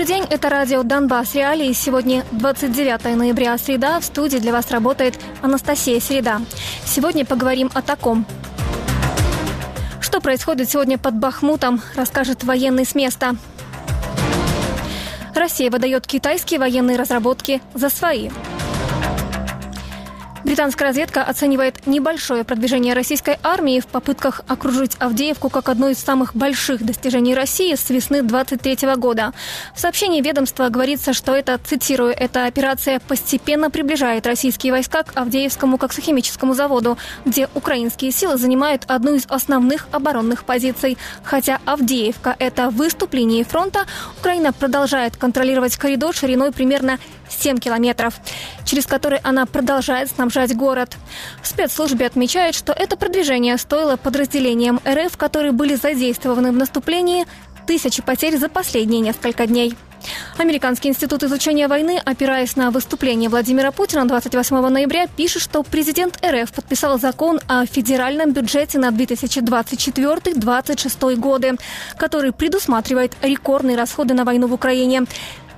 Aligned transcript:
Добрый 0.00 0.16
день, 0.16 0.26
это 0.30 0.48
радио 0.48 0.82
«Донбасс 0.82 1.34
Реалии». 1.34 1.74
Сегодня 1.74 2.24
29 2.30 3.16
ноября, 3.18 3.58
среда. 3.58 4.00
В 4.00 4.04
студии 4.06 4.38
для 4.38 4.50
вас 4.50 4.70
работает 4.70 5.20
Анастасия 5.42 6.00
Середа. 6.00 6.40
Сегодня 6.86 7.26
поговорим 7.26 7.70
о 7.74 7.82
таком. 7.82 8.24
Что 10.00 10.22
происходит 10.22 10.70
сегодня 10.70 10.96
под 10.96 11.16
Бахмутом, 11.16 11.82
расскажет 11.96 12.44
военный 12.44 12.86
с 12.86 12.94
места. 12.94 13.36
Россия 15.34 15.70
выдает 15.70 16.06
китайские 16.06 16.60
военные 16.60 16.96
разработки 16.96 17.60
за 17.74 17.90
свои– 17.90 18.30
Британская 20.44 20.86
разведка 20.86 21.22
оценивает 21.22 21.86
небольшое 21.86 22.44
продвижение 22.44 22.94
российской 22.94 23.38
армии 23.42 23.80
в 23.80 23.86
попытках 23.86 24.40
окружить 24.48 24.96
Авдеевку 24.98 25.50
как 25.50 25.68
одно 25.68 25.90
из 25.90 25.98
самых 25.98 26.34
больших 26.34 26.82
достижений 26.82 27.34
России 27.34 27.74
с 27.74 27.90
весны 27.90 28.22
23 28.22 28.94
года. 28.96 29.32
В 29.74 29.80
сообщении 29.80 30.22
ведомства 30.22 30.70
говорится, 30.70 31.12
что 31.12 31.34
это, 31.34 31.58
цитирую, 31.62 32.14
эта 32.16 32.46
операция 32.46 33.00
постепенно 33.00 33.70
приближает 33.70 34.26
российские 34.26 34.72
войска 34.72 35.02
к 35.02 35.12
Авдеевскому 35.14 35.76
коксохимическому 35.76 36.54
заводу, 36.54 36.96
где 37.26 37.48
украинские 37.54 38.10
силы 38.10 38.38
занимают 38.38 38.84
одну 38.86 39.14
из 39.14 39.26
основных 39.26 39.88
оборонных 39.92 40.44
позиций. 40.44 40.96
Хотя 41.22 41.60
Авдеевка– 41.66 42.34
это 42.38 42.70
выступление 42.70 43.44
фронта, 43.44 43.80
Украина 44.18 44.52
продолжает 44.54 45.16
контролировать 45.16 45.76
коридор 45.76 46.14
шириной 46.14 46.50
примерно 46.50 46.98
7 47.30 47.58
километров, 47.58 48.14
через 48.64 48.86
который 48.86 49.18
она 49.22 49.46
продолжает 49.46 50.10
снабжать 50.10 50.56
город. 50.56 50.96
В 51.42 51.46
спецслужбе 51.46 52.06
отмечают, 52.06 52.56
что 52.56 52.72
это 52.72 52.96
продвижение 52.96 53.56
стоило 53.58 53.96
подразделениям 53.96 54.80
РФ, 54.86 55.16
которые 55.16 55.52
были 55.52 55.74
задействованы 55.74 56.52
в 56.52 56.56
наступлении, 56.56 57.26
тысячи 57.66 58.02
потерь 58.02 58.36
за 58.36 58.48
последние 58.48 59.00
несколько 59.00 59.46
дней. 59.46 59.74
Американский 60.38 60.88
институт 60.88 61.22
изучения 61.22 61.68
войны, 61.68 62.00
опираясь 62.04 62.56
на 62.56 62.70
выступление 62.70 63.28
Владимира 63.28 63.70
Путина 63.72 64.08
28 64.08 64.68
ноября, 64.68 65.06
пишет, 65.06 65.42
что 65.42 65.62
президент 65.62 66.18
РФ 66.24 66.50
подписал 66.52 66.98
закон 66.98 67.38
о 67.46 67.66
федеральном 67.66 68.32
бюджете 68.32 68.78
на 68.78 68.88
2024-2026 68.90 71.16
годы, 71.16 71.58
который 71.96 72.32
предусматривает 72.32 73.12
рекордные 73.22 73.76
расходы 73.76 74.14
на 74.14 74.24
войну 74.24 74.46
в 74.46 74.54
Украине. 74.54 75.04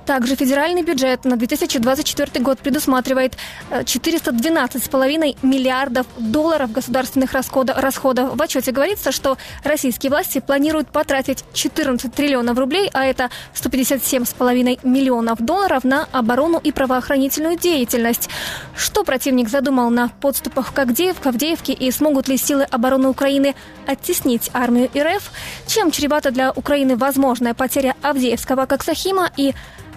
Также 0.05 0.35
федеральный 0.35 0.83
бюджет 0.83 1.25
на 1.25 1.37
2024 1.37 2.43
год 2.43 2.59
предусматривает 2.59 3.37
412,5 3.71 5.35
э, 5.43 5.47
миллиардов 5.47 6.07
долларов 6.17 6.71
государственных 6.71 7.33
расходов. 7.33 8.35
В 8.35 8.41
отчете 8.41 8.71
говорится, 8.71 9.11
что 9.11 9.37
российские 9.63 10.09
власти 10.09 10.39
планируют 10.39 10.89
потратить 10.89 11.43
14 11.53 12.13
триллионов 12.13 12.57
рублей, 12.57 12.89
а 12.93 13.05
это 13.05 13.29
157,5 13.53 14.79
миллионов 14.83 15.39
долларов 15.41 15.83
на 15.83 16.07
оборону 16.11 16.59
и 16.63 16.71
правоохранительную 16.71 17.57
деятельность. 17.57 18.29
Что 18.75 19.03
противник 19.03 19.49
задумал 19.49 19.89
на 19.89 20.09
подступах 20.09 20.73
к 20.73 20.79
Авдеевке, 20.79 21.29
Авдеевке 21.29 21.73
и 21.73 21.91
смогут 21.91 22.27
ли 22.27 22.37
силы 22.37 22.63
обороны 22.63 23.09
Украины 23.09 23.55
оттеснить 23.87 24.49
армию 24.53 24.89
РФ? 24.95 25.31
Чем 25.67 25.91
чревата 25.91 26.31
для 26.31 26.51
Украины 26.51 26.95
возможная 26.95 27.53
потеря 27.53 27.95
Авдеевского 28.01 28.65
Коксахима 28.65 29.31
и 29.35 29.53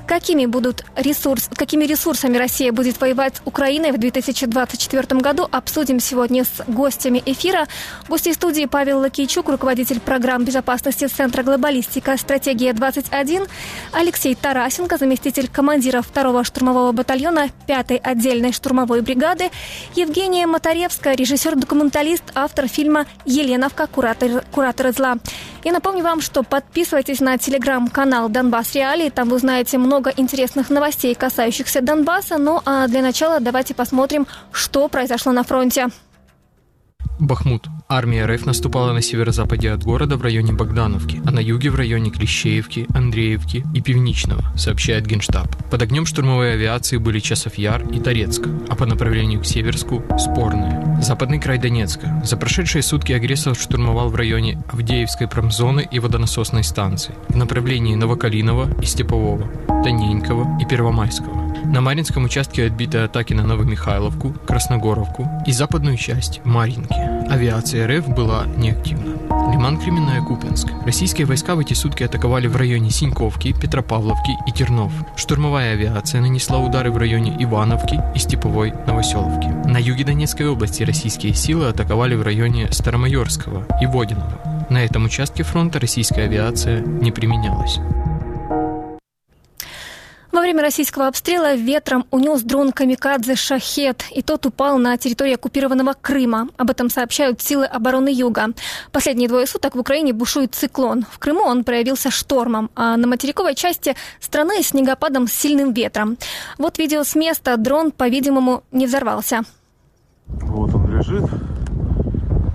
Какими 0.06 0.46
будут 0.46 0.84
ресурс, 0.94 1.50
какими 1.52 1.84
ресурсами 1.84 2.36
Россия 2.38 2.70
будет 2.70 3.00
воевать 3.00 3.36
с 3.36 3.42
Украиной 3.44 3.90
в 3.90 3.98
2024 3.98 5.20
году, 5.20 5.48
обсудим 5.50 5.98
сегодня 5.98 6.44
с 6.44 6.62
гостями 6.68 7.20
эфира. 7.26 7.66
Гости 8.08 8.32
студии 8.32 8.66
Павел 8.66 9.00
Лакейчук, 9.00 9.48
руководитель 9.48 9.98
программ 9.98 10.44
безопасности 10.44 11.08
Центра 11.08 11.42
глобалистика 11.42 12.16
«Стратегия-21», 12.16 13.48
Алексей 13.92 14.36
Тарасенко, 14.36 14.96
заместитель 14.96 15.48
командира 15.48 16.02
2-го 16.02 16.44
штурмового 16.44 16.92
батальона 16.92 17.48
5-й 17.66 17.96
отдельной 17.96 18.52
штурмовой 18.52 19.00
бригады, 19.00 19.50
Евгения 19.96 20.46
Моторевская, 20.46 21.16
режиссер-документалист, 21.16 22.22
автор 22.36 22.68
фильма 22.68 23.06
«Еленовка. 23.24 23.88
Куратор, 23.88 24.44
куратор 24.52 24.92
зла». 24.92 25.16
Я 25.64 25.72
напомню 25.72 26.04
вам, 26.04 26.20
что 26.20 26.44
подписывайтесь 26.44 27.18
на 27.18 27.38
телеграм-канал 27.38 28.28
«Донбасс 28.28 28.74
Реалии». 28.74 29.08
Там 29.08 29.28
вы 29.30 29.36
узнаете 29.36 29.78
много 29.78 29.95
интересных 30.16 30.70
новостей, 30.70 31.14
касающихся 31.14 31.80
Донбасса. 31.80 32.38
Ну 32.38 32.60
а 32.64 32.86
для 32.88 33.02
начала 33.02 33.40
давайте 33.40 33.74
посмотрим, 33.74 34.26
что 34.52 34.88
произошло 34.88 35.32
на 35.32 35.42
фронте. 35.42 35.88
Бахмут. 37.18 37.68
Армия 37.88 38.26
РФ 38.26 38.46
наступала 38.46 38.92
на 38.92 39.00
северо-западе 39.00 39.70
от 39.70 39.84
города 39.84 40.16
в 40.16 40.22
районе 40.22 40.52
Богдановки, 40.52 41.22
а 41.24 41.30
на 41.30 41.38
юге 41.38 41.70
в 41.70 41.76
районе 41.76 42.10
Клещеевки, 42.10 42.86
Андреевки 42.94 43.64
и 43.74 43.80
Пивничного, 43.80 44.44
сообщает 44.56 45.06
Генштаб. 45.06 45.48
Под 45.70 45.82
огнем 45.82 46.04
штурмовой 46.04 46.54
авиации 46.54 46.96
были 46.96 47.20
Часов 47.20 47.54
Яр 47.56 47.82
и 47.88 48.00
Торецк, 48.00 48.46
а 48.68 48.74
по 48.74 48.86
направлению 48.86 49.40
к 49.40 49.46
Северску– 49.46 50.02
Спорные. 50.18 50.98
Западный 51.00 51.40
край 51.40 51.58
Донецка. 51.58 52.22
За 52.24 52.36
прошедшие 52.36 52.82
сутки 52.82 53.12
агрессор 53.12 53.54
штурмовал 53.54 54.08
в 54.08 54.16
районе 54.16 54.62
Авдеевской 54.68 55.28
промзоны 55.28 55.86
и 55.90 55.98
водонасосной 55.98 56.64
станции, 56.64 57.14
в 57.28 57.36
направлении 57.36 57.94
Новокалинова 57.94 58.80
и 58.80 58.84
Степового, 58.84 59.48
Тоненького 59.84 60.58
и 60.60 60.64
Первомайского. 60.64 61.45
На 61.72 61.80
Маринском 61.80 62.24
участке 62.24 62.66
отбиты 62.66 62.98
атаки 62.98 63.34
на 63.34 63.42
Новомихайловку, 63.42 64.32
Красногоровку 64.46 65.28
и 65.46 65.52
западную 65.52 65.96
часть 65.96 66.40
Маринки. 66.44 66.94
Авиация 67.28 67.86
РФ 67.88 68.08
была 68.08 68.46
неактивна. 68.56 69.16
Лиман 69.52 69.78
Кременная 69.78 70.22
Купенск. 70.22 70.68
Российские 70.84 71.26
войска 71.26 71.54
в 71.54 71.58
эти 71.58 71.72
сутки 71.74 72.04
атаковали 72.04 72.46
в 72.46 72.56
районе 72.56 72.90
Синьковки, 72.90 73.52
Петропавловки 73.52 74.30
и 74.46 74.52
Тернов. 74.52 74.92
Штурмовая 75.16 75.72
авиация 75.72 76.20
нанесла 76.20 76.58
удары 76.58 76.90
в 76.90 76.96
районе 76.96 77.36
Ивановки 77.38 78.00
и 78.14 78.18
Степовой 78.18 78.72
Новоселовки. 78.86 79.48
На 79.68 79.78
юге 79.78 80.04
Донецкой 80.04 80.48
области 80.48 80.82
российские 80.84 81.34
силы 81.34 81.68
атаковали 81.68 82.14
в 82.14 82.22
районе 82.22 82.70
Старомайорского 82.70 83.66
и 83.82 83.86
Водиного. 83.86 84.66
На 84.70 84.84
этом 84.84 85.04
участке 85.04 85.42
фронта 85.42 85.80
российская 85.80 86.22
авиация 86.22 86.80
не 86.80 87.10
применялась. 87.10 87.78
Во 90.36 90.42
время 90.42 90.60
российского 90.60 91.06
обстрела 91.06 91.54
ветром 91.54 92.04
унес 92.10 92.42
дрон 92.42 92.70
«Камикадзе 92.70 93.36
Шахет», 93.36 94.04
и 94.10 94.20
тот 94.20 94.44
упал 94.44 94.76
на 94.76 94.98
территории 94.98 95.32
оккупированного 95.32 95.94
Крыма. 95.98 96.48
Об 96.58 96.70
этом 96.70 96.90
сообщают 96.90 97.40
силы 97.40 97.64
обороны 97.64 98.10
Юга. 98.12 98.48
Последние 98.92 99.30
двое 99.30 99.46
суток 99.46 99.74
в 99.74 99.78
Украине 99.78 100.12
бушует 100.12 100.54
циклон. 100.54 101.06
В 101.10 101.18
Крыму 101.18 101.40
он 101.40 101.64
проявился 101.64 102.10
штормом, 102.10 102.68
а 102.76 102.98
на 102.98 103.06
материковой 103.06 103.54
части 103.54 103.96
страны 104.20 104.62
снегопадом 104.62 105.26
с 105.26 105.32
сильным 105.32 105.72
ветром. 105.72 106.18
Вот 106.58 106.76
видео 106.76 107.02
с 107.02 107.14
места. 107.14 107.56
Дрон, 107.56 107.90
по-видимому, 107.90 108.62
не 108.72 108.84
взорвался. 108.84 109.40
Вот 110.26 110.74
он 110.74 110.98
лежит. 110.98 111.24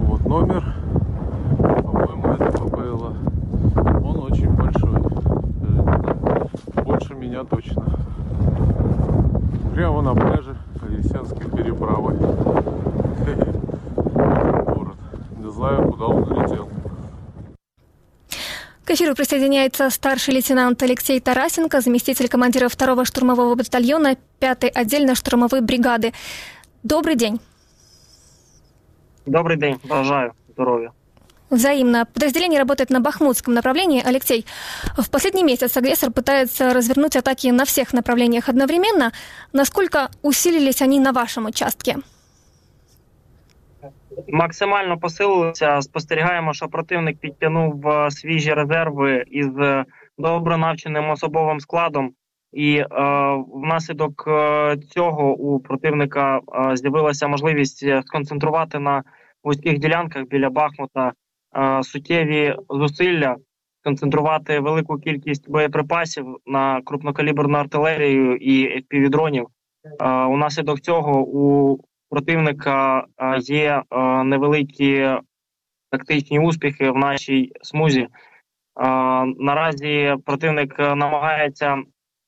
Вот 0.01 0.21
номер. 0.27 0.75
По-моему, 1.57 2.33
это 2.35 2.51
ППЛ. 2.51 3.05
Он 4.07 4.31
очень 4.31 4.49
большой 4.49 5.01
больше 6.91 7.13
меня 7.15 7.43
точно. 7.43 7.83
Прямо 9.73 10.01
на 10.01 10.13
пляже 10.13 10.55
Елисенской 10.89 11.49
переправы. 11.49 12.13
Город. 14.65 14.97
Не 15.37 15.51
знаю, 15.51 15.91
куда 15.91 16.05
он 16.05 16.23
улетел. 16.23 16.69
К 18.83 18.91
эфиру 19.11 19.15
присоединяется 19.15 19.89
старший 19.89 20.33
лейтенант 20.35 20.81
Алексей 20.83 21.19
Тарасенко, 21.19 21.81
заместитель 21.81 22.27
командира 22.27 22.69
второго 22.69 23.05
штурмового 23.05 23.55
батальона 23.55 24.15
5-й 24.39 24.69
отдельной 24.69 25.15
штурмовой 25.15 25.61
бригады. 25.61 26.13
Добрый 26.83 27.15
день. 27.15 27.39
Добрый 29.25 29.57
день, 29.57 29.79
бажаю 29.83 30.33
здоровья. 30.49 30.91
Взаимно. 31.49 32.05
Подразделение 32.05 32.59
работает 32.59 32.89
на 32.89 33.01
Бахмутском 33.01 33.53
направлении. 33.53 34.01
Алексей, 34.05 34.45
в 34.97 35.09
последний 35.09 35.43
месяц 35.43 35.75
агрессор 35.75 36.11
пытается 36.11 36.73
развернуть 36.73 37.17
атаки 37.17 37.47
на 37.47 37.65
всех 37.65 37.93
направлениях 37.93 38.47
одновременно. 38.47 39.11
Насколько 39.51 40.09
усилились 40.21 40.81
они 40.81 40.99
на 40.99 41.11
вашем 41.11 41.47
участке? 41.47 41.97
Максимально 44.27 44.99
посилилися. 44.99 45.81
Спостерігаємо, 45.81 46.53
що 46.53 46.67
противник 46.67 47.19
підтягнув 47.19 47.85
свіжі 48.09 48.53
резерви 48.53 49.23
із 49.27 49.49
добре 50.17 50.57
навченим 50.57 51.09
особовим 51.09 51.59
складом. 51.59 52.11
І 52.53 52.75
е, 52.75 52.87
внаслідок 53.53 54.29
цього 54.89 55.33
у 55.33 55.59
противника 55.59 56.37
е, 56.39 56.75
з'явилася 56.75 57.27
можливість 57.27 57.85
сконцентрувати 58.05 58.79
на 58.79 59.03
вузьких 59.43 59.79
ділянках 59.79 60.23
біля 60.23 60.49
Бахмута 60.49 61.13
суттєві 61.83 62.55
зусилля 62.69 63.35
концентрувати 63.83 64.59
велику 64.59 64.97
кількість 64.97 65.49
боєприпасів 65.49 66.25
на 66.45 66.81
крупнокаліберну 66.81 67.57
артилерію 67.57 68.35
і 68.35 68.81
FPV-дронів. 68.81 69.45
Унаслідок 70.29 70.79
цього 70.79 71.21
у 71.21 71.77
противника 72.11 73.05
є 73.39 73.83
невеликі 74.23 75.17
тактичні 75.91 76.39
успіхи 76.39 76.91
в 76.91 76.97
нашій 76.97 77.51
смузі. 77.61 78.07
Наразі 79.37 80.15
противник 80.25 80.79
намагається 80.79 81.77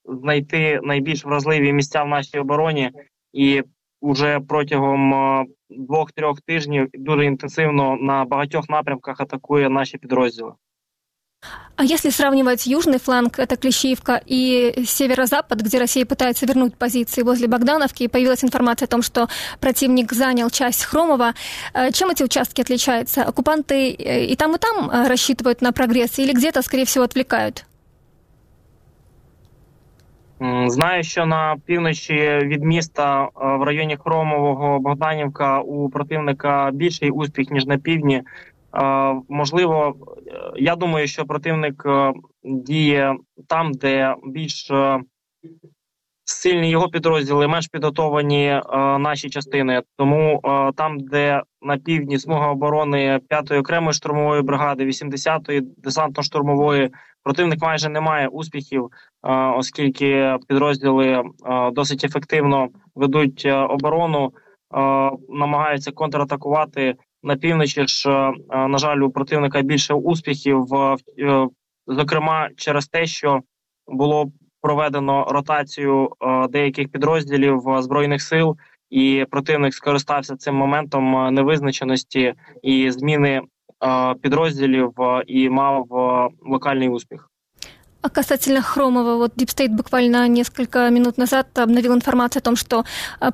знайти 0.04 0.80
найбільш 0.82 1.24
вразливі 1.24 1.72
місця 1.72 2.02
в 2.02 2.08
нашій 2.08 2.38
обороні, 2.38 2.90
і 3.32 3.62
вже 4.02 4.40
протягом 4.40 5.14
двох-трьох 5.70 6.40
тижнів 6.40 6.88
дуже 6.94 7.24
інтенсивно 7.24 7.96
на 7.96 8.24
багатьох 8.24 8.68
напрямках 8.68 9.20
атакує 9.20 9.68
наші 9.68 9.98
підрозділи. 9.98 10.52
А 11.79 11.85
если 11.85 12.09
сравнивать 12.09 12.67
южный 12.67 12.99
фланг, 12.99 13.39
это 13.39 13.55
Клещиевка, 13.55 14.21
и 14.25 14.83
северо-запад, 14.85 15.61
где 15.61 15.79
Россия 15.79 16.05
пытается 16.05 16.45
вернуть 16.45 16.75
позиции 16.75 17.21
возле 17.21 17.47
Богдановки, 17.47 18.07
появилась 18.07 18.43
информация 18.43 18.85
о 18.85 18.89
том, 18.89 19.01
что 19.01 19.29
противник 19.61 20.11
занял 20.11 20.49
часть 20.49 20.83
Хромова. 20.83 21.35
Э, 21.73 21.93
чем 21.93 22.09
эти 22.09 22.21
участки 22.21 22.59
отличаются? 22.59 23.23
Оккупанты 23.23 23.93
э, 23.93 24.25
и 24.25 24.35
там, 24.35 24.55
и 24.55 24.57
там 24.57 24.89
э, 24.89 25.07
рассчитывают 25.07 25.61
на 25.61 25.71
прогресс 25.71 26.19
или 26.19 26.33
где-то, 26.33 26.61
скорее 26.63 26.83
всего, 26.83 27.05
отвлекают? 27.05 27.65
Знаю, 30.67 31.03
що 31.03 31.25
на 31.25 31.57
півночі 31.65 32.39
від 32.43 32.63
міста 32.63 33.29
в 33.35 33.63
районі 33.63 33.97
Хромового 33.97 34.79
Богданівка 34.79 35.59
у 35.59 35.89
противника 35.89 36.71
більший 36.73 37.09
успіх 37.09 37.51
ніж 37.51 37.65
на 37.65 37.77
півдні. 37.77 38.23
Можливо, 39.28 39.94
я 40.56 40.76
думаю, 40.76 41.06
що 41.06 41.24
противник 41.24 41.82
е, 41.86 42.12
діє 42.44 43.16
там, 43.48 43.72
де 43.72 44.14
більш 44.24 44.70
е, 44.70 45.00
сильні 46.24 46.70
його 46.70 46.88
підрозділи, 46.88 47.48
менш 47.48 47.68
підготовані 47.68 48.46
е, 48.46 48.62
наші 48.98 49.30
частини. 49.30 49.82
Тому 49.96 50.40
там, 50.76 51.00
де 51.00 51.42
на 51.62 51.76
півдні 51.76 52.18
смуга 52.18 52.48
оборони 52.48 53.20
5-ї 53.30 53.60
окремої 53.60 53.92
штурмової 53.92 54.42
бригади, 54.42 54.86
80-ї 54.86 55.62
десантно-штурмової, 55.82 56.90
противник 57.22 57.62
майже 57.62 57.88
не 57.88 58.00
має 58.00 58.28
успіхів, 58.28 58.88
оскільки 59.56 60.36
підрозділи 60.48 61.22
досить 61.72 62.04
ефективно 62.04 62.68
ведуть 62.94 63.46
оборону, 63.46 64.32
намагаються 65.28 65.92
контратакувати 65.92 66.94
на 67.24 67.36
півночі 67.36 67.86
ж, 67.86 68.10
е, 68.10 68.32
е, 68.50 68.68
на 68.68 68.78
жаль, 68.78 68.98
у 68.98 69.10
противника 69.10 69.62
більше 69.62 69.94
успіхів, 69.94 70.74
е, 70.74 70.96
зокрема 71.86 72.48
через 72.56 72.86
те, 72.86 73.06
що 73.06 73.40
було 73.86 74.30
проведено 74.62 75.26
ротацію 75.30 76.10
деяких 76.50 76.88
підрозділів 76.88 77.62
збройних 77.78 78.22
сил, 78.22 78.56
і 78.90 79.26
противник 79.30 79.74
скористався 79.74 80.36
цим 80.36 80.54
моментом 80.54 81.34
невизначеності 81.34 82.34
і 82.62 82.90
зміни 82.90 83.40
підрозділів 84.22 84.92
і 85.26 85.48
мав 85.48 85.86
локальний 86.46 86.88
успіх. 86.88 87.30
А 88.02 88.08
касательно 88.08 88.62
Хромова, 88.62 89.16
вот 89.16 89.32
Deep 89.36 89.68
буквально 89.68 90.28
несколько 90.28 90.78
минут 90.90 91.18
назад 91.18 91.46
обновил 91.56 91.92
информацию 91.92 92.40
о 92.40 92.44
том, 92.44 92.56
что 92.56 92.84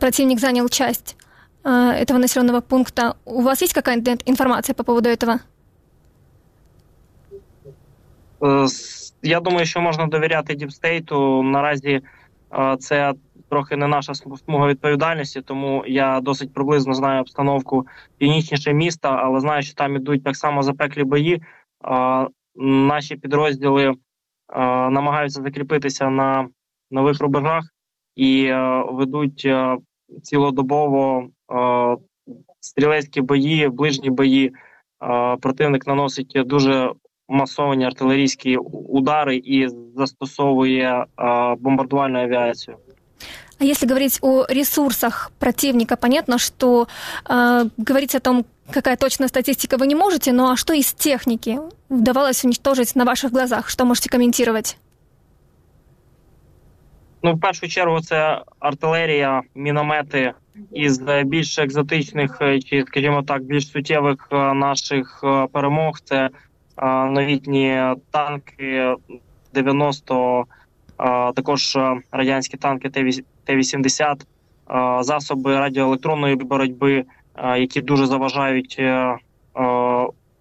противник 0.01 0.39
занял 0.39 0.69
часть 0.69 1.17
Э, 1.21 1.30
этого 1.64 2.20
населенного 2.20 2.62
пункта. 2.62 3.16
У 3.26 3.42
вас 3.42 3.62
есть 3.62 3.74
какая-то 3.74 4.18
информация 4.26 4.76
по 4.76 4.84
поводу 4.84 5.10
этого? 5.10 5.40
Э, 8.42 8.68
я 9.22 9.40
думаю, 9.40 9.66
що 9.66 9.82
можна 9.82 10.08
довіряти 10.08 10.56
Діпстейту. 10.56 11.44
Наразі 11.44 12.02
э, 12.50 12.78
це 12.78 13.14
трохи 13.50 13.76
не 13.76 13.88
наша 13.88 14.14
смуга 14.14 14.68
відповідальності, 14.68 15.42
тому 15.42 15.84
я 15.88 16.20
досить 16.20 16.54
приблизно 16.54 16.94
знаю 16.94 17.22
обстановку 17.22 17.88
північніше 18.18 18.74
міста, 18.74 19.10
але 19.10 19.40
знаю, 19.40 19.64
що 19.64 19.74
там 19.74 19.96
ідуть 19.96 20.24
так 20.24 20.36
само 20.36 20.64
запеклі 20.64 21.04
бої. 21.04 21.42
Наші 22.56 23.16
підрозділи 23.16 23.94
намагаються 24.90 25.42
закріпитися 25.42 26.10
на 26.10 26.48
нових 26.92 27.22
рубежах 27.22 27.64
і 28.16 28.54
ведуть 28.90 29.48
цілодобово 30.24 31.30
стрілецькі 32.60 33.22
бої, 33.22 33.70
ближні 33.70 34.10
бої. 34.10 34.54
Противник 35.42 35.88
наносить 35.88 36.34
дуже 36.46 36.92
масовані 37.28 37.86
артилерійські 37.86 38.58
удари 38.58 39.36
і 39.36 39.68
застосовує 39.96 41.06
бомбардувальну 41.60 42.20
авіацію. 42.20 42.78
А 43.60 43.64
если 43.64 43.88
говорить 43.88 44.18
о 44.22 44.46
ресурсах 44.50 45.32
противника, 45.40 45.96
понятно, 45.96 46.38
что 46.38 46.88
э, 47.26 47.70
говорить 47.78 48.14
о 48.16 48.20
том, 48.20 48.46
какая 48.70 48.98
точная 48.98 49.30
статистика 49.30 49.78
вы 49.78 49.88
не 49.88 49.96
можете, 49.96 50.34
но 50.34 50.52
а 50.52 50.58
что 50.58 50.74
из 50.74 50.94
техники 50.94 51.60
удавалось 51.90 52.44
уничтожить 52.44 52.96
на 52.96 53.06
ваших 53.06 53.32
глазах? 53.32 53.70
Что 53.70 53.86
можете 53.86 54.10
комментировать? 54.10 54.78
Ну, 57.23 57.35
в 57.35 57.41
першу 57.41 57.69
чергу, 57.69 58.01
це 58.01 58.43
артилерія, 58.61 59.43
міномети 59.55 60.33
із 60.73 61.03
більш 61.25 61.59
екзотичних 61.59 62.39
е, 62.41 62.61
чи, 62.61 62.85
скажімо 62.87 63.23
так, 63.23 63.43
більш 63.43 63.69
суттєвих 63.69 64.29
е, 64.33 64.55
наших 64.55 65.21
е, 65.25 65.47
перемог. 65.53 66.01
Це 66.05 66.31
новітні 67.11 67.95
танки 68.11 68.95
90, 69.55 70.45
також 71.35 71.79
радянські 72.13 72.57
танки 72.57 72.91
Т-80, 73.45 74.15
засоби 75.01 75.59
радіоелектронної 75.59 76.37
боротьби, 76.37 77.05
які 77.57 77.81
дуже 77.81 78.07
заважають 78.07 78.83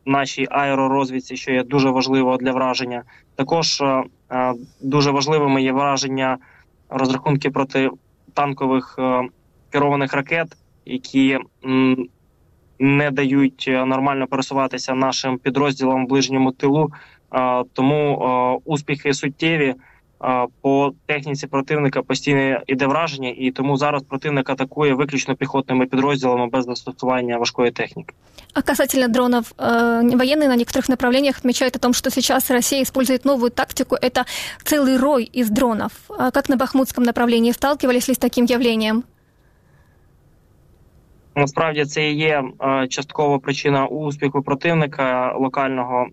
нашій 0.05 0.47
аеророзвідці, 0.51 1.37
що 1.37 1.51
є 1.51 1.63
дуже 1.63 1.89
важливо 1.89 2.37
для 2.37 2.51
враження. 2.51 3.03
Також 3.35 3.83
дуже 4.81 5.11
важливими 5.11 5.63
є 5.63 5.71
враження 5.71 6.37
розрахунки 6.89 7.49
проти 7.49 7.89
танкових 8.33 8.95
е, 8.99 9.21
керованих 9.69 10.13
ракет, 10.13 10.47
які 10.85 11.39
не 12.79 13.11
дають 13.11 13.65
е, 13.67 13.85
нормально 13.85 14.27
пересуватися 14.27 14.95
нашим 14.95 15.37
підрозділам 15.37 16.05
в 16.05 16.09
ближньому 16.09 16.51
тилу. 16.51 16.91
Е, 17.33 17.63
тому 17.73 18.61
успіхи 18.65 19.13
суттєві 19.13 19.75
по 20.60 20.92
техніці 21.06 21.46
противника 21.46 22.02
постійно 22.02 22.58
іде 22.66 22.86
враження, 22.86 23.34
і 23.38 23.50
тому 23.50 23.76
зараз 23.76 24.02
противник 24.02 24.50
атакує 24.50 24.94
виключно 24.94 25.36
піхотними 25.36 25.86
підрозділами 25.86 26.46
без 26.46 26.64
застосування 26.64 27.38
важкої 27.38 27.70
техніки. 27.70 28.14
А 28.54 28.62
касательно 28.62 29.08
дронов, 29.08 29.52
э, 29.58 30.16
военные 30.16 30.48
на 30.48 30.56
некоторых 30.56 30.88
направлениях 30.88 31.38
отмечают 31.38 31.76
о 31.76 31.78
том, 31.78 31.92
что 31.92 32.10
сейчас 32.10 32.50
Россия 32.50 32.82
использует 32.82 33.24
новую 33.24 33.50
тактику. 33.50 33.96
Это 33.96 34.24
целый 34.64 34.96
рой 34.96 35.24
из 35.24 35.50
дронов. 35.50 35.92
А 36.08 36.30
как 36.30 36.48
на 36.48 36.56
Бахмутском 36.56 37.04
направлении 37.04 37.52
сталкивались 37.52 38.08
ли 38.08 38.14
с 38.14 38.18
таким 38.18 38.44
явлением? 38.44 39.02
Насправді 41.36 41.84
це 41.84 42.10
і 42.10 42.16
є 42.16 42.42
е, 42.62 42.88
часткова 42.88 43.38
причина 43.38 43.86
успіху 43.86 44.42
противника 44.42 45.32
локального. 45.38 46.06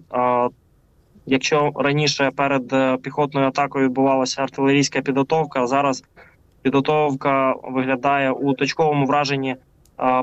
Е, 1.27 1.31
якщо 1.31 1.73
раніше 1.75 2.31
перед 2.37 2.73
е, 2.73 2.97
піхотною 2.97 3.47
атакою 3.47 3.85
відбувалася 3.85 4.43
артилерійська 4.43 5.01
підготовка, 5.01 5.67
зараз 5.67 6.05
підготовка 6.63 7.55
виглядає 7.63 8.31
у 8.31 8.55
точковому 8.55 9.07
враженні 9.07 9.57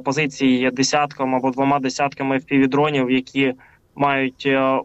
позиції 0.03 0.71
десятком 0.71 1.35
або 1.35 1.51
двома 1.51 1.79
десятками 1.79 2.37
впівдронів, 2.37 3.11
які 3.11 3.53
мають 3.95 4.43
е, 4.45 4.79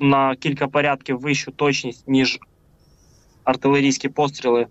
на 0.00 0.36
кілька 0.36 0.68
порядків 0.68 1.20
вищу 1.20 1.50
точність 1.50 2.08
ніж 2.08 2.38
артилерійські 3.44 4.08
постріли. 4.08 4.66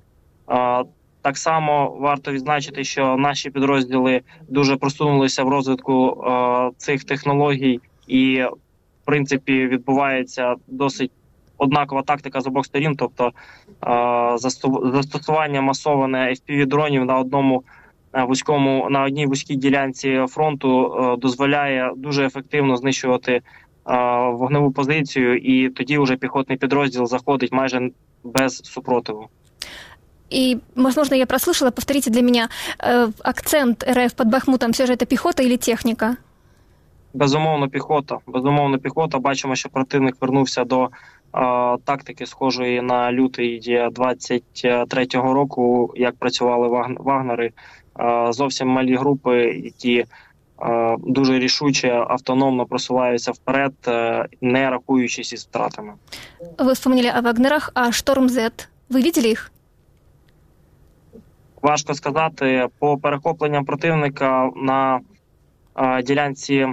Так 1.21 1.37
само 1.37 1.97
варто 1.99 2.31
відзначити, 2.31 2.83
що 2.83 3.17
наші 3.17 3.49
підрозділи 3.49 4.21
дуже 4.49 4.77
просунулися 4.77 5.43
в 5.43 5.49
розвитку 5.49 6.23
цих 6.77 7.03
технологій, 7.03 7.79
і 8.07 8.43
в 8.43 8.66
принципі 9.07 9.67
відбувається 9.67 10.55
досить 10.67 11.11
однакова 11.57 12.01
тактика 12.01 12.41
з 12.41 12.47
обох 12.47 12.65
сторін, 12.65 12.95
тобто 12.95 13.31
застосування 14.93 15.61
масоване 15.61 16.17
fpv 16.17 16.65
дронів 16.65 17.05
на 17.05 17.19
одному 17.19 17.63
вузькому 18.13 18.87
на 18.89 19.03
одній 19.03 19.25
вузькій 19.25 19.55
ділянці 19.55 20.25
фронту 20.29 20.95
е, 20.95 21.17
дозволяє 21.17 21.91
дуже 21.95 22.25
ефективно 22.25 22.77
знищувати 22.77 23.31
е, 23.31 23.41
вогневу 24.29 24.71
позицію, 24.71 25.37
і 25.37 25.69
тоді 25.69 25.97
вже 25.97 26.15
піхотний 26.15 26.57
підрозділ 26.57 27.05
заходить 27.05 27.51
майже 27.51 27.91
без 28.23 28.57
супротиву. 28.57 29.29
И, 30.33 30.57
возможно, 30.75 31.15
я 31.15 31.25
прослушала, 31.25 31.71
повторите 31.71 32.09
для 32.09 32.21
меня, 32.21 32.49
э, 32.79 33.11
акцент 33.23 33.83
РФ 33.83 34.13
под 34.13 34.27
Бахмутом 34.27 34.71
все 34.71 34.85
же 34.85 34.93
это 34.93 35.05
піхота 35.05 35.43
или 35.43 35.57
техніка? 35.57 36.17
Безумовно, 37.17 37.69
піхота. 37.69 38.17
Безумовно, 38.27 38.79
піхота. 38.79 39.19
Бачимо, 39.19 39.55
що 39.55 39.69
противник 39.69 40.15
вернувся 40.21 40.63
до 40.63 40.83
е, 40.83 40.89
тактики, 41.83 42.25
схожої 42.25 42.81
на 42.81 43.11
лютий 43.11 43.79
23-го 43.95 45.33
року, 45.33 45.93
як 45.95 46.15
працювали 46.15 46.67
вагнери 46.99 47.51
зовсім 48.29 48.67
малі 48.67 48.95
групи, 48.95 49.37
які 49.43 50.05
дуже 50.99 51.39
рішуче 51.39 52.05
автономно 52.07 52.65
просуваються 52.65 53.31
вперед, 53.31 53.73
не 54.41 54.69
рахуючись 54.69 55.33
із 55.33 55.43
втратами. 55.43 55.93
Ви 56.59 56.73
вспомнили 56.73 57.13
о 57.19 57.21
Вагнерах, 57.21 57.71
а 57.73 57.91
Шторм 57.91 58.27
Z. 58.27 58.67
Ви 58.89 59.01
бачили 59.01 59.27
їх? 59.27 59.51
Важко 61.61 61.93
сказати 61.93 62.67
по 62.79 62.97
перехопленням 62.97 63.65
противника 63.65 64.49
на 64.55 64.99
ділянці 66.03 66.67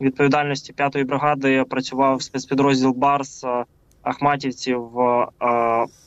відповідальності 0.00 0.72
5-ї 0.72 1.04
бригади 1.04 1.64
працював 1.64 2.22
спецпідрозділ 2.22 2.90
Барс 2.90 3.44
Ахматівців. 4.02 4.90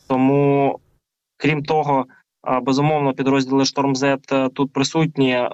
Тому, 0.07 0.79
крім 1.37 1.63
того, 1.63 2.05
безумовно, 2.61 3.13
підрозділи 3.13 3.65
Шторм 3.65 3.95
З 3.95 4.17
тут 4.53 4.73
присутні, 4.73 5.49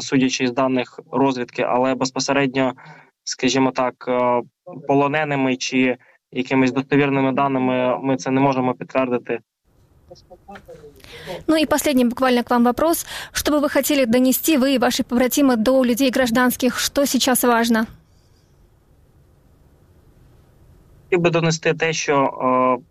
судячи 0.00 0.46
з 0.46 0.52
даних 0.52 1.00
розвідки, 1.10 1.62
але 1.62 1.94
безпосередньо, 1.94 2.72
скажімо 3.24 3.70
так, 3.70 3.94
полоненими 4.88 5.56
чи 5.56 5.96
якимись 6.32 6.72
достовірними 6.72 7.32
даними 7.32 7.98
ми 7.98 8.16
це 8.16 8.30
не 8.30 8.40
можемо 8.40 8.74
підтвердити. 8.74 9.40
Ну 11.46 11.56
и 11.56 11.66
последний 11.66 12.04
буквально 12.04 12.42
к 12.42 12.50
вам 12.50 12.64
вопрос. 12.64 13.06
Что 13.32 13.52
бы 13.52 13.60
вы 13.60 13.68
хотели 13.68 14.04
донести, 14.04 14.56
вы 14.56 14.74
и 14.74 14.78
ваши 14.78 15.04
побратимы, 15.04 15.56
до 15.56 15.84
людей 15.84 16.10
гражданских? 16.10 16.78
Что 16.78 17.06
сейчас 17.06 17.44
важно? 17.44 17.86
Хотів 21.04 21.20
би 21.20 21.30
донести 21.30 21.74
те, 21.74 21.92
що 21.92 22.78
е... 22.80 22.84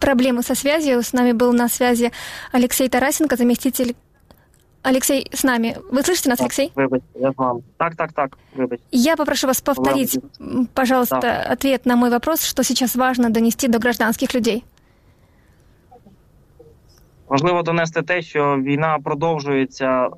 проблемы 0.00 0.42
со 0.42 0.54
связью. 0.54 1.02
С 1.02 1.12
нами 1.12 1.32
был 1.32 1.52
на 1.52 1.68
связи 1.68 2.10
Алексей 2.52 2.88
Тарасенко, 2.88 3.36
заместитель 3.36 3.94
Алексей 4.82 5.28
с 5.32 5.44
нами. 5.44 5.76
Вы 5.90 6.02
слышите 6.02 6.30
нас, 6.30 6.40
Алексей? 6.40 6.72
Вибачте, 6.74 7.06
я 7.14 7.32
с 7.32 7.36
вами. 7.36 7.62
Так, 7.76 7.96
так, 7.96 8.12
так, 8.12 8.38
вибачте. 8.54 8.84
Я 8.90 9.16
попрошу 9.16 9.46
вас 9.46 9.60
повторить, 9.60 10.18
пожалуйста, 10.74 11.20
да. 11.20 11.52
ответ 11.52 11.86
на 11.86 11.96
мой 11.96 12.10
вопрос, 12.10 12.44
что 12.44 12.62
сейчас 12.64 12.96
важно 12.96 13.30
донести 13.30 13.68
до 13.68 13.78
гражданских 13.78 14.34
людей. 14.34 14.64
Важливо 17.28 17.62
донести 17.62 18.02
те, 18.02 18.22
що 18.22 18.56
війна 18.56 18.98
продовжується. 19.04 20.08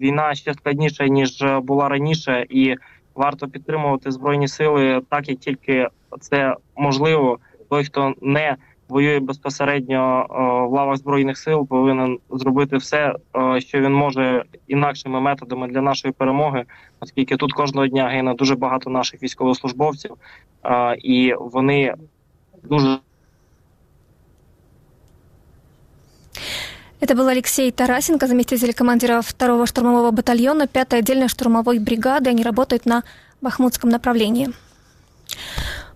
Війна 0.00 0.34
ще 0.34 0.54
складніша 0.54 1.06
ніж 1.06 1.44
була 1.62 1.88
раніше, 1.88 2.46
і 2.48 2.76
варто 3.14 3.48
підтримувати 3.48 4.10
збройні 4.10 4.48
сили 4.48 5.02
так, 5.08 5.28
як 5.28 5.38
тільки 5.38 5.88
це 6.20 6.54
можливо. 6.76 7.38
Той, 7.70 7.84
хто 7.84 8.14
не 8.22 8.56
воює 8.89 9.19
безпосередньо 9.19 10.25
в 10.69 10.73
лавах 10.73 10.97
збройних 10.97 11.37
сил, 11.37 11.67
повинен 11.67 12.19
зробити 12.29 12.77
все, 12.77 13.13
що 13.59 13.79
він 13.79 13.93
може 13.93 14.43
інакшими 14.67 15.21
методами 15.21 15.67
для 15.67 15.81
нашої 15.81 16.11
перемоги, 16.11 16.65
оскільки 16.99 17.37
тут 17.37 17.53
кожного 17.53 17.87
дня 17.87 18.07
гине 18.07 18.33
дуже 18.33 18.55
багато 18.55 18.89
наших 18.89 19.23
військовослужбовців, 19.23 20.11
і 20.97 21.33
вони 21.39 21.93
дуже. 22.63 22.99
Это 27.01 27.15
был 27.15 27.27
Алексей 27.27 27.71
Тарасенко, 27.71 28.27
заместитель 28.27 28.73
командира 28.73 29.19
2-го 29.19 29.65
штурмового 29.65 30.11
батальона 30.11 30.65
5-й 30.65 30.99
отдельной 30.99 31.27
штурмовой 31.27 31.79
бригады. 31.79 32.29
Они 32.29 32.43
работают 32.43 32.85
на 32.85 33.03
Бахмутском 33.41 33.89
направлении. 33.89 34.47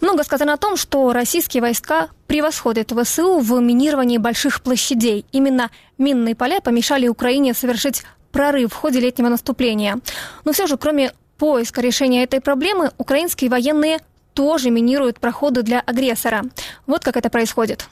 Много 0.03 0.25
сказано 0.25 0.55
о 0.55 0.57
том, 0.57 0.77
что 0.77 1.13
российские 1.13 1.61
войска 1.61 2.09
превосходят 2.27 2.91
ВСУ 2.91 3.39
в 3.39 3.61
минировании 3.61 4.19
больших 4.19 4.61
площадей. 4.61 5.25
Именно 5.31 5.71
минные 5.97 6.35
поля 6.35 6.61
помешали 6.61 7.07
Украине 7.07 7.55
совершить 7.55 8.03
прорыв 8.33 8.73
в 8.73 8.77
ходе 8.77 8.99
летнего 8.99 9.29
наступления. 9.29 10.01
Но 10.45 10.53
все 10.53 10.67
же, 10.67 10.77
кроме 10.77 11.13
поиска 11.39 11.81
решения 11.81 12.25
этой 12.25 12.41
проблемы, 12.41 12.91
украинские 12.99 13.49
военные 13.49 14.01
тоже 14.35 14.71
минируют 14.71 15.21
проходы 15.21 15.63
для 15.63 15.79
агрессора. 15.79 16.43
Вот 16.89 17.05
как 17.05 17.17
это 17.17 17.31
происходит. 17.31 17.87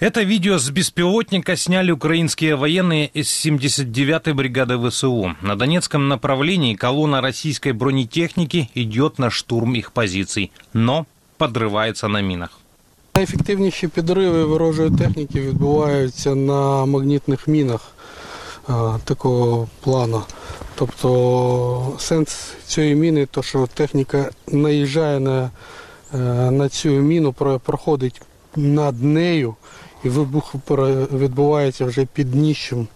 Это 0.00 0.22
видео 0.22 0.58
с 0.58 0.70
беспилотника 0.70 1.56
сняли 1.56 1.90
украинские 1.90 2.56
военные 2.56 3.06
из 3.06 3.28
79-й 3.28 4.32
бригады 4.32 4.78
ВСУ. 4.78 5.36
На 5.42 5.56
Донецком 5.56 6.08
направлении 6.08 6.74
колонна 6.74 7.20
российской 7.20 7.72
бронетехники 7.72 8.70
идет 8.74 9.18
на 9.18 9.28
штурм 9.28 9.74
их 9.74 9.92
позиций, 9.92 10.52
но 10.72 11.06
подрывается 11.38 12.08
на 12.08 12.22
мінах. 12.22 12.58
Найефективніші 13.14 13.88
підриви 13.88 14.44
ворожої 14.44 14.90
техніки 14.90 15.40
відбуваються 15.40 16.34
на 16.34 16.86
магнітних 16.86 17.48
мінах 17.48 17.92
а, 18.68 18.98
такого 19.04 19.68
плану. 19.80 20.22
Тобто 20.74 21.96
сенс 21.98 22.54
цієї 22.66 22.94
міни, 22.94 23.26
то 23.26 23.42
що 23.42 23.68
техніка 23.74 24.30
наїжджає 24.46 25.20
на, 25.20 25.50
е, 26.14 26.18
на 26.50 26.68
цю 26.68 26.88
міну, 26.88 27.32
проходить 27.64 28.22
над 28.56 29.02
нею 29.02 29.54
І 30.05 30.09
вибух 30.09 30.55
відбувається 31.13 31.85
вже 31.85 32.05
під 32.05 32.31
дніщем 32.31 32.87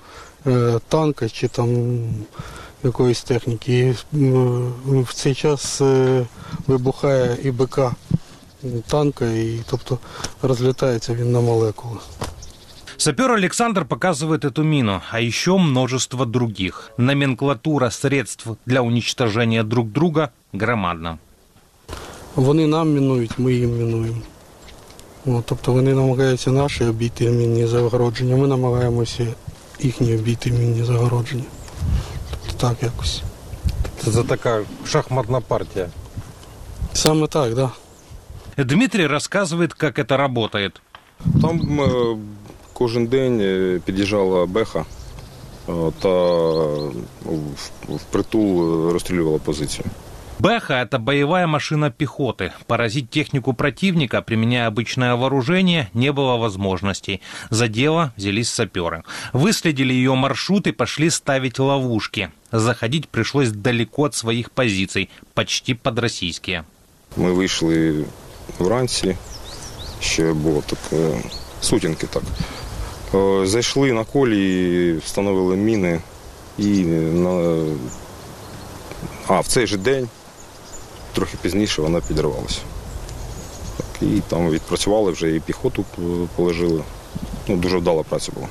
е, 0.48 0.80
танка 0.88 1.30
чи 1.30 1.48
там 1.48 2.00
якоїсь 2.84 3.22
техніки. 3.22 3.96
І 4.14 4.32
в 5.02 5.14
цей 5.14 5.36
час 5.36 5.82
е, 5.82 6.26
вибухає 6.68 7.38
і 7.44 7.52
БК 7.52 7.80
танка, 8.88 9.26
і 9.26 9.60
тобто 9.70 9.98
розлітається 10.42 11.14
він 11.14 11.32
на 11.32 11.40
молекули. 11.40 11.98
Сапер 12.98 13.32
Александр 13.32 13.86
показывает 13.86 14.44
эту 14.44 14.64
мину, 14.64 15.02
а 15.12 15.22
еще 15.22 15.58
множество 15.58 16.26
других. 16.26 16.92
Номенклатура 16.98 17.92
средств 17.92 18.58
для 18.66 18.82
уничтожения 18.82 19.64
друг 19.64 19.88
друга 19.88 20.30
громадна. 20.54 21.18
Вони 22.36 22.68
нам 22.68 22.94
мінують, 22.94 23.40
ми 23.40 23.54
їм 23.54 23.78
мінуємо. 23.78 24.22
От, 25.30 25.46
тобто 25.46 25.72
вони 25.72 25.94
намагаються 25.94 26.52
наші 26.52 26.86
обійти 26.86 27.30
мінні 27.30 27.68
загородження, 27.68 28.36
ми 28.36 28.48
намагаємося 28.48 29.28
їхні 29.80 30.16
обійти 30.16 30.52
мінні 30.52 30.84
загородження. 30.84 31.44
Тобто 32.32 32.68
так 32.68 32.84
якось. 32.84 33.22
Це 34.14 34.24
така 34.24 34.62
шахматна 34.86 35.42
партія. 35.42 35.90
Саме 36.94 37.28
так, 37.28 37.56
так. 37.56 37.72
Да. 38.58 38.64
Дмитрий 38.64 39.08
рассказывает, 39.08 39.74
как 39.74 40.00
это 40.00 40.18
работает. 40.18 40.82
Там 41.42 41.80
е, 41.82 42.18
кожен 42.74 43.08
день 43.08 43.40
е, 43.42 43.80
під'їжджала 43.86 44.46
беха 44.46 44.86
та 46.02 46.44
впритул 47.90 48.92
розстрілювала 48.92 49.38
позицію. 49.38 49.86
Бэха – 50.39 50.83
это 50.83 50.99
боевая 50.99 51.47
машина 51.47 51.91
пехоты. 51.91 52.53
Поразить 52.67 53.09
технику 53.09 53.53
противника, 53.53 54.21
применяя 54.21 54.67
обычное 54.67 55.15
вооружение, 55.15 55.89
не 55.95 56.13
было 56.13 56.37
возможностей. 56.37 57.21
За 57.51 57.69
дело 57.69 58.13
взялись 58.17 58.51
саперы. 58.51 59.05
Выследили 59.33 59.93
ее 59.93 60.15
маршрут 60.15 60.67
и 60.67 60.73
пошли 60.73 61.09
ставить 61.11 61.59
ловушки. 61.59 62.31
Заходить 62.53 63.09
пришлось 63.09 63.51
далеко 63.51 64.05
от 64.05 64.15
своих 64.15 64.51
позиций, 64.51 65.09
почти 65.35 65.75
под 65.75 65.99
российские. 65.99 66.65
Ми 67.17 67.33
вийшли 67.33 68.05
вранці, 68.59 69.17
ще 70.01 70.33
було 70.33 70.63
так 70.67 71.01
сутінки 71.61 72.07
так. 72.07 72.23
Зайшли 73.47 73.93
на 73.93 74.05
колі, 74.05 74.93
встановили 75.05 75.57
міни 75.57 76.01
і 76.59 76.85
на... 76.85 77.65
а 79.29 79.41
в 79.41 79.47
цей 79.47 79.67
же 79.67 79.77
день 79.77 80.09
трохи 81.13 81.37
пізніше 81.43 81.83
вона 81.83 82.01
підірвалася. 82.01 82.61
Так, 83.77 84.03
І 84.03 84.21
там 84.29 84.51
відпрацювали 84.51 85.13
вже 85.13 85.37
і 85.37 85.41
піхоту 85.41 85.85
положили. 86.37 86.83
Ну, 87.49 87.57
Дуже 87.57 87.79
вдала 87.79 88.03
праця 88.03 88.33
була. 88.33 88.49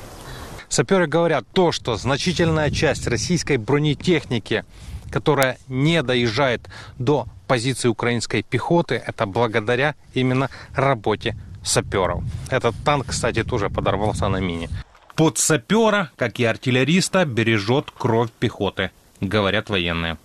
Саперы 0.68 1.06
говорят 1.06 1.44
то, 1.52 1.70
что 1.72 1.96
значительная 1.96 2.70
часть 2.70 3.06
российской 3.06 3.58
бронетехники, 3.58 4.64
которая 5.10 5.56
не 5.68 6.02
доезжает 6.02 6.68
до 6.98 7.26
позиции 7.46 7.88
украинской 7.88 8.42
пехоты, 8.42 9.00
это 9.06 9.26
благодаря 9.26 9.94
именно 10.14 10.50
работе 10.74 11.36
саперов. 11.62 12.24
Этот 12.50 12.74
танк, 12.84 13.06
кстати, 13.06 13.44
тоже 13.44 13.70
подорвался 13.70 14.28
на 14.28 14.40
мине. 14.40 14.68
Под 15.14 15.38
сапера, 15.38 16.10
как 16.16 16.40
и 16.40 16.44
артиллериста, 16.44 17.24
бережет 17.24 17.92
кровь 17.96 18.30
пехоты, 18.40 18.90
говорят 19.20 19.70
военные. 19.70 20.16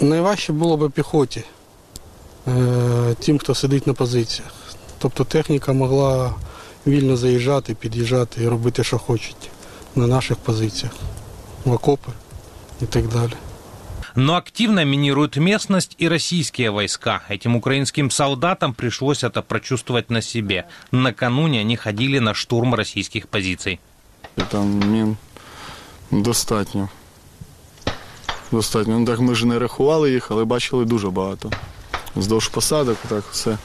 Найважче 0.00 0.52
було 0.52 0.76
б 0.76 0.90
піхоті, 0.90 1.44
е, 2.48 3.14
тим, 3.18 3.38
хто 3.38 3.54
сидить 3.54 3.86
на 3.86 3.94
позиціях. 3.94 4.52
Тобто 4.98 5.24
техніка 5.24 5.72
могла 5.72 6.34
вільно 6.86 7.16
заїжджати, 7.16 7.74
під'їжджати 7.74 8.42
і 8.42 8.48
робити, 8.48 8.84
що 8.84 8.98
хочуть 8.98 9.50
на 9.96 10.06
наших 10.06 10.36
позиціях, 10.36 10.92
в 11.64 11.72
окопи 11.72 12.12
і 12.82 12.86
так 12.86 13.08
далі. 13.08 13.32
Но 14.16 14.34
активно 14.34 14.84
минируют 14.84 15.36
местность 15.36 15.96
и 16.00 16.08
российские 16.08 16.70
войска. 16.70 17.22
Этим 17.28 17.56
украинским 17.56 18.10
солдатам 18.10 18.72
пришлось 18.72 19.24
это 19.24 19.42
прочувствовать 19.42 20.10
на 20.10 20.22
себе. 20.22 20.64
Накануне 20.92 21.60
они 21.60 21.76
ходили 21.76 22.20
на 22.20 22.34
штурм 22.34 22.74
российских 22.74 23.26
позиций. 23.26 23.78
і 24.36 24.42
там 24.50 24.66
мін 24.66 25.16
достатньо. 26.10 26.88
Достатньо. 28.51 28.99
Ну 28.99 29.05
так 29.05 29.19
ми 29.19 29.35
ж 29.35 29.47
не 29.47 29.59
рахували 29.59 30.11
їх, 30.11 30.31
але 30.31 30.45
бачили 30.45 30.85
дуже 30.85 31.09
багато. 31.09 31.51
Вздовж 32.15 32.47
посадок, 32.47 32.97
так 33.07 33.23
все. 33.31 33.57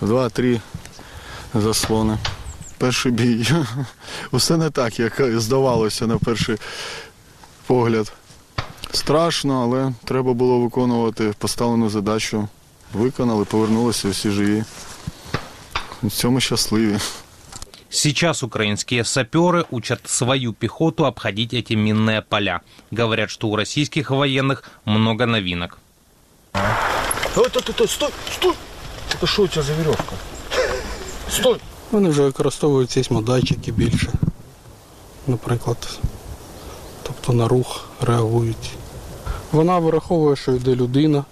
Два-три 0.00 0.60
заслони. 1.54 2.18
Перший 2.78 3.12
бій. 3.12 3.48
Усе 4.30 4.56
не 4.56 4.70
так, 4.70 4.98
як 4.98 5.40
здавалося 5.40 6.06
на 6.06 6.18
перший 6.18 6.56
погляд. 7.66 8.12
Страшно, 8.92 9.62
але 9.62 9.92
треба 10.04 10.32
було 10.32 10.60
виконувати 10.60 11.34
поставлену 11.38 11.90
задачу. 11.90 12.48
Виконали, 12.94 13.44
повернулися 13.44 14.08
всі 14.08 14.30
живі. 14.30 14.64
В 16.02 16.10
цьому 16.10 16.40
щасливі. 16.40 16.98
Сейчас 17.89 18.41
украинские 18.41 19.03
саперы 19.03 19.65
учат 19.69 20.01
свою 20.05 20.53
пехоту 20.53 21.05
обходить 21.05 21.53
эти 21.53 21.73
минные 21.73 22.21
поля. 22.21 22.61
Говорят, 22.89 23.29
что 23.29 23.49
у 23.49 23.55
российских 23.55 24.11
военных 24.11 24.63
много 24.85 25.25
новинок. 25.25 25.77
Стой, 27.31 27.49
стой, 27.49 27.61
стой, 27.61 27.87
стой, 27.87 28.09
стой! 28.33 28.53
Это 29.13 29.27
что 29.27 29.43
у 29.43 29.47
тебя 29.47 29.61
за 29.61 29.73
веревка? 29.73 30.15
Стой! 31.29 31.59
Вони 31.91 32.09
вже 32.09 32.21
використовують 32.21 32.91
сейсмодатчики 32.91 33.71
більше, 33.71 34.11
наприклад. 35.27 35.99
Тобто 37.03 37.33
на 37.33 37.47
рух 37.47 37.89
реагують. 38.01 38.71
Вона 39.51 39.79
вираховує, 39.79 40.35
що 40.35 40.51
йде 40.51 40.75
людина. 40.75 41.25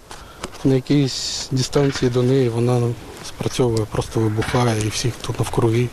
На 0.63 0.75
якійсь 0.75 1.48
дистанції 1.51 2.12
до 2.12 2.24
неї 2.24 2.50
вона 2.50 2.82
спрацьовує, 3.28 3.86
просто 3.92 4.20
вибухає 4.20 4.86
і 4.86 4.89
всі, 4.89 5.12
хто 5.12 5.36
навкруги, 5.39 5.88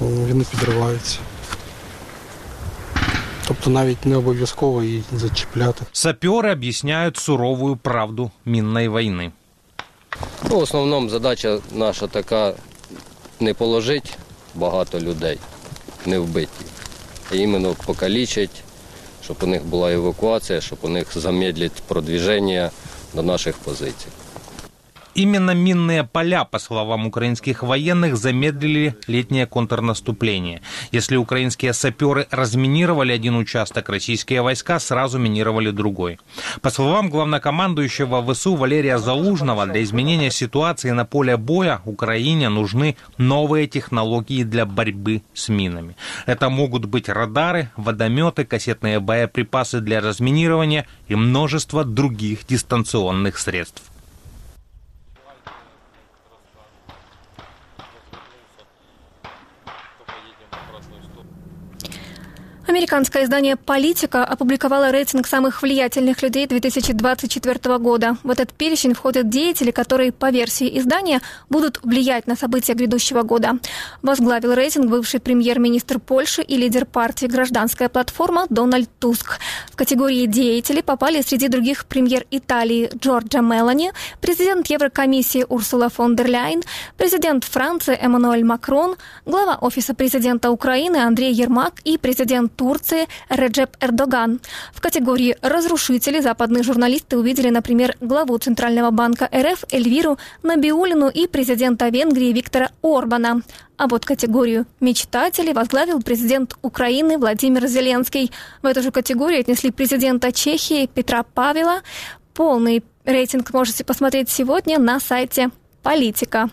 вони 0.00 0.44
підриваються. 0.44 1.18
Тобто 3.48 3.70
навіть 3.70 4.06
не 4.06 4.16
обов'язково 4.16 4.82
її 4.82 5.04
зачіпляти. 5.12 5.84
Саперы 5.92 6.52
объясняют 6.52 7.16
суровую 7.16 7.76
правду 7.76 8.30
минной 8.44 8.88
войны. 8.88 9.32
Ну, 10.50 10.58
в 10.58 10.62
основному 10.62 11.08
задача 11.08 11.58
наша 11.72 12.06
така 12.06 12.54
не 13.40 13.54
положити 13.54 14.10
багато 14.54 15.00
людей, 15.00 15.38
не 16.06 16.18
вбиті, 16.18 16.64
а 17.32 17.34
іменно 17.34 17.74
покалічити, 17.86 18.54
щоб 19.24 19.36
у 19.42 19.46
них 19.46 19.64
була 19.64 19.92
евакуація, 19.92 20.60
щоб 20.60 20.78
у 20.82 20.88
них 20.88 21.18
замедлити 21.18 21.82
продвіження 21.88 22.70
до 23.14 23.22
наших 23.22 23.56
позицій. 23.56 24.08
Именно 25.15 25.51
минные 25.51 26.03
поля, 26.03 26.43
по 26.43 26.57
словам 26.57 27.05
украинских 27.05 27.61
военных, 27.61 28.17
замедлили 28.17 28.95
летнее 29.05 29.45
контрнаступление. 29.45 30.61
Если 30.91 31.17
украинские 31.17 31.73
саперы 31.73 32.27
разминировали 32.31 33.11
один 33.11 33.35
участок, 33.35 33.89
российские 33.89 34.41
войска 34.41 34.79
сразу 34.79 35.19
минировали 35.19 35.69
другой. 35.69 36.19
По 36.61 36.71
словам 36.71 37.11
главнокомандующего 37.11 38.33
ВСУ 38.33 38.55
Валерия 38.55 38.97
Залужного, 38.97 39.67
для 39.67 39.83
изменения 39.83 40.31
ситуации 40.31 40.89
на 40.89 41.05
поле 41.05 41.37
боя 41.37 41.81
Украине 41.85 42.49
нужны 42.49 42.97
новые 43.19 43.67
технологии 43.67 44.43
для 44.43 44.65
борьбы 44.65 45.21
с 45.35 45.47
минами. 45.47 45.95
Это 46.25 46.49
могут 46.49 46.85
быть 46.85 47.07
радары, 47.07 47.69
водометы, 47.77 48.45
кассетные 48.45 48.99
боеприпасы 48.99 49.79
для 49.79 50.01
разминирования 50.01 50.87
и 51.07 51.13
множество 51.13 51.83
других 51.83 52.47
дистанционных 52.47 53.37
средств. 53.37 53.92
Американское 62.73 63.25
издание 63.25 63.55
«Политика» 63.55 64.25
опубликовало 64.25 64.89
рейтинг 64.89 65.27
самых 65.27 65.61
влиятельных 65.61 66.23
людей 66.23 66.47
2024 66.47 67.77
года. 67.77 68.17
В 68.23 68.31
этот 68.31 68.51
перечень 68.51 68.95
входят 68.95 69.29
деятели, 69.29 69.69
которые, 69.69 70.11
по 70.11 70.31
версии 70.31 70.79
издания, 70.79 71.21
будут 71.51 71.79
влиять 71.83 72.25
на 72.25 72.35
события 72.35 72.73
грядущего 72.73 73.21
года. 73.21 73.59
Возглавил 74.01 74.55
рейтинг 74.55 74.89
бывший 74.89 75.19
премьер-министр 75.19 75.99
Польши 75.99 76.41
и 76.41 76.57
лидер 76.57 76.87
партии 76.87 77.27
«Гражданская 77.27 77.89
платформа» 77.89 78.47
Дональд 78.49 78.89
Туск. 78.97 79.37
В 79.71 79.75
категории 79.75 80.25
деятелей 80.25 80.81
попали 80.81 81.21
среди 81.21 81.49
других 81.49 81.85
премьер 81.85 82.25
Италии 82.31 82.89
Джорджа 82.97 83.41
Мелани, 83.41 83.91
президент 84.19 84.65
Еврокомиссии 84.65 85.45
Урсула 85.47 85.89
фон 85.89 86.15
дер 86.15 86.27
Ляйн, 86.27 86.63
президент 86.97 87.43
Франции 87.43 87.95
Эммануэль 88.01 88.43
Макрон, 88.43 88.95
глава 89.27 89.59
Офиса 89.61 89.93
президента 89.93 90.49
Украины 90.49 90.97
Андрей 90.97 91.33
Ермак 91.33 91.75
и 91.83 91.99
президент 91.99 92.62
Турции 92.63 93.09
Реджеп 93.27 93.75
Эрдоган. 93.81 94.39
В 94.71 94.79
категории 94.79 95.35
«Разрушители» 95.41 96.21
западные 96.21 96.63
журналисты 96.63 97.17
увидели, 97.17 97.49
например, 97.49 97.97
главу 97.99 98.37
Центрального 98.37 98.89
банка 98.89 99.29
РФ 99.35 99.65
Эльвиру 99.69 100.17
Набиулину 100.43 101.09
и 101.09 101.27
президента 101.27 101.89
Венгрии 101.89 102.31
Виктора 102.31 102.69
Орбана. 102.81 103.41
А 103.75 103.87
вот 103.87 104.05
категорию 104.05 104.65
«Мечтатели» 104.79 105.51
возглавил 105.51 106.01
президент 106.01 106.55
Украины 106.61 107.17
Владимир 107.17 107.67
Зеленский. 107.67 108.31
В 108.61 108.65
эту 108.65 108.81
же 108.81 108.91
категорию 108.91 109.41
отнесли 109.41 109.69
президента 109.69 110.31
Чехии 110.31 110.85
Петра 110.85 111.23
Павела. 111.23 111.81
Полный 112.33 112.81
рейтинг 113.03 113.51
можете 113.51 113.83
посмотреть 113.83 114.29
сегодня 114.29 114.79
на 114.79 115.01
сайте 115.01 115.49
«Политика». 115.81 116.49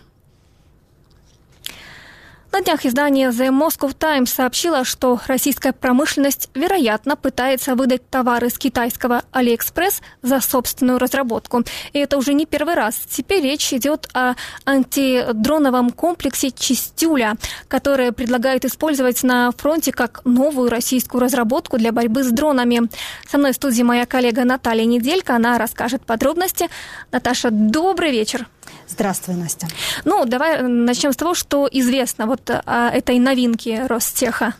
На 2.51 2.59
днях 2.59 2.85
издание 2.85 3.29
The 3.29 3.47
Moscow 3.47 3.95
Times 3.97 4.25
сообщило, 4.25 4.83
что 4.83 5.21
российская 5.27 5.71
промышленность, 5.71 6.49
вероятно, 6.53 7.15
пытается 7.15 7.75
выдать 7.75 8.09
товары 8.09 8.49
с 8.49 8.57
китайского 8.57 9.23
AliExpress 9.31 10.01
за 10.21 10.41
собственную 10.41 10.99
разработку. 10.99 11.63
И 11.93 11.99
это 11.99 12.17
уже 12.17 12.33
не 12.33 12.45
первый 12.45 12.75
раз. 12.75 12.99
Теперь 13.09 13.43
речь 13.43 13.71
идет 13.71 14.09
о 14.13 14.33
антидроновом 14.65 15.91
комплексе 15.91 16.51
«Чистюля», 16.51 17.37
который 17.69 18.11
предлагают 18.11 18.65
использовать 18.65 19.23
на 19.23 19.51
фронте 19.51 19.93
как 19.93 20.19
новую 20.25 20.69
российскую 20.69 21.21
разработку 21.21 21.77
для 21.77 21.93
борьбы 21.93 22.25
с 22.25 22.31
дронами. 22.31 22.89
Со 23.29 23.37
мной 23.37 23.53
в 23.53 23.55
студии 23.55 23.83
моя 23.83 24.05
коллега 24.05 24.43
Наталья 24.43 24.83
Неделька. 24.83 25.37
Она 25.37 25.57
расскажет 25.57 26.05
подробности. 26.05 26.67
Наташа, 27.13 27.49
добрый 27.49 28.11
вечер. 28.11 28.45
Здравствуй, 28.87 29.35
Настя. 29.35 29.67
Ну, 30.05 30.25
давай 30.25 30.61
начнем 30.61 31.13
с 31.13 31.15
того, 31.15 31.33
что 31.33 31.67
известно 31.71 32.25
вот 32.25 32.49
о 32.49 32.89
этой 32.89 33.19
новинке 33.19 33.85
Ростеха. 33.87 34.53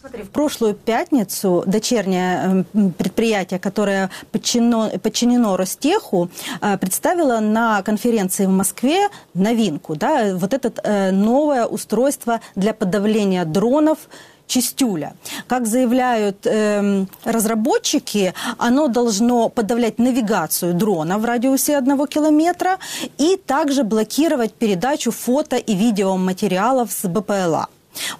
Смотри, 0.00 0.22
в 0.22 0.30
прошлую 0.30 0.74
пятницу 0.74 1.64
дочернее 1.66 2.66
предприятие, 2.98 3.58
которое 3.58 4.10
подчинено, 4.32 4.90
подчинено 5.02 5.56
Ростеху, 5.56 6.30
представило 6.78 7.40
на 7.40 7.82
конференции 7.82 8.44
в 8.44 8.50
Москве 8.50 9.08
новинку. 9.32 9.96
Да, 9.96 10.34
вот 10.36 10.52
это 10.52 11.10
новое 11.10 11.64
устройство 11.64 12.40
для 12.54 12.74
подавления 12.74 13.46
дронов 13.46 13.98
Чистюля. 14.46 15.14
Как 15.46 15.66
заявляют 15.66 16.46
э, 16.46 17.04
разработчики, 17.24 18.34
оно 18.58 18.88
должно 18.88 19.48
подавлять 19.48 19.98
навигацию 19.98 20.74
дрона 20.74 21.18
в 21.18 21.24
радиусе 21.24 21.76
одного 21.76 22.06
километра 22.06 22.78
и 23.18 23.36
также 23.36 23.82
блокировать 23.84 24.54
передачу 24.54 25.10
фото 25.10 25.56
и 25.56 25.74
видеоматериалов 25.74 26.90
с 26.92 27.06
БПЛА. 27.08 27.68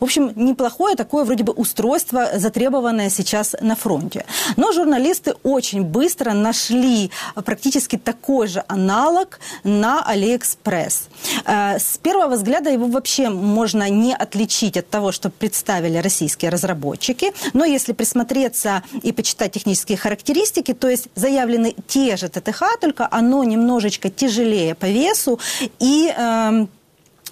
В 0.01 0.05
общем, 0.05 0.33
неплохое 0.37 0.97
такое 0.97 1.25
вроде 1.25 1.45
бы 1.45 1.53
устройство, 1.53 2.31
затребованное 2.35 3.11
сейчас 3.11 3.55
на 3.61 3.77
фронте. 3.77 4.25
Но 4.57 4.73
журналисты 4.73 5.35
очень 5.43 5.83
быстро 5.83 6.33
нашли 6.33 7.11
практически 7.45 7.97
такой 7.97 8.47
же 8.49 8.65
аналог 8.69 9.41
на 9.65 10.03
Алиэкспресс. 10.03 11.09
С 11.47 11.99
первого 12.03 12.35
взгляда 12.37 12.71
его 12.71 12.87
вообще 12.87 13.29
можно 13.29 13.89
не 13.89 14.15
отличить 14.15 14.77
от 14.77 14.89
того, 14.89 15.13
что 15.13 15.31
представили 15.31 15.99
российские 15.99 16.51
разработчики. 16.51 17.33
Но 17.53 17.65
если 17.65 17.93
присмотреться 17.93 18.83
и 19.03 19.13
почитать 19.13 19.53
технические 19.53 19.99
характеристики, 19.99 20.75
то 20.75 20.89
есть 20.89 21.09
заявлены 21.15 21.75
те 21.87 22.17
же 22.17 22.29
ТТХ, 22.29 22.79
только 22.81 23.09
оно 23.11 23.45
немножечко 23.45 24.11
тяжелее 24.11 24.75
по 24.75 24.87
весу 24.87 25.39
и... 25.79 26.13
Э, 26.17 26.67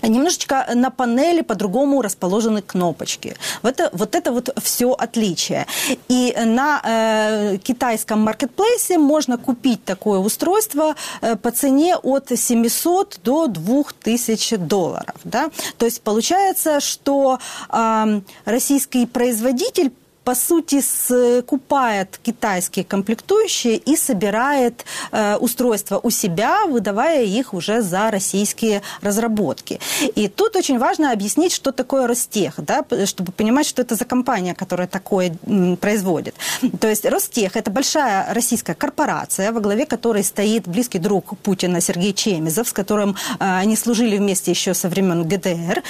немножечко 0.03 0.67
на 0.75 0.91
панели 0.91 1.43
по-другому 1.43 2.03
расположены 2.03 2.63
кнопочки. 2.63 3.37
Вот 3.63 3.81
это 3.81 3.91
вот, 3.93 4.15
это 4.15 4.33
вот 4.33 4.51
все 4.63 4.93
отличие. 4.93 5.67
И 6.09 6.35
на 6.37 6.81
э, 6.85 7.59
китайском 7.59 8.21
маркетплейсе 8.21 8.99
можно 8.99 9.39
купить 9.39 9.85
такое 9.85 10.19
устройство 10.19 10.95
э, 11.21 11.37
по 11.37 11.51
цене 11.51 11.97
от 11.97 12.31
700 12.35 13.21
до 13.25 13.47
2000 13.47 14.57
долларов. 14.57 15.17
Да? 15.25 15.51
То 15.79 15.87
есть 15.87 16.03
получается, 16.03 16.81
что 16.81 17.39
э, 17.71 18.21
российский 18.45 19.07
производитель 19.07 19.93
по 20.25 20.35
сути, 20.35 20.81
скупает 20.81 22.19
китайские 22.23 22.85
комплектующие 22.85 23.77
и 23.77 23.97
собирает 23.97 24.85
э, 25.11 25.37
устройства 25.37 26.01
у 26.03 26.11
себя, 26.11 26.67
выдавая 26.67 27.25
их 27.25 27.55
уже 27.55 27.83
за 27.83 28.11
российские 28.11 28.83
разработки. 29.01 29.81
И 30.15 30.29
тут 30.29 30.57
очень 30.57 30.79
важно 30.79 31.13
объяснить, 31.13 31.53
что 31.53 31.73
такое 31.73 32.07
Ростех, 32.07 32.55
да, 32.59 32.85
чтобы 33.07 33.33
понимать, 33.33 33.67
что 33.67 33.83
это 33.83 33.95
за 33.95 34.05
компания, 34.05 34.55
которая 34.55 34.87
такое 34.87 35.37
м, 35.47 35.77
производит. 35.77 36.35
То 36.81 36.89
есть 36.89 37.05
Ростех– 37.05 37.53
это 37.57 37.71
большая 37.71 38.33
российская 38.33 38.75
корпорация, 38.75 39.53
во 39.53 39.61
главе 39.61 39.87
которой 39.87 40.23
стоит 40.23 40.69
близкий 40.69 40.99
друг 40.99 41.37
Путина 41.39 41.81
Сергей 41.81 42.13
Чемизов, 42.13 42.69
с 42.69 42.73
которым 42.73 43.11
э, 43.11 43.15
они 43.39 43.77
служили 43.77 44.19
вместе 44.19 44.53
еще 44.53 44.75
со 44.75 44.89
времен 44.89 45.25
ГДР. 45.25 45.83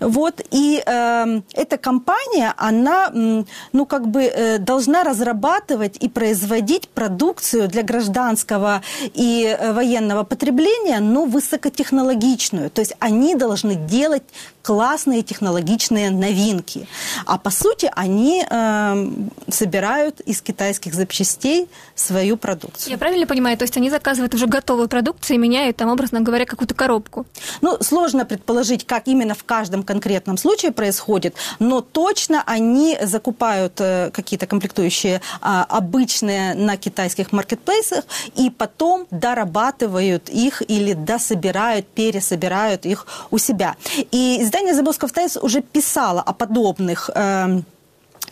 Вот. 0.00 0.40
И 0.50 0.82
э, 0.84 1.40
эта 1.52 1.76
компания, 1.76 2.54
она 2.56 3.10
ну, 3.74 3.86
как 3.86 4.06
бы 4.06 4.22
э, 4.22 4.58
должна 4.58 5.02
разрабатывать 5.02 5.96
и 6.04 6.08
производить 6.08 6.88
продукцию 6.88 7.68
для 7.68 7.82
гражданского 7.82 8.82
и 9.02 9.44
э, 9.44 9.72
военного 9.72 10.22
потребления, 10.22 11.00
но 11.00 11.24
высокотехнологичную. 11.26 12.70
То 12.70 12.80
есть 12.80 12.94
они 13.00 13.34
должны 13.34 13.74
делать 13.74 14.22
классные 14.62 15.22
технологичные 15.22 16.10
новинки. 16.10 16.86
А 17.26 17.36
по 17.36 17.50
сути 17.50 17.90
они 17.96 18.46
э, 18.48 19.08
собирают 19.48 20.20
из 20.20 20.40
китайских 20.40 20.94
запчастей 20.94 21.68
свою 21.96 22.36
продукцию. 22.36 22.92
Я 22.92 22.98
правильно 22.98 23.26
понимаю? 23.26 23.58
То 23.58 23.64
есть 23.64 23.76
они 23.76 23.90
заказывают 23.90 24.34
уже 24.34 24.46
готовую 24.46 24.88
продукцию 24.88 25.36
и 25.36 25.38
меняют 25.38 25.76
там, 25.76 25.90
образно 25.90 26.20
говоря, 26.20 26.46
какую-то 26.46 26.74
коробку? 26.74 27.26
Ну, 27.60 27.76
сложно 27.80 28.24
предположить, 28.24 28.86
как 28.86 29.08
именно 29.08 29.34
в 29.34 29.42
каждом 29.42 29.82
конкретном 29.82 30.38
случае 30.38 30.70
происходит, 30.70 31.34
но 31.58 31.80
точно 31.80 32.44
они 32.46 32.96
закупают 33.02 33.63
э, 33.80 34.10
какие-то 34.10 34.46
комплектующие 34.46 35.16
э, 35.16 35.20
обычные 35.68 36.54
на 36.54 36.76
китайских 36.76 37.32
маркетплейсах 37.32 38.04
и 38.36 38.50
потом 38.50 39.06
дорабатывают 39.10 40.28
их 40.28 40.62
или 40.68 40.94
дособирают, 40.94 41.86
пересобирают 41.86 42.86
их 42.86 43.06
у 43.30 43.38
себя. 43.38 43.76
И 44.10 44.38
Издание 44.40 44.74
The 44.74 44.84
Moscow 44.84 45.12
Times 45.12 45.36
уже 45.36 45.60
писало 45.60 46.20
о 46.20 46.32
подобных 46.32 47.10
э, 47.14 47.60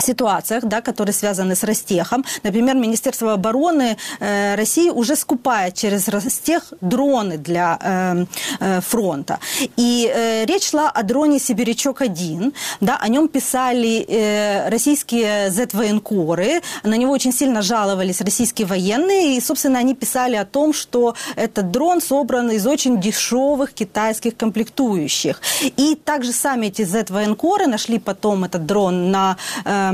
ситуациях, 0.02 0.64
да, 0.64 0.80
которые 0.80 1.14
связаны 1.14 1.54
с 1.54 1.64
Ростехом. 1.64 2.24
Например, 2.42 2.74
Министерство 2.74 3.32
обороны 3.32 3.96
э, 4.20 4.54
России 4.56 4.90
уже 4.90 5.16
скупает 5.16 5.74
через 5.74 6.08
Ростех 6.08 6.72
дроны 6.80 7.38
для 7.38 7.78
э, 7.80 8.24
э, 8.60 8.80
фронта. 8.80 9.38
И 9.76 10.10
э, 10.12 10.44
речь 10.46 10.70
шла 10.70 10.90
о 10.90 11.02
дроне 11.02 11.38
«Сибирячок-1». 11.38 12.52
Да, 12.80 12.98
о 13.00 13.08
нем 13.08 13.28
писали 13.28 14.04
э, 14.08 14.68
российские 14.68 15.50
Z-военкоры. 15.50 16.62
На 16.82 16.96
него 16.96 17.12
очень 17.12 17.32
сильно 17.32 17.62
жаловались 17.62 18.20
российские 18.20 18.66
военные. 18.66 19.36
И, 19.36 19.40
собственно, 19.40 19.78
они 19.78 19.94
писали 19.94 20.36
о 20.36 20.44
том, 20.44 20.72
что 20.72 21.14
этот 21.36 21.70
дрон 21.70 22.00
собран 22.00 22.50
из 22.50 22.66
очень 22.66 23.00
дешевых 23.00 23.72
китайских 23.72 24.36
комплектующих. 24.36 25.40
И 25.76 25.94
также 25.94 26.32
сами 26.32 26.66
эти 26.66 26.82
Z-военкоры 26.82 27.66
нашли 27.66 27.98
потом 27.98 28.44
этот 28.44 28.66
дрон 28.66 29.10
на 29.10 29.36
э, 29.64 29.91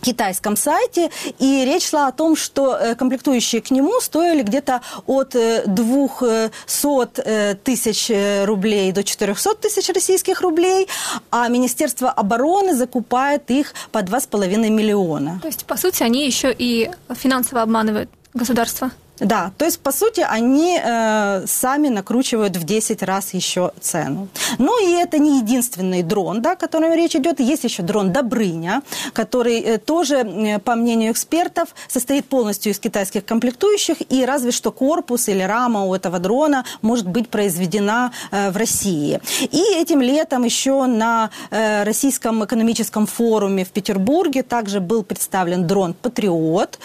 китайском 0.00 0.56
сайте, 0.56 1.10
и 1.38 1.64
речь 1.64 1.88
шла 1.88 2.08
о 2.08 2.12
том, 2.12 2.36
что 2.36 2.76
э, 2.76 2.94
комплектующие 2.94 3.60
к 3.60 3.70
нему 3.70 4.00
стоили 4.00 4.42
где-то 4.42 4.80
от 5.06 5.30
200 5.30 7.20
э, 7.24 7.54
тысяч 7.54 8.10
э, 8.10 8.44
рублей 8.44 8.92
до 8.92 9.02
400 9.02 9.54
тысяч 9.54 9.88
российских 9.88 10.40
рублей, 10.40 10.88
а 11.30 11.48
Министерство 11.48 12.10
обороны 12.10 12.74
закупает 12.74 13.50
их 13.50 13.74
по 13.90 13.98
2,5 13.98 14.68
миллиона. 14.70 15.38
То 15.42 15.48
есть, 15.48 15.64
по 15.64 15.76
сути, 15.76 16.02
они 16.02 16.26
еще 16.26 16.54
и 16.56 16.90
финансово 17.14 17.62
обманывают 17.62 18.10
государство? 18.34 18.90
Да, 19.20 19.52
то 19.56 19.64
есть, 19.64 19.80
по 19.80 19.92
сути, 19.92 20.20
они 20.20 20.78
э, 20.82 21.44
сами 21.46 21.88
накручивают 21.88 22.56
в 22.56 22.64
10 22.64 23.02
раз 23.02 23.32
еще 23.32 23.72
цену. 23.80 24.28
Ну 24.58 24.78
и 24.86 24.92
это 24.92 25.18
не 25.18 25.38
единственный 25.38 26.02
дрон, 26.02 26.42
да, 26.42 26.52
о 26.52 26.56
котором 26.56 26.92
речь 26.92 27.16
идет. 27.16 27.40
Есть 27.40 27.64
еще 27.64 27.82
дрон 27.82 28.12
Добрыня, 28.12 28.82
который 29.14 29.60
э, 29.60 29.78
тоже, 29.78 30.16
э, 30.16 30.58
по 30.58 30.74
мнению 30.74 31.12
экспертов, 31.12 31.74
состоит 31.88 32.26
полностью 32.26 32.72
из 32.72 32.78
китайских 32.78 33.24
комплектующих, 33.24 33.96
и 34.10 34.26
разве 34.26 34.50
что 34.50 34.70
корпус 34.70 35.28
или 35.28 35.42
рама 35.42 35.84
у 35.84 35.94
этого 35.94 36.18
дрона 36.18 36.64
может 36.82 37.08
быть 37.08 37.30
произведена 37.30 38.12
э, 38.30 38.50
в 38.50 38.56
России. 38.56 39.20
И 39.40 39.62
этим 39.76 40.02
летом 40.02 40.44
еще 40.44 40.84
на 40.84 41.30
э, 41.50 41.84
Российском 41.84 42.44
экономическом 42.44 43.06
форуме 43.06 43.64
в 43.64 43.70
Петербурге 43.70 44.42
также 44.42 44.80
был 44.80 45.02
представлен 45.02 45.66
дрон 45.66 45.94
«Патриот». 45.94 46.78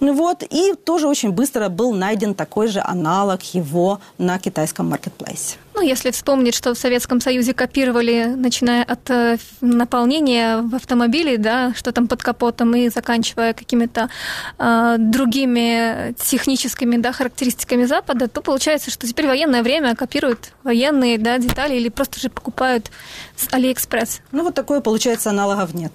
Вот, 0.00 0.42
и 0.42 0.74
тоже 0.74 1.06
очень 1.06 1.30
быстро 1.30 1.68
был 1.76 1.92
найден 1.92 2.34
такой 2.34 2.68
же 2.68 2.80
аналог 2.80 3.42
его 3.54 4.00
на 4.18 4.38
китайском 4.38 4.88
маркетплейсе. 4.88 5.56
Ну, 5.74 5.82
если 5.82 6.10
вспомнить, 6.10 6.54
что 6.54 6.74
в 6.74 6.78
Советском 6.78 7.20
Союзе 7.20 7.52
копировали, 7.52 8.24
начиная 8.34 8.82
от 8.82 9.10
э, 9.10 9.36
наполнения 9.60 10.62
в 10.62 10.74
автомобиле, 10.74 11.36
да, 11.36 11.74
что 11.74 11.92
там 11.92 12.08
под 12.08 12.22
капотом, 12.22 12.74
и 12.74 12.88
заканчивая 12.88 13.52
какими-то 13.52 14.08
э, 14.58 14.96
другими 14.98 16.14
техническими 16.14 16.96
да, 16.96 17.12
характеристиками 17.12 17.84
Запада, 17.84 18.26
то 18.26 18.40
получается, 18.40 18.90
что 18.90 19.06
теперь 19.06 19.26
военное 19.26 19.62
время 19.62 19.94
копируют 19.94 20.52
военные 20.64 21.18
да, 21.18 21.36
детали 21.36 21.74
или 21.74 21.90
просто 21.90 22.20
же 22.20 22.30
покупают 22.30 22.90
с 23.36 23.52
Алиэкспресс. 23.52 24.22
Ну, 24.32 24.44
вот 24.44 24.54
такое, 24.54 24.80
получается, 24.80 25.28
аналогов 25.28 25.74
нет. 25.74 25.92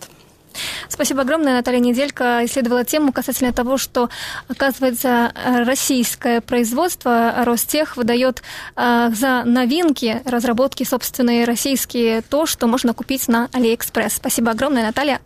Спасибо 0.90 1.22
огромное. 1.22 1.54
Наталья 1.54 1.80
Неделька 1.80 2.42
исследовала 2.46 2.84
тему 2.84 3.12
касательно 3.12 3.54
того, 3.54 3.78
что, 3.78 4.10
оказывается, 4.48 5.34
российское 5.66 6.42
производство 6.42 7.34
Ростех 7.46 7.98
выдает 7.98 8.42
э, 8.76 9.10
за 9.14 9.44
новинки, 9.46 10.22
разработки 10.26 10.84
собственные 10.84 11.46
российские, 11.46 12.22
то, 12.22 12.46
что 12.46 12.68
можно 12.68 12.94
купить 12.94 13.28
на 13.28 13.50
Алиэкспресс. 13.54 14.16
Спасибо 14.16 14.52
огромное, 14.52 14.84
Наталья. 14.84 15.20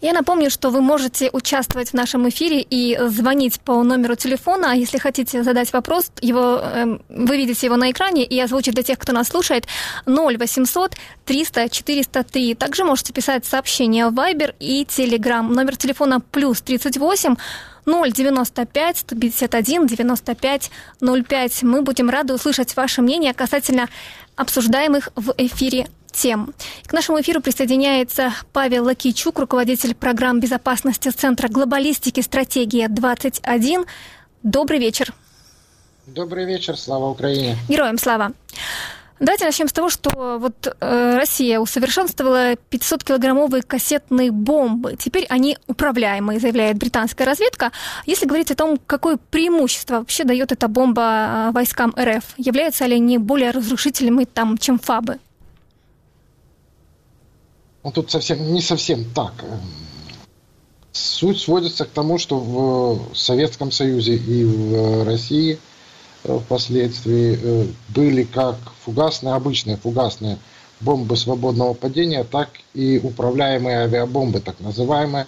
Я 0.00 0.12
напомню, 0.12 0.48
что 0.48 0.70
вы 0.70 0.80
можете 0.80 1.28
участвовать 1.32 1.90
в 1.90 1.94
нашем 1.94 2.28
эфире 2.28 2.60
и 2.60 2.96
звонить 3.08 3.60
по 3.60 3.82
номеру 3.82 4.14
телефона. 4.14 4.72
Если 4.76 4.96
хотите 4.98 5.42
задать 5.42 5.72
вопрос, 5.72 6.12
его, 6.20 6.60
э, 6.62 6.98
вы 7.08 7.36
видите 7.36 7.66
его 7.66 7.76
на 7.76 7.90
экране 7.90 8.24
и 8.24 8.38
озвучить 8.38 8.74
для 8.74 8.84
тех, 8.84 8.96
кто 8.98 9.12
нас 9.12 9.26
слушает, 9.26 9.66
0800 10.06 10.94
300 11.24 11.68
403. 11.68 12.54
Также 12.54 12.84
можете 12.84 13.12
писать 13.12 13.44
сообщения 13.44 14.08
в 14.08 14.14
Viber 14.14 14.54
и 14.60 14.84
Telegram. 14.84 15.42
Номер 15.42 15.76
телефона 15.76 16.20
плюс 16.20 16.60
38 16.60 17.34
095 17.84 18.98
151 18.98 19.86
95 19.86 20.70
05. 21.00 21.62
Мы 21.64 21.82
будем 21.82 22.08
рады 22.08 22.34
услышать 22.34 22.76
ваше 22.76 23.02
мнение 23.02 23.34
касательно 23.34 23.88
обсуждаемых 24.36 25.08
в 25.16 25.34
эфире 25.38 25.88
тем. 26.10 26.54
К 26.86 26.92
нашему 26.92 27.20
эфиру 27.20 27.40
присоединяется 27.40 28.32
Павел 28.52 28.84
Лакичук, 28.84 29.38
руководитель 29.38 29.94
программ 29.94 30.40
безопасности 30.40 31.10
Центра 31.10 31.48
глобалистики 31.48 32.20
«Стратегия-21». 32.20 33.86
Добрый 34.42 34.78
вечер. 34.78 35.12
Добрый 36.06 36.46
вечер, 36.46 36.76
слава 36.76 37.06
Украине. 37.10 37.56
Героям 37.68 37.98
слава. 37.98 38.32
Давайте 39.20 39.46
начнем 39.46 39.66
с 39.66 39.72
того, 39.72 39.90
что 39.90 40.38
вот 40.38 40.76
э, 40.80 41.16
Россия 41.16 41.58
усовершенствовала 41.58 42.52
500-килограммовые 42.52 43.62
кассетные 43.62 44.30
бомбы. 44.30 44.94
Теперь 44.96 45.26
они 45.28 45.58
управляемые, 45.66 46.38
заявляет 46.38 46.76
британская 46.76 47.24
разведка. 47.24 47.72
Если 48.06 48.26
говорить 48.26 48.52
о 48.52 48.54
том, 48.54 48.78
какое 48.86 49.16
преимущество 49.16 49.96
вообще 49.96 50.22
дает 50.22 50.52
эта 50.52 50.68
бомба 50.68 51.02
э, 51.02 51.50
войскам 51.52 51.92
РФ, 51.98 52.24
являются 52.36 52.86
ли 52.86 52.94
они 52.94 53.18
более 53.18 53.50
разрушительными 53.50 54.24
там, 54.24 54.56
чем 54.56 54.78
ФАБы? 54.78 55.18
Ну, 57.88 57.92
тут 57.92 58.10
совсем 58.10 58.52
не 58.52 58.60
совсем 58.60 59.06
так. 59.14 59.32
Суть 60.92 61.40
сводится 61.40 61.86
к 61.86 61.88
тому, 61.88 62.18
что 62.18 62.38
в 62.38 63.16
Советском 63.16 63.72
Союзе 63.72 64.16
и 64.16 64.44
в 64.44 65.06
России 65.06 65.58
э, 66.24 66.38
впоследствии 66.38 67.38
э, 67.42 67.66
были 67.88 68.24
как 68.24 68.56
фугасные, 68.84 69.32
обычные 69.32 69.78
фугасные 69.78 70.36
бомбы 70.80 71.16
свободного 71.16 71.72
падения, 71.72 72.24
так 72.24 72.50
и 72.74 73.00
управляемые 73.02 73.78
авиабомбы, 73.84 74.40
так 74.40 74.60
называемые, 74.60 75.26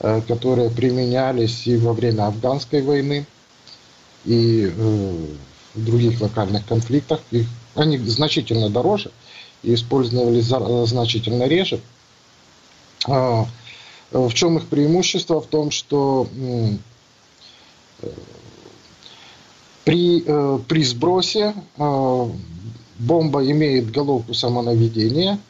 э, 0.00 0.20
которые 0.26 0.70
применялись 0.70 1.64
и 1.68 1.76
во 1.76 1.92
время 1.92 2.26
афганской 2.26 2.82
войны, 2.82 3.24
и 4.24 4.66
в 4.66 5.84
других 5.84 6.20
локальных 6.20 6.66
конфликтах. 6.66 7.20
Их, 7.30 7.46
они 7.76 7.98
значительно 7.98 8.68
дороже– 8.68 9.12
и 9.64 9.74
использовались 9.74 10.46
значительно 10.88 11.44
реже. 11.44 11.80
А, 13.06 13.46
в 14.14 14.32
чем 14.32 14.58
их 14.58 14.66
преимущество? 14.66 15.40
В 15.40 15.46
том, 15.46 15.70
что 15.70 16.28
э, 16.36 18.08
при, 19.84 20.22
э, 20.24 20.58
при 20.68 20.84
сбросе 20.84 21.54
э, 21.76 22.28
бомба 22.98 23.50
имеет 23.50 23.90
головку 23.90 24.34
самонаведения 24.34 25.40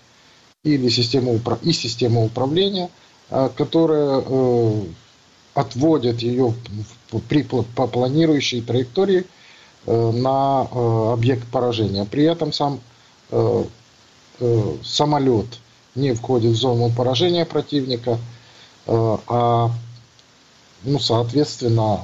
или 0.62 0.88
систему, 0.88 1.38
и 1.62 1.72
систему 1.72 2.24
управления, 2.24 2.88
которые 3.28 4.86
отводят 5.52 6.20
ее 6.20 6.54
при, 7.28 7.42
по 7.42 7.86
планирующей 7.86 8.62
траектории 8.62 9.26
на 9.86 10.62
объект 11.12 11.46
поражения. 11.48 12.06
При 12.06 12.24
этом 12.24 12.54
сам 12.54 12.80
самолет 14.82 15.46
не 15.94 16.12
входит 16.12 16.52
в 16.52 16.56
зону 16.56 16.90
поражения 16.90 17.44
противника, 17.44 18.18
а 18.86 19.70
ну, 20.82 20.98
соответственно, 20.98 22.00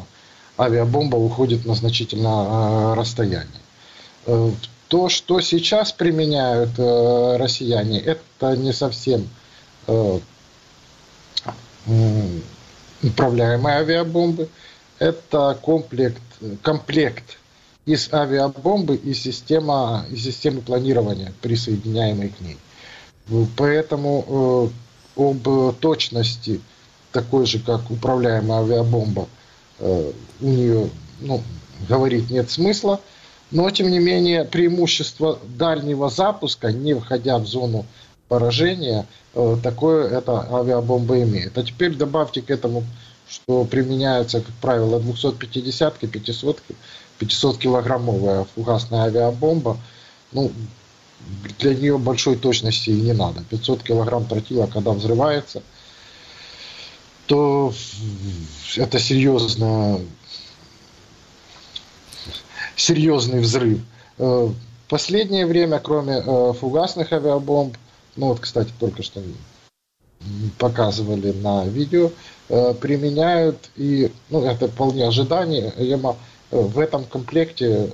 авиабомба 0.59 1.17
уходит 1.17 1.67
на 1.67 1.75
значительное 1.75 2.95
расстояние. 2.95 3.49
То, 4.91 5.09
что 5.09 5.41
сейчас 5.41 5.93
применяют 5.93 6.71
э, 6.77 7.37
россияне, 7.37 8.01
это 8.01 8.57
не 8.57 8.73
совсем 8.73 9.29
э, 9.87 10.19
управляемые 13.01 13.77
авиабомбы. 13.77 14.49
Это 14.99 15.57
комплект, 15.65 16.21
комплект 16.63 17.39
из 17.87 18.13
авиабомбы 18.13 18.97
и 18.97 19.15
система, 19.15 20.05
и 20.11 20.17
системы 20.17 20.61
планирования, 20.61 21.33
присоединяемой 21.41 22.29
к 22.31 22.41
ней. 22.41 22.59
Поэтому 23.57 24.73
э, 25.17 25.21
об 25.23 25.77
точности 25.77 26.61
такой 27.13 27.47
же, 27.47 27.59
как 27.59 27.91
управляемая 27.91 28.61
авиабомба, 28.61 29.29
э, 29.79 30.13
у 30.41 30.47
нее 30.47 30.91
ну, 31.21 31.43
говорить 31.89 32.31
нет 32.31 32.51
смысла. 32.51 33.01
Но, 33.51 33.69
тем 33.71 33.91
не 33.91 33.99
менее, 33.99 34.45
преимущество 34.45 35.39
дальнего 35.45 36.09
запуска, 36.09 36.71
не 36.71 36.95
входя 36.95 37.39
в 37.39 37.47
зону 37.47 37.85
поражения, 38.29 39.07
э, 39.35 39.57
такое 39.63 40.09
эта 40.09 40.47
авиабомба 40.55 41.21
имеет. 41.23 41.59
А 41.59 41.65
теперь 41.65 41.97
добавьте 41.97 42.43
к 42.43 42.51
этому, 42.51 42.85
что 43.29 43.65
применяется, 43.65 44.41
как 44.41 44.55
правило, 44.61 45.01
250-ки, 45.01 46.05
500-ки, 46.05 46.77
500-килограммовая 47.21 48.47
фугасная 48.55 49.05
авиабомба. 49.05 49.79
Ну, 50.33 50.53
для 51.59 51.75
нее 51.75 51.99
большой 51.99 52.37
точности 52.37 52.91
и 52.91 53.01
не 53.01 53.13
надо. 53.13 53.45
500 53.51 53.83
килограмм 53.83 54.25
тротила, 54.27 54.67
когда 54.67 54.93
взрывается, 54.93 55.63
то 57.27 57.73
это 58.77 58.99
серьезно 58.99 60.01
серьезный 62.77 63.41
взрыв. 63.41 63.81
Э, 64.19 64.49
последнее 64.89 65.47
время, 65.47 65.79
кроме 65.79 66.23
э, 66.25 66.53
фугасных 66.59 67.13
авиабомб, 67.13 67.77
ну 68.17 68.29
вот, 68.29 68.41
кстати, 68.41 68.73
только 68.79 69.03
что 69.03 69.23
показывали 70.59 71.33
на 71.33 71.67
видео, 71.67 72.11
э, 72.49 72.75
применяют 72.75 73.71
и, 73.77 74.13
ну, 74.29 74.45
это 74.45 74.69
вполне 74.69 75.07
ожидаемо, 75.07 76.17
в 76.51 76.79
этом 76.79 77.05
комплекте 77.05 77.91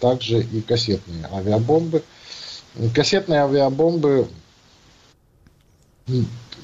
также 0.00 0.42
и 0.42 0.60
кассетные 0.60 1.26
авиабомбы. 1.32 2.02
Кассетные 2.94 3.40
авиабомбы, 3.40 4.28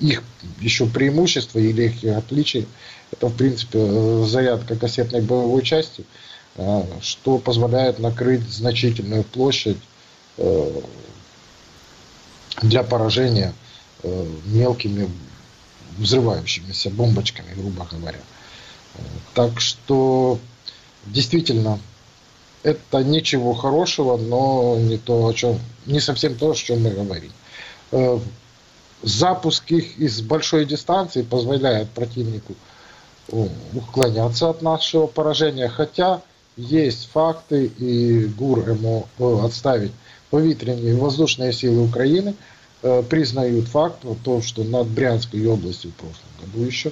их 0.01 0.23
еще 0.61 0.87
преимущество 0.87 1.59
или 1.59 1.85
их 1.85 2.17
отличие, 2.17 2.67
это, 3.13 3.29
в 3.29 3.37
принципе, 3.37 4.25
зарядка 4.25 4.77
кассетной 4.77 5.21
боевой 5.21 5.63
части– 5.63 6.05
а, 6.57 6.87
что 7.01 7.39
позволяет 7.39 7.99
накрыть 7.99 8.43
значительную 8.43 9.23
площадь 9.25 9.79
э, 10.37 10.81
для 12.61 12.83
поражения 12.83 13.55
э, 14.03 14.27
мелкими 14.47 15.09
взрывающимися 15.97 16.91
бомбочками, 16.91 17.55
грубо 17.55 17.87
говоря. 17.91 18.21
Так 19.35 19.61
что 19.61 20.39
действительно 21.06 21.80
это 22.64 23.04
ничего 23.04 23.54
хорошего, 23.54 24.18
но 24.18 24.78
не 24.80 24.98
то, 24.98 25.26
о 25.28 25.34
чем, 25.34 25.60
не 25.86 26.00
совсем 26.00 26.36
то, 26.36 26.52
о 26.52 26.56
чем 26.56 26.84
мы 26.84 26.90
говорим. 26.90 27.32
Э, 27.92 28.20
запуск 29.04 29.72
их 29.72 29.98
из 30.00 30.22
большой 30.22 30.66
дистанции 30.66 31.22
позволяет 31.22 31.90
противнику 31.92 32.56
уклоняться 33.74 34.50
от 34.50 34.62
нашего 34.62 35.08
поражения, 35.08 35.68
хотя 35.68 36.22
есть 36.58 37.10
факты, 37.12 37.66
и 37.66 38.26
ГУР 38.26 38.70
ему 38.70 39.08
э, 39.20 39.46
отставить 39.46 39.92
повітряні 40.30 40.90
і 40.90 40.94
воздушные 40.94 41.54
силы 41.54 41.82
Украины 41.90 42.34
э, 42.84 43.04
признают 43.04 43.68
факт, 43.68 44.06
то, 44.24 44.42
что 44.42 44.64
над 44.64 44.88
Брянской 44.88 45.46
областью 45.48 45.92
в 45.92 45.94
прошлом 45.94 46.30
году 46.42 46.66
еще 46.66 46.92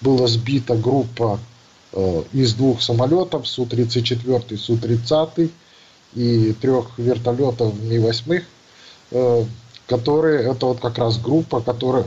была 0.00 0.26
сбита 0.26 0.76
группа 0.76 1.34
э, 1.34 1.51
из 2.33 2.53
двух 2.55 2.81
самолетов, 2.81 3.47
Су-34, 3.47 4.57
Су-30 4.57 5.51
и 6.15 6.53
трех 6.53 6.97
вертолетов 6.97 7.73
Ми-8, 7.81 8.43
которые, 9.85 10.49
это 10.49 10.65
вот 10.65 10.79
как 10.79 10.97
раз 10.97 11.19
группа, 11.19 11.61
которая 11.61 12.05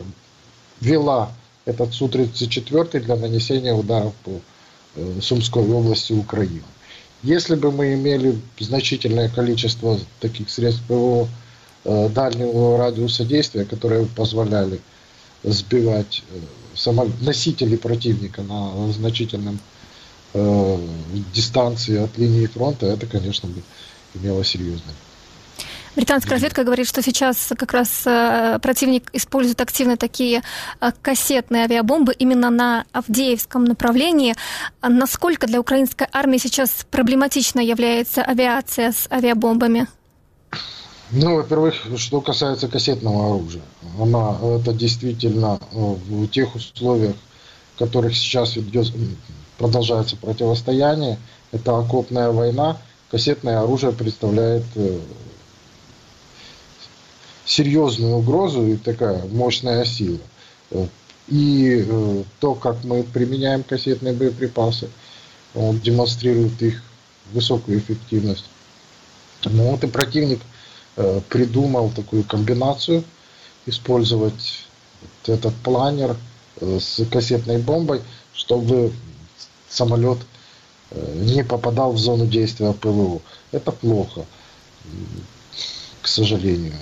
вела 0.80 1.30
этот 1.66 1.94
Су-34 1.94 3.00
для 3.00 3.16
нанесения 3.16 3.74
ударов 3.74 4.12
по 4.24 4.40
Сумской 5.20 5.62
области 5.62 6.12
Украины. 6.12 6.64
Если 7.22 7.54
бы 7.56 7.72
мы 7.72 7.94
имели 7.94 8.38
значительное 8.58 9.28
количество 9.28 9.98
таких 10.20 10.50
средств 10.50 10.82
ПВО 10.86 11.28
э, 11.84 12.08
дальнего 12.10 12.78
радиуса 12.78 13.24
действия, 13.24 13.64
которые 13.64 14.06
позволяли 14.06 14.80
сбивать 15.42 16.22
э, 16.84 17.02
носители 17.20 17.76
противника 17.76 18.42
на 18.42 18.92
значительном 18.92 19.58
э, 20.36 20.78
дистанции 21.34 21.98
от 21.98 22.16
линии 22.18 22.46
фронта, 22.46 22.86
это, 22.86 23.06
конечно, 23.06 23.48
бы 23.48 23.62
имело 24.14 24.44
серьезное 24.44 24.94
Британская 25.96 26.32
разведка 26.32 26.62
говорит, 26.62 26.86
что 26.86 27.02
сейчас 27.02 27.52
как 27.56 27.72
раз 27.72 28.02
э, 28.06 28.58
противник 28.60 29.08
использует 29.14 29.62
активно 29.62 29.96
такие 29.96 30.42
э, 30.80 30.92
кассетные 31.00 31.64
авиабомбы 31.64 32.12
именно 32.12 32.50
на 32.50 32.84
Авдеевском 32.92 33.64
направлении. 33.64 34.34
Насколько 34.82 35.46
для 35.46 35.58
украинской 35.58 36.06
армии 36.12 36.36
сейчас 36.36 36.86
проблематично 36.90 37.60
является 37.60 38.22
авиация 38.22 38.92
с 38.92 39.10
авиабомбами? 39.10 39.86
Ну, 41.12 41.36
во-первых, 41.36 41.74
что 41.96 42.20
касается 42.20 42.68
кассетного 42.68 43.30
оружия, 43.30 43.62
она 43.98 44.36
это 44.60 44.74
действительно 44.74 45.58
в 45.72 46.26
тех 46.26 46.54
условиях, 46.54 47.14
в 47.74 47.78
которых 47.78 48.14
сейчас 48.14 48.58
идет, 48.58 48.92
продолжается 49.58 50.16
противостояние, 50.16 51.18
это 51.52 51.78
окопная 51.78 52.30
война, 52.30 52.78
кассетное 53.10 53.60
оружие 53.60 53.92
представляет 53.92 54.64
серьезную 57.44 58.16
угрозу 58.16 58.66
и 58.66 58.76
такая 58.76 59.24
мощная 59.26 59.84
сила. 59.84 60.18
И 61.28 61.84
э, 61.86 62.24
то, 62.38 62.54
как 62.54 62.84
мы 62.84 63.02
применяем 63.02 63.64
кассетные 63.64 64.14
боеприпасы, 64.14 64.88
он 65.54 65.80
демонстрирует 65.80 66.60
их 66.62 66.82
высокую 67.32 67.78
эффективность. 67.78 68.44
Ну 69.44 69.70
вот 69.70 69.82
и 69.82 69.88
противник 69.88 70.40
э, 70.96 71.20
придумал 71.28 71.90
такую 71.90 72.22
комбинацию, 72.22 73.02
использовать 73.66 74.66
вот 75.02 75.36
этот 75.36 75.54
планер 75.56 76.16
э, 76.60 76.78
с 76.80 77.04
кассетной 77.10 77.58
бомбой, 77.58 78.02
чтобы 78.32 78.92
самолет 79.76 80.18
не 81.14 81.44
попадал 81.44 81.92
в 81.92 81.98
зону 81.98 82.26
действия 82.26 82.72
ПВО. 82.72 83.20
Это 83.52 83.72
плохо, 83.72 84.24
к 86.02 86.08
сожалению. 86.08 86.74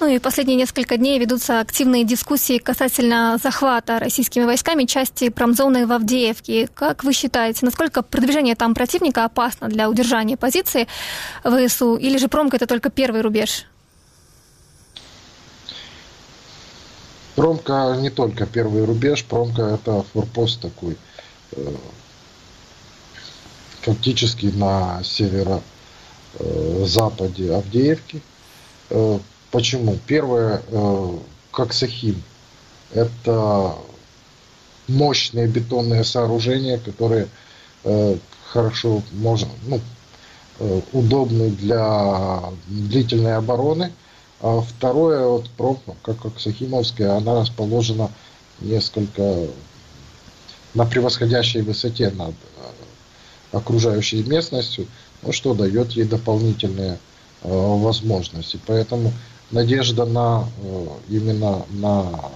Ну 0.00 0.08
и 0.08 0.18
последние 0.18 0.56
несколько 0.56 0.96
дней 0.96 1.18
ведутся 1.20 1.60
активные 1.60 2.02
дискуссии 2.04 2.58
касательно 2.58 3.38
захвата 3.40 4.00
российскими 4.00 4.44
войсками 4.44 4.84
части 4.84 5.28
промзоны 5.28 5.86
в 5.86 5.92
Авдеевке. 5.92 6.68
Как 6.74 7.04
вы 7.04 7.12
считаете, 7.12 7.64
насколько 7.64 8.02
продвижение 8.02 8.56
там 8.56 8.74
противника 8.74 9.24
опасно 9.24 9.68
для 9.68 9.88
удержания 9.88 10.36
позиции 10.36 10.88
ВСУ? 11.44 11.94
Или 11.94 12.18
же 12.18 12.26
промка 12.26 12.56
это 12.56 12.66
только 12.66 12.90
первый 12.90 13.20
рубеж? 13.20 13.66
Промка 17.34 17.96
не 17.98 18.10
только 18.10 18.44
первый 18.46 18.84
рубеж, 18.84 19.24
промка 19.24 19.62
это 19.62 20.04
форпост 20.12 20.60
такой, 20.60 20.96
э, 21.52 21.74
фактически 23.80 24.46
на 24.46 25.02
северо-западе 25.02 27.54
Авдеевки. 27.54 28.20
Э, 28.90 29.18
Почему? 29.50 29.98
Первое, 30.06 30.62
э, 30.66 31.18
как 31.50 31.72
Сахим, 31.74 32.22
это 32.92 33.76
мощные 34.88 35.46
бетонные 35.46 36.04
сооружения, 36.04 36.78
которые 36.78 37.28
э, 37.84 38.16
хорошо 38.46 39.02
можно, 39.12 39.48
ну, 39.66 39.80
удобны 40.92 41.50
для 41.50 42.44
длительной 42.68 43.36
обороны, 43.36 43.92
А 44.42 44.60
второе, 44.60 45.24
вот 45.24 45.48
пробка, 45.50 45.94
как 46.02 46.26
Аксахимовская, 46.26 47.16
она 47.16 47.40
расположена 47.40 48.10
несколько 48.60 49.46
на 50.74 50.84
превосходящей 50.84 51.60
высоте 51.62 52.10
над 52.10 52.34
э, 52.34 53.56
окружающей 53.56 54.22
местностью, 54.24 54.88
ну, 55.22 55.32
что 55.32 55.54
дает 55.54 55.92
ей 55.92 56.04
дополнительные 56.04 56.98
э, 57.42 57.48
возможности. 57.48 58.58
Поэтому 58.66 59.12
надежда 59.52 60.06
на 60.06 60.48
э, 60.58 60.86
именно 61.08 61.64
на, 61.70 62.30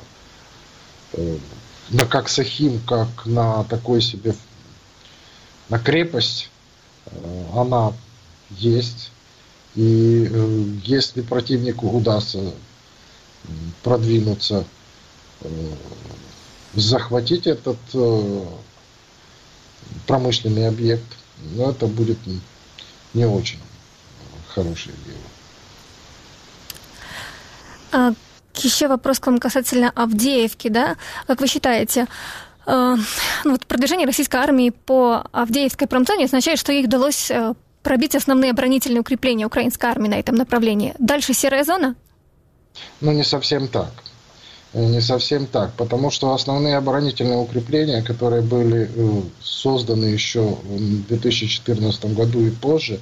э, 1.15 1.39
на 1.91 2.05
как 2.07 2.29
Сахим, 2.29 2.81
как 2.87 3.27
на 3.27 3.65
такой 3.65 4.01
себе 4.01 4.35
на 5.69 5.81
крепость, 5.81 6.51
э, 7.07 7.45
она 7.55 7.93
есть. 8.51 9.11
И 9.77 10.29
э, 10.31 10.65
если 10.85 11.21
противнику 11.21 11.89
удастся 11.89 12.53
продвинуться, 13.83 14.65
э, 15.43 15.49
захватить 16.75 17.47
этот 17.47 17.77
э, 17.93 18.45
промышленный 20.07 20.69
объект, 20.69 21.05
ну, 21.53 21.71
это 21.71 21.87
будет 21.87 22.19
не 23.13 23.27
очень 23.27 23.61
хорошее 24.49 24.97
дело. 25.05 25.19
А, 27.93 28.13
еще 28.55 28.89
вопрос 28.89 29.19
к 29.19 29.27
вам 29.27 29.39
касательно 29.39 29.91
Авдеевки, 29.95 30.69
да? 30.69 30.97
Как 31.27 31.41
вы 31.41 31.47
считаете, 31.47 32.07
э, 32.67 32.97
ну, 33.45 33.51
вот 33.51 33.67
продвижение 33.67 34.07
российской 34.07 34.37
армии 34.37 34.71
по 34.71 35.27
Авдеевской 35.33 35.87
промзоне 35.87 36.25
означает, 36.25 36.59
что 36.59 36.73
ей 36.73 36.87
удалось 36.87 37.31
э, 37.31 37.55
пробить 37.87 38.17
основные 38.17 38.51
оборонительные 38.51 39.01
укрепления 39.01 39.47
украинской 39.47 39.87
армии 39.87 40.09
на 40.09 40.19
этом 40.19 40.35
направлении. 40.35 40.93
Дальше 40.99 41.35
серая 41.35 41.63
зона? 41.63 41.95
Ну, 43.01 43.13
не 43.13 43.23
совсем 43.23 43.69
так. 43.69 43.93
Не 44.75 45.01
совсем 45.01 45.47
так, 45.47 45.73
потому 45.75 46.11
что 46.11 46.35
основные 46.35 46.79
оборонительные 46.79 47.39
укрепления, 47.39 48.03
которые 48.03 48.43
были 48.43 48.91
э, 48.93 49.23
созданы 49.41 50.07
еще 50.07 50.41
в 50.65 51.07
2014 51.07 52.07
году 52.07 52.41
и 52.41 52.51
позже, 52.51 52.99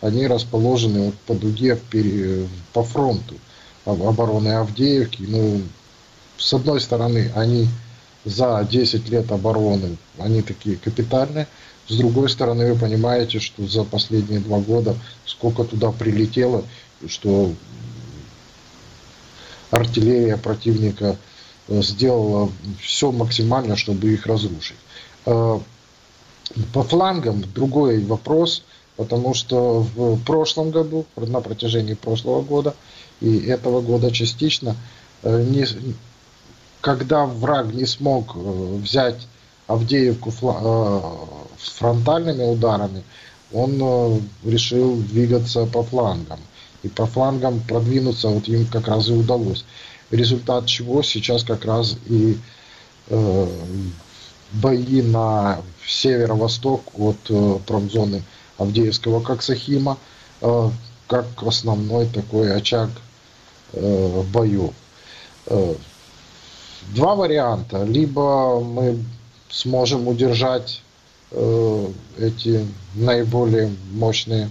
они 0.00 0.28
расположены 0.28 1.12
по 1.26 1.34
дуге 1.34 1.76
по 2.72 2.84
фронту 2.84 3.34
обороны 3.86 4.50
Авдеевки. 4.50 5.24
Ну, 5.26 5.62
с 6.36 6.54
одной 6.54 6.80
стороны, 6.80 7.32
они 7.34 7.66
за 8.24 8.64
10 8.70 9.08
лет 9.08 9.32
обороны, 9.32 9.96
они 10.16 10.42
такие 10.42 10.76
капитальные. 10.76 11.48
С 11.88 11.96
другой 11.96 12.28
стороны, 12.28 12.72
вы 12.72 12.78
понимаете, 12.78 13.40
что 13.40 13.66
за 13.66 13.82
последние 13.82 14.40
два 14.40 14.58
года 14.58 14.94
сколько 15.24 15.64
туда 15.64 15.90
прилетело, 15.90 16.64
что 17.06 17.52
артиллерия 19.70 20.36
противника 20.36 21.16
э, 21.68 21.82
сделала 21.82 22.50
все 22.80 23.10
максимально, 23.10 23.76
чтобы 23.76 24.12
их 24.12 24.26
разрушить. 24.26 24.76
Э, 25.24 25.58
по 26.74 26.82
флангам 26.82 27.42
другой 27.54 28.04
вопрос, 28.04 28.64
потому 28.96 29.32
что 29.32 29.80
в 29.80 30.22
прошлом 30.24 30.70
году, 30.70 31.06
на 31.16 31.40
протяжении 31.40 31.94
прошлого 31.94 32.42
года 32.42 32.74
и 33.20 33.38
этого 33.38 33.80
года 33.80 34.10
частично, 34.10 34.76
э, 35.22 35.42
не, 35.42 35.66
когда 36.82 37.24
враг 37.24 37.72
не 37.72 37.86
смог 37.86 38.34
взять 38.36 39.26
Авдеевку 39.68 40.32
фронтальными 41.58 42.42
ударами, 42.42 43.04
он 43.52 44.22
решил 44.44 44.96
двигаться 44.96 45.66
по 45.66 45.82
флангам 45.82 46.40
и 46.82 46.88
по 46.88 47.06
флангам 47.06 47.60
продвинуться 47.60 48.28
вот 48.28 48.48
им 48.48 48.66
как 48.66 48.88
раз 48.88 49.08
и 49.08 49.12
удалось. 49.12 49.64
Результат 50.10 50.66
чего 50.66 51.02
сейчас 51.02 51.44
как 51.44 51.64
раз 51.64 51.96
и 52.06 52.38
э, 53.08 53.48
бои 54.52 55.02
на 55.02 55.60
северо-восток 55.86 56.82
от 56.98 57.18
э, 57.28 57.58
промзоны 57.66 58.22
Авдеевского 58.56 59.20
Коксахима, 59.20 59.98
э, 60.40 60.70
как 61.06 61.26
основной 61.42 62.06
такой 62.06 62.54
очаг 62.54 62.90
э, 63.72 64.22
боев. 64.32 64.72
Э, 65.46 65.74
два 66.94 67.14
варианта. 67.14 67.84
Либо 67.84 68.60
мы 68.60 69.04
сможем 69.50 70.08
удержать 70.08 70.82
э, 71.30 71.86
эти 72.18 72.66
наиболее 72.94 73.70
мощные 73.92 74.50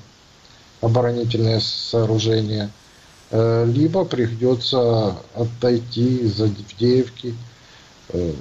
оборонительные 0.82 1.60
сооружения, 1.60 2.70
э, 3.32 3.66
либо 3.68 4.06
придется 4.06 5.16
отойти 5.34 6.18
из 6.18 6.40
Авдеевки, 6.40 7.36
э, 8.10 8.34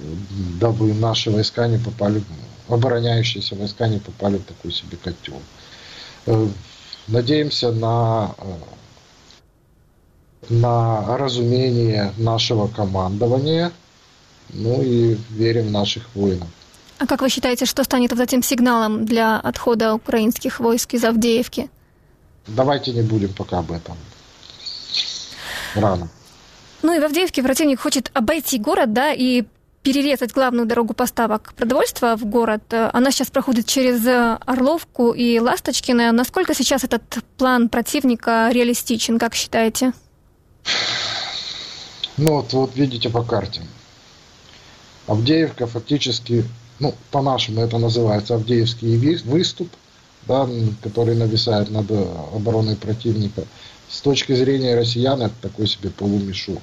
дабы 0.60 0.92
наши 0.94 1.30
войска 1.30 1.66
не 1.66 1.78
попали, 1.78 2.22
обороняющиеся 2.68 3.56
войска 3.56 3.88
не 3.88 3.98
попали 3.98 4.36
в 4.38 4.44
такой 4.44 4.72
себе 4.72 4.96
котел. 5.02 5.40
Э, 6.26 6.48
надеемся 7.08 7.72
на, 7.72 8.34
на 10.48 11.16
разумение 11.16 12.12
нашего 12.18 12.68
командования, 12.68 13.72
ну 14.50 14.82
и 14.82 15.16
верим 15.30 15.68
в 15.68 15.70
наших 15.70 16.14
воинов. 16.14 16.48
А 16.98 17.06
как 17.06 17.20
вы 17.20 17.28
считаете, 17.28 17.66
что 17.66 17.84
станет 17.84 18.10
вот 18.12 18.20
этим 18.20 18.42
сигналом 18.42 19.04
для 19.04 19.38
отхода 19.38 19.94
украинских 19.94 20.60
войск 20.60 20.94
из 20.94 21.04
Авдеевки? 21.04 21.68
Давайте 22.46 22.92
не 22.92 23.02
будем 23.02 23.32
пока 23.34 23.58
об 23.58 23.72
этом. 23.72 23.96
Рано. 25.74 26.08
Ну 26.82 26.94
и 26.94 27.00
в 27.00 27.04
Авдеевке 27.04 27.42
противник 27.42 27.80
хочет 27.80 28.10
обойти 28.14 28.58
город, 28.58 28.92
да, 28.92 29.12
и 29.12 29.44
перерезать 29.82 30.32
главную 30.32 30.66
дорогу 30.66 30.94
поставок 30.94 31.52
продовольствия 31.54 32.16
в 32.16 32.24
город. 32.24 32.62
Она 32.92 33.10
сейчас 33.10 33.30
проходит 33.30 33.66
через 33.66 34.04
Орловку 34.44 35.12
и 35.12 35.38
Ласточкино. 35.38 36.12
Насколько 36.12 36.54
сейчас 36.54 36.82
этот 36.82 37.02
план 37.36 37.68
противника 37.68 38.48
реалистичен, 38.50 39.18
как 39.18 39.34
считаете? 39.34 39.92
Ну 42.16 42.32
вот, 42.32 42.52
вот 42.52 42.74
видите 42.74 43.10
по 43.10 43.22
карте. 43.22 43.62
Авдеевка 45.06 45.66
фактически, 45.66 46.44
ну, 46.78 46.94
по-нашему 47.10 47.60
это 47.60 47.78
называется 47.78 48.34
Авдеевский 48.34 48.96
выступ– 49.24 49.68
да, 50.26 50.48
который 50.82 51.14
нависает 51.14 51.70
над 51.70 51.90
обороной 51.90 52.76
противника. 52.76 53.44
С 53.88 54.00
точки 54.00 54.34
зрения 54.34 54.74
россиян 54.74 55.22
это 55.22 55.34
такой 55.40 55.66
себе 55.66 55.90
полумешок. 55.90 56.62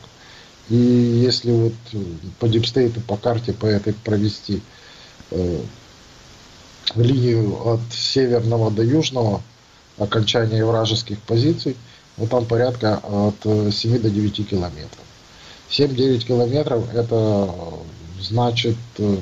И 0.70 0.76
если 0.76 1.52
вот 1.52 1.74
э, 1.94 1.98
по 2.40 2.48
дипстейту, 2.48 3.02
по 3.02 3.18
карте, 3.18 3.54
по 3.54 3.66
этой 3.66 3.94
провести 3.94 4.62
э, 5.32 5.62
линию 6.96 7.68
от 7.68 7.82
северного 7.92 8.72
до 8.72 8.84
южного 8.84 9.42
окончания 9.98 10.66
вражеских 10.66 11.20
позиций, 11.20 11.76
ну 12.18 12.28
там 12.28 12.46
порядка 12.46 12.98
от 12.98 13.36
7 13.74 14.00
до 14.00 14.10
9 14.10 14.50
километров. 14.50 15.04
7-9 15.70 16.20
километров 16.26 16.94
это 16.94 17.54
значит 18.24 18.78
э, 18.98 19.18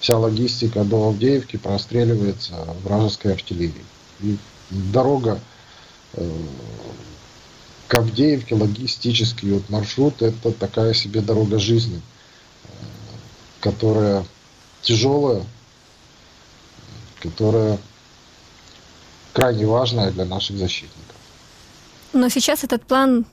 вся 0.00 0.18
логистика 0.18 0.84
до 0.84 1.08
Авдеевки 1.08 1.56
простреливается 1.56 2.54
вражеской 2.82 3.32
артиллерией. 3.32 3.84
И 4.20 4.36
дорога 4.70 5.40
э, 6.14 6.30
к 7.88 7.94
Авдеевке, 7.94 8.54
логистический 8.54 9.52
вот 9.52 9.68
маршрут, 9.70 10.22
это 10.22 10.52
такая 10.52 10.94
себе 10.94 11.20
дорога 11.20 11.58
жизни, 11.58 12.00
э, 12.00 12.68
которая 13.60 14.24
тяжелая, 14.82 15.44
которая 17.20 17.78
крайне 19.32 19.66
важная 19.66 20.10
для 20.10 20.24
наших 20.24 20.56
защитников. 20.56 21.16
Но 22.12 22.28
сейчас 22.28 22.64
этот 22.64 22.84
план 22.84 23.26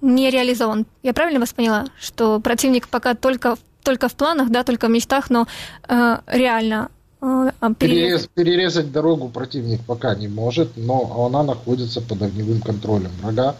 не 0.00 0.30
реализован. 0.30 0.86
Я 1.02 1.12
правильно 1.12 1.40
вас 1.40 1.52
поняла, 1.52 1.86
что 1.98 2.40
противник 2.40 2.88
пока 2.88 3.14
только 3.14 3.56
только 3.82 4.08
в 4.08 4.14
планах, 4.14 4.50
да, 4.50 4.64
только 4.64 4.88
в 4.88 4.90
мечтах, 4.90 5.30
но 5.30 5.46
э, 5.88 6.18
реально 6.26 6.90
э, 7.20 7.50
Перерез, 7.78 8.28
перерезать 8.34 8.92
дорогу 8.92 9.28
противник 9.28 9.80
пока 9.86 10.14
не 10.14 10.28
может, 10.28 10.76
но 10.76 11.26
она 11.26 11.42
находится 11.42 12.00
под 12.00 12.22
огневым 12.22 12.60
контролем 12.60 13.10
врага, 13.22 13.56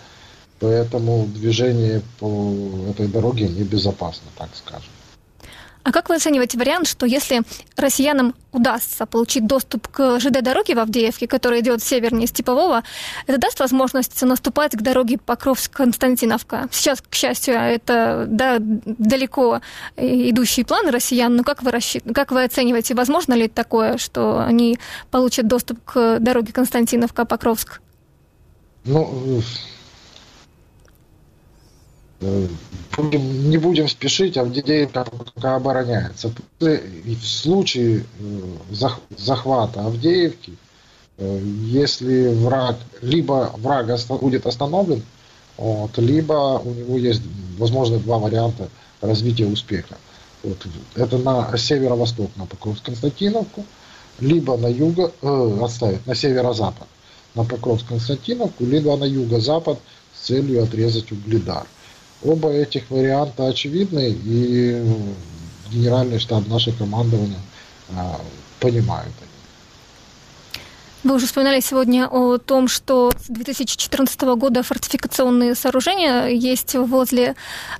поэтому 0.58 1.26
движение 1.26 2.02
по 2.18 2.54
этой 2.90 3.08
дороге 3.08 3.48
небезопасно, 3.48 4.28
так 4.36 4.50
скажем. 4.54 4.90
А 5.82 5.92
как 5.92 6.08
вы 6.08 6.16
оцениваете 6.16 6.58
вариант, 6.58 6.86
что 6.86 7.06
если 7.06 7.42
россиянам 7.76 8.34
удастся 8.52 9.06
получить 9.06 9.46
доступ 9.46 9.88
к 9.88 10.20
ЖД-дороге 10.20 10.74
в 10.74 10.78
Авдеевке, 10.78 11.26
которая 11.26 11.60
идет 11.60 11.82
севернее 11.82 12.26
Степового, 12.26 12.82
это 13.26 13.38
даст 13.38 13.60
возможность 13.60 14.20
наступать 14.22 14.72
к 14.72 14.82
дороге 14.82 15.18
Покровск-Константиновка? 15.18 16.68
Сейчас, 16.70 17.00
к 17.00 17.14
счастью, 17.14 17.54
это 17.54 18.26
да, 18.28 18.56
далеко 18.60 19.60
идущий 19.96 20.64
план 20.64 20.88
россиян, 20.88 21.34
но 21.34 21.44
как 21.44 21.62
вы, 21.62 21.70
рассчит... 21.70 22.04
как 22.14 22.30
вы 22.30 22.44
оцениваете, 22.44 22.94
возможно 22.94 23.34
ли 23.34 23.48
такое, 23.48 23.96
что 23.96 24.40
они 24.40 24.78
получат 25.10 25.46
доступ 25.46 25.82
к 25.84 26.18
дороге 26.18 26.52
Константиновка-Покровск? 26.52 27.80
Ну, 28.84 29.42
не 32.20 33.56
будем 33.56 33.88
спешить, 33.88 34.36
Авдеевка 34.36 35.06
пока 35.34 35.56
обороняется. 35.56 36.32
В 36.58 37.24
случае 37.24 38.04
захвата 39.16 39.80
Авдеевки, 39.86 40.56
если 41.18 42.28
враг, 42.28 42.76
либо 43.00 43.52
враг 43.56 43.88
будет 44.20 44.46
остановлен, 44.46 45.02
вот, 45.56 45.96
либо 45.98 46.58
у 46.64 46.72
него 46.72 46.98
есть, 46.98 47.22
возможно, 47.58 47.98
два 47.98 48.18
варианта 48.18 48.68
развития 49.00 49.46
успеха. 49.46 49.96
Вот, 50.42 50.66
это 50.94 51.18
на 51.18 51.56
северо-восток, 51.56 52.30
на 52.36 52.46
Покровск-Константиновку, 52.46 53.64
либо 54.20 54.56
на 54.56 54.68
юго, 54.68 55.12
э, 55.20 55.58
отставить, 55.62 56.06
на 56.06 56.14
северо-запад, 56.14 56.88
на 57.34 57.44
Покровск-Константиновку, 57.44 58.64
либо 58.64 58.96
на 58.96 59.04
юго-запад 59.04 59.78
с 60.14 60.26
целью 60.26 60.62
отрезать 60.62 61.12
Угледар. 61.12 61.66
Оба 62.22 62.50
этих 62.50 62.90
варианта 62.90 63.46
очевидны, 63.46 64.10
и 64.10 64.84
генеральный 65.70 66.18
штаб 66.18 66.46
нашего 66.48 66.76
командования 66.76 67.38
а, 67.96 68.20
понимают 68.58 69.12
вы 71.02 71.14
уже 71.14 71.26
вспоминали 71.26 71.60
сегодня 71.60 72.06
о 72.06 72.38
том, 72.38 72.68
что 72.68 73.10
с 73.18 73.28
2014 73.28 74.20
года 74.36 74.62
фортификационные 74.62 75.54
сооружения 75.54 76.26
есть 76.26 76.74
возле 76.74 77.34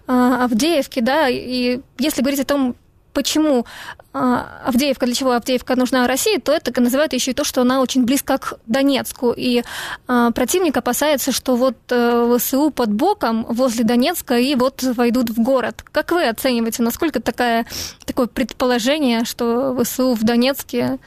э, 0.07 0.37
Авдеевки, 0.41 1.01
да, 1.01 1.29
и 1.29 1.81
если 1.99 2.23
говорить 2.23 2.41
о 2.41 2.45
том, 2.45 2.77
почему 3.13 3.67
э, 4.13 4.19
Авдеевка, 4.65 5.07
для 5.07 5.15
чего 5.15 5.33
Авдеевка 5.33 5.77
нужна 5.77 6.07
России, 6.07 6.39
то 6.39 6.53
это 6.53 6.79
называют 6.81 7.13
еще 7.13 7.31
и 7.31 7.35
то, 7.35 7.45
что 7.45 7.63
она 7.63 7.81
очень 7.81 8.05
близко 8.05 8.39
к 8.39 8.55
Донецку. 8.67 9.33
И 9.37 9.63
э, 10.09 10.31
противник 10.35 10.77
опасается, 10.77 11.33
что 11.33 11.57
вот 11.57 11.77
э, 11.91 12.39
ВСУ 12.39 12.71
под 12.71 12.93
боком 12.93 13.45
возле 13.49 13.85
Донецка 13.85 14.39
и 14.39 14.55
вот 14.55 14.83
войдут 14.83 15.31
в 15.31 15.41
город. 15.43 15.85
Как 15.93 16.13
вы 16.13 16.29
оцениваете, 16.29 16.83
насколько 16.83 17.21
такая, 17.21 17.67
такое 18.05 18.27
предположение, 18.27 19.25
что 19.25 19.77
ВСУ 19.83 20.15
в 20.15 20.23
Донецке 20.23 20.99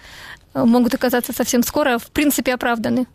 могут 0.54 0.94
оказаться 0.94 1.34
совсем 1.34 1.64
скоро, 1.64 1.98
в 1.98 2.12
принципе, 2.12 2.54
оправданы? 2.54 3.08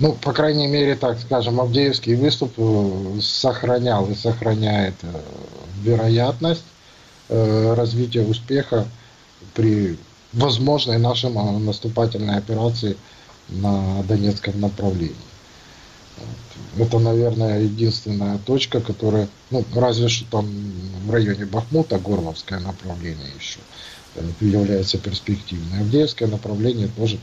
Ну, 0.00 0.14
по 0.14 0.32
крайней 0.32 0.66
мере, 0.66 0.96
так 0.96 1.20
скажем, 1.20 1.60
Авдеевский 1.60 2.14
выступ 2.14 2.54
э, 2.56 3.20
сохранял 3.20 4.10
и 4.10 4.14
сохраняет 4.14 4.94
э, 5.02 5.20
вероятность 5.82 6.64
э, 7.28 7.74
развития 7.74 8.22
успеха 8.22 8.88
при 9.52 9.98
возможной 10.32 10.96
нашей 10.96 11.28
наступательной 11.30 12.38
операции 12.38 12.96
на 13.50 14.02
Донецком 14.04 14.58
направлении. 14.58 15.14
Это, 16.78 16.98
наверное, 16.98 17.60
единственная 17.60 18.38
точка, 18.38 18.80
которая, 18.80 19.28
ну, 19.50 19.64
разве 19.74 20.08
что 20.08 20.24
там 20.30 20.46
в 21.04 21.10
районе 21.10 21.44
Бахмута, 21.44 21.98
Горловское 21.98 22.60
направление 22.60 23.32
еще 23.38 23.58
является 24.40 24.96
перспективной. 24.96 25.80
Авдеевское 25.80 26.28
направление 26.28 26.88
тоже 26.88 27.18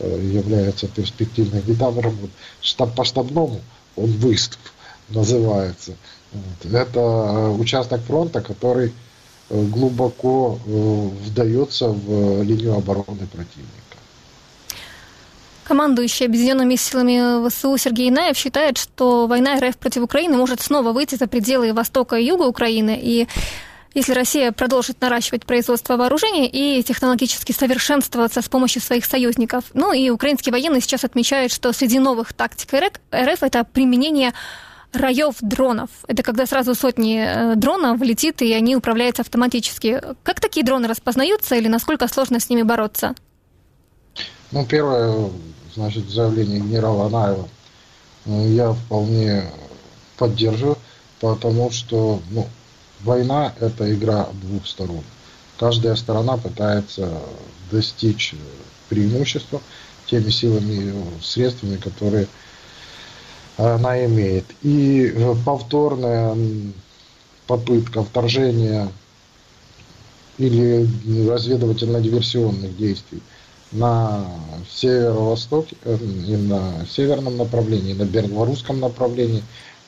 является 0.00 0.88
перспективным. 0.88 1.62
Недавно 1.66 2.08
вот, 2.10 2.30
штаб 2.60 2.94
по 2.94 3.04
штабному, 3.04 3.60
он 3.96 4.10
выступ 4.12 4.60
называется. 5.08 5.96
Это 6.64 7.00
э, 7.00 7.48
участок 7.50 8.00
фронта, 8.02 8.40
который 8.40 8.92
э, 9.48 9.62
глубоко 9.64 10.58
вдается 10.66 11.88
в 11.88 12.42
линию 12.42 12.76
обороны 12.76 13.26
противника. 13.26 13.86
Командующий 15.64 16.26
объединенными 16.26 16.76
силами 16.76 17.48
ВСУ 17.48 17.76
Сергей 17.76 18.10
Наев 18.10 18.36
считает, 18.36 18.78
что 18.78 19.26
война 19.26 19.58
РФ 19.58 19.76
против 19.78 20.02
Украины 20.02 20.36
может 20.36 20.60
снова 20.60 20.92
выйти 20.92 21.16
за 21.16 21.26
пределы 21.26 21.72
востока 21.72 22.16
и 22.16 22.24
юга 22.24 22.44
Украины, 22.44 22.96
и 23.02 23.26
если 23.96 24.12
Россия 24.12 24.52
продолжит 24.52 25.00
наращивать 25.00 25.46
производство 25.46 25.96
вооружений 25.96 26.46
и 26.46 26.82
технологически 26.82 27.52
совершенствоваться 27.52 28.42
с 28.42 28.48
помощью 28.48 28.82
своих 28.82 29.06
союзников. 29.06 29.64
Ну 29.72 29.94
и 29.94 30.10
украинские 30.10 30.52
военные 30.52 30.82
сейчас 30.82 31.04
отмечают, 31.04 31.50
что 31.50 31.72
среди 31.72 31.98
новых 31.98 32.34
тактик 32.34 32.74
РФ 32.74 33.42
это 33.42 33.64
применение 33.64 34.34
раев 34.92 35.36
дронов. 35.40 35.88
Это 36.08 36.22
когда 36.22 36.44
сразу 36.44 36.74
сотни 36.74 37.24
э, 37.26 37.54
дронов 37.56 38.02
летит, 38.02 38.42
и 38.42 38.52
они 38.52 38.76
управляются 38.76 39.22
автоматически. 39.22 40.02
Как 40.22 40.40
такие 40.40 40.64
дроны 40.64 40.88
распознаются 40.88 41.54
или 41.56 41.68
насколько 41.68 42.06
сложно 42.06 42.38
с 42.38 42.50
ними 42.50 42.62
бороться? 42.62 43.14
Ну, 44.52 44.66
первое, 44.66 45.30
значит, 45.74 46.10
заявление 46.10 46.60
генерала 46.60 47.06
Анаева 47.06 47.48
э, 48.26 48.48
я 48.50 48.72
вполне 48.74 49.44
поддерживаю, 50.18 50.76
потому 51.18 51.70
что, 51.70 52.20
ну, 52.30 52.46
война– 53.06 53.54
это 53.60 53.92
игра 53.92 54.28
двух 54.42 54.66
сторон. 54.66 55.02
Каждая 55.58 55.94
сторона 55.96 56.36
пытается 56.36 57.10
достичь 57.70 58.34
преимущества 58.88 59.62
теми 60.06 60.30
силами 60.30 60.90
и 60.90 61.22
средствами, 61.22 61.76
которые 61.76 62.26
она 63.56 64.04
имеет. 64.04 64.44
И 64.62 65.14
повторная 65.44 66.36
попытка 67.46 68.04
вторжения 68.04 68.88
или 70.38 70.86
разведывательно-диверсионных 71.28 72.76
действий 72.76 73.22
на 73.72 74.24
северо-востоке, 74.70 75.76
э, 75.84 75.96
и 75.96 76.36
на 76.36 76.86
северном 76.86 77.36
направлении, 77.36 77.94
на 77.94 78.04
белорусском 78.04 78.80
направлении, 78.80 79.42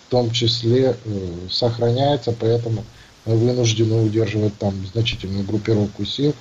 в 0.06 0.10
том 0.10 0.30
числе 0.30 0.96
э, 1.04 1.28
сохраняется, 1.50 2.34
поэтому 2.38 2.84
вынуждены 3.34 4.02
удерживать 4.02 4.56
там 4.58 4.74
значительную 4.86 5.44
группировку 5.44 6.04
сил 6.04 6.34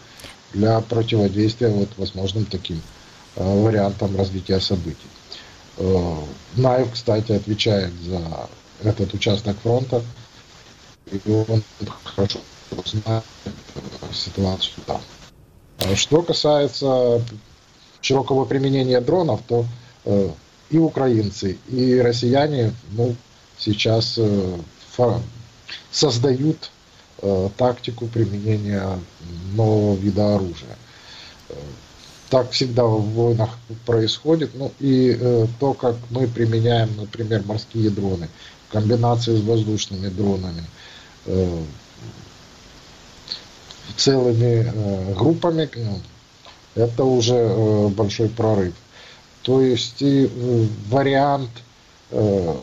для 0.53 0.79
противодействия 0.81 1.69
вот 1.69 1.89
возможным 1.97 2.45
таким 2.45 2.81
э, 3.35 3.63
вариантам 3.63 4.15
развития 4.15 4.59
событий. 4.59 5.07
Э, 5.77 6.15
Наев, 6.55 6.91
кстати, 6.93 7.33
отвечает 7.33 7.91
за 8.03 8.47
этот 8.83 9.13
участок 9.13 9.57
фронта, 9.61 10.01
и 11.11 11.19
он 11.25 11.63
хорошо 12.03 12.39
знает 12.85 13.23
ситуацию 14.13 14.83
там. 14.85 15.01
Что 15.95 16.21
касается 16.21 17.21
широкого 18.01 18.45
применения 18.45 19.01
дронов, 19.01 19.41
то 19.47 19.65
э, 20.05 20.29
и 20.69 20.77
украинцы, 20.77 21.57
и 21.67 21.99
россияне 21.99 22.73
ну, 22.91 23.15
сейчас 23.57 24.15
э, 24.17 24.57
создают 25.91 26.71
Э, 26.71 26.76
тактику 27.57 28.07
применения 28.07 28.99
нового 29.53 29.95
вида 29.95 30.36
оружия. 30.36 30.78
Э, 31.49 31.55
так 32.30 32.51
всегда 32.51 32.84
в 32.84 33.01
войнах 33.01 33.57
происходит. 33.86 34.51
Ну 34.53 34.72
и 34.80 35.18
э, 35.20 35.47
то, 35.59 35.74
как 35.74 35.95
мы 36.09 36.28
применяем, 36.28 36.89
например, 36.97 37.43
морские 37.45 37.89
дроны 37.89 38.28
в 38.68 38.72
комбинации 38.72 39.38
с 39.38 39.41
воздушными 39.41 40.09
дронами, 40.09 40.63
э, 41.26 41.63
целыми 43.95 44.72
э, 44.74 45.13
группами, 45.13 45.70
ну, 45.76 46.01
это 46.76 47.03
уже 47.05 47.36
э, 47.36 47.88
большой 47.89 48.30
прорыв. 48.30 48.74
То 49.43 49.61
есть 49.61 50.01
и 50.01 50.30
э, 50.30 50.68
вариант 50.89 51.51
э, 52.11 52.55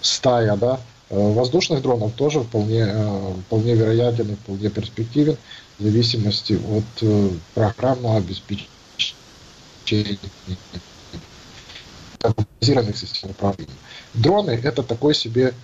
стая, 0.00 0.56
да, 0.56 0.80
Э, 0.80 0.87
воздушных 1.10 1.82
дронов 1.82 2.12
тоже 2.12 2.40
вполне, 2.40 2.84
э, 2.86 3.34
вполне 3.46 3.74
вероятен 3.74 4.32
и 4.32 4.34
вполне 4.34 4.68
перспективен 4.68 5.36
в 5.78 5.82
зависимости 5.82 6.52
от 6.52 7.02
э, 7.02 7.30
программного 7.54 8.18
обеспечения 8.18 8.68
автоматизированных 12.20 12.98
систем 12.98 13.30
управления. 13.30 13.72
Дроны– 14.12 14.50
это 14.64 14.82
такой 14.82 15.14
себе 15.14 15.54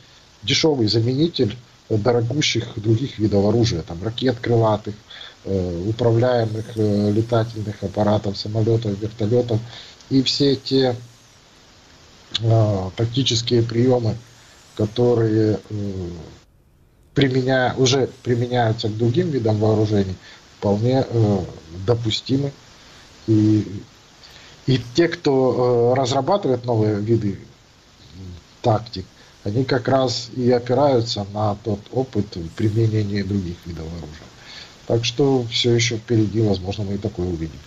дешевый 0.43 0.87
заменитель 0.87 1.57
дорогущих 1.91 2.73
других 2.77 3.19
видов 3.19 3.45
оружия, 3.45 3.83
там 3.83 4.03
ракет 4.03 4.39
крылатых, 4.41 4.95
управляемых 5.45 6.77
летательных 6.77 7.83
аппаратов, 7.83 8.39
самолетов, 8.39 8.99
вертолетов 8.99 9.61
и 10.09 10.23
все 10.23 10.57
те 10.57 10.97
тактические 12.97 13.63
приемы, 13.63 14.17
которые 14.77 15.61
применяя, 17.15 17.75
уже 17.75 18.09
применяются 18.23 18.89
к 18.89 18.97
другим 18.97 19.31
видам 19.31 19.59
вооружений, 19.59 20.17
вполне 20.59 21.07
э, 21.09 21.39
допустимы. 21.87 22.53
И, 23.27 23.83
и 24.67 24.81
те, 24.95 25.09
кто 25.09 25.93
э, 25.95 25.99
разрабатывает 25.99 26.65
новые 26.65 26.97
виды 26.97 27.39
тактик, 28.61 29.07
они 29.45 29.65
как 29.65 29.89
раз 29.89 30.31
и 30.35 30.51
опираются 30.51 31.27
на 31.33 31.55
тот 31.57 31.81
опыт 31.93 32.27
применения 32.57 33.23
других 33.23 33.57
видов 33.67 33.87
оружия. 33.99 34.29
Так 34.87 35.05
что 35.05 35.45
все 35.51 35.73
еще 35.73 35.97
впереди, 35.97 36.41
возможно, 36.41 36.85
мы 36.85 36.95
и 36.95 36.99
такое 36.99 37.27
увидим. 37.27 37.61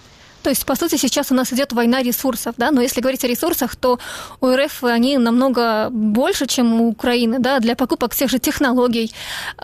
То 0.43 0.49
есть, 0.49 0.65
по 0.65 0.75
сути, 0.75 0.95
сейчас 0.95 1.31
у 1.31 1.35
нас 1.35 1.53
идет 1.53 1.73
война 1.73 2.01
ресурсов, 2.01 2.55
да, 2.57 2.71
но 2.71 2.81
если 2.81 3.01
говорить 3.01 3.23
о 3.23 3.27
ресурсах, 3.27 3.75
то 3.75 3.99
у 4.41 4.47
РФ 4.47 4.83
они 4.83 5.17
намного 5.17 5.89
больше, 5.89 6.47
чем 6.47 6.81
у 6.81 6.89
Украины, 6.89 7.39
да, 7.39 7.59
для 7.59 7.75
покупок 7.75 8.15
тех 8.15 8.29
же 8.29 8.39
технологий. 8.39 9.13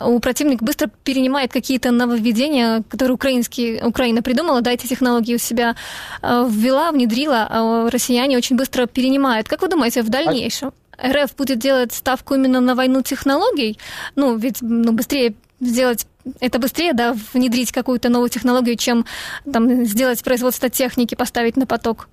У 0.02 0.20
противник 0.20 0.62
быстро 0.62 0.90
перенимает 1.04 1.52
какие-то 1.52 1.92
нововведения, 1.92 2.84
которые 2.90 3.16
украинские, 3.16 3.86
Украина 3.86 4.22
придумала, 4.22 4.62
да, 4.62 4.72
эти 4.72 4.88
технологии 4.88 5.36
у 5.36 5.40
себя 5.40 5.76
э, 6.22 6.48
ввела, 6.50 6.92
внедрила, 6.92 7.48
а 7.50 7.90
россияне 7.90 8.38
очень 8.38 8.56
быстро 8.56 8.86
перенимают. 8.86 9.48
Как 9.48 9.62
вы 9.62 9.68
думаете, 9.68 10.02
в 10.02 10.10
дальнейшем? 10.10 10.74
РФ 11.02 11.36
будет 11.36 11.60
делать 11.60 11.94
ставку 11.94 12.36
именно 12.36 12.62
на 12.62 12.76
войну 12.76 13.02
технологий, 13.02 13.78
ну, 14.16 14.38
ведь 14.38 14.58
ну, 14.62 14.92
быстрее 14.92 15.34
сделать 15.60 16.06
это 16.40 16.60
быстрее, 16.60 16.94
да, 16.94 17.16
внедрить 17.34 17.72
какую-то 17.72 18.10
новую 18.10 18.30
технологию, 18.30 18.76
чем 18.76 19.06
там, 19.52 19.86
сделать 19.86 20.24
производство 20.24 20.70
техники, 20.70 21.16
поставить 21.16 21.58
на 21.58 21.66
поток? 21.66 22.08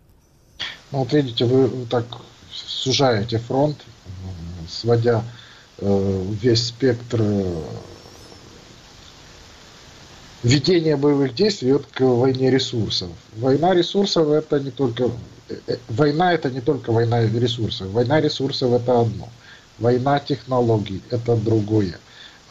Ну, 0.93 0.99
вот 0.99 1.13
видите, 1.13 1.45
вы 1.45 1.87
так 1.87 2.05
сужаете 2.53 3.39
фронт, 3.39 3.77
сводя 4.69 5.23
э, 5.79 6.25
весь 6.43 6.67
спектр 6.67 7.21
э, 7.23 7.63
ведения 10.43 10.97
боевых 10.97 11.35
действий 11.35 11.73
вот 11.73 11.87
к 11.87 12.01
войне 12.01 12.51
ресурсов. 12.51 13.11
Война 13.37 13.75
ресурсов 13.75 14.29
это 14.29 14.61
не 14.61 14.71
только 14.71 15.11
э, 15.49 15.57
э, 15.67 15.77
война 15.89 16.33
это 16.33 16.51
не 16.51 16.61
только 16.61 16.93
война 16.93 17.23
ресурсов. 17.23 17.89
Война 17.89 18.21
ресурсов 18.21 18.73
это 18.73 19.01
одно. 19.01 19.29
Война 19.79 20.19
технологий 20.21 21.03
это 21.11 21.37
другое. 21.37 21.99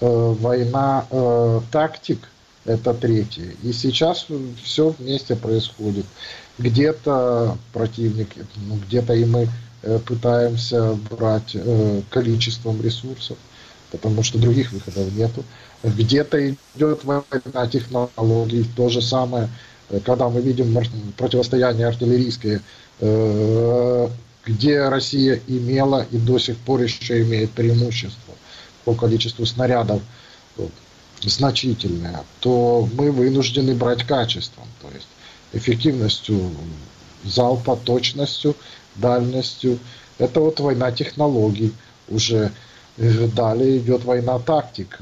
Э, 0.01 0.35
война 0.39 1.05
э, 1.09 1.61
тактик– 1.71 2.19
это 2.65 2.93
третье. 2.93 3.53
И 3.63 3.73
сейчас 3.73 4.27
все 4.63 4.95
вместе 4.97 5.35
происходит. 5.35 6.05
Где-то 6.57 7.57
противник, 7.73 8.29
ну, 8.67 8.77
где-то 8.87 9.13
и 9.13 9.25
мы 9.25 9.49
э, 9.83 9.99
пытаемся 9.99 10.97
брать 11.09 11.55
количеством 12.09 12.81
ресурсов, 12.81 13.37
потому 13.91 14.23
что 14.23 14.39
других 14.39 14.71
выходов 14.71 15.11
нету. 15.13 15.43
Где-то 15.83 16.49
идет 16.49 17.03
война 17.03 17.67
технологий, 17.69 18.65
то 18.75 18.89
же 18.89 19.01
самое, 19.01 19.49
когда 20.05 20.29
мы 20.29 20.41
видим 20.41 20.77
противостояние 21.17 21.87
артиллерийское, 21.87 22.61
где 24.45 24.89
Россия 24.89 25.39
имела 25.47 26.05
и 26.11 26.17
до 26.17 26.37
сих 26.37 26.57
пор 26.57 26.81
еще 26.81 27.21
имеет 27.21 27.51
преимущество 27.51 28.35
по 28.89 28.95
количеству 28.95 29.45
снарядов 29.45 30.01
э, 30.57 30.67
значительное, 31.21 32.23
то 32.39 32.89
мы 32.93 33.11
вынуждены 33.11 33.75
брать 33.75 34.03
качеством, 34.03 34.65
то 34.81 34.89
есть 34.95 35.07
эффективностью 35.53 36.49
залпа, 37.23 37.75
точностью, 37.75 38.55
дальностью. 38.95 39.77
Это 40.17 40.39
вот 40.39 40.59
война 40.59 40.91
технологий 40.91 41.71
уже. 42.07 42.51
Э, 42.97 43.27
далее 43.27 43.77
идет 43.77 44.05
война 44.05 44.39
тактик. 44.39 44.99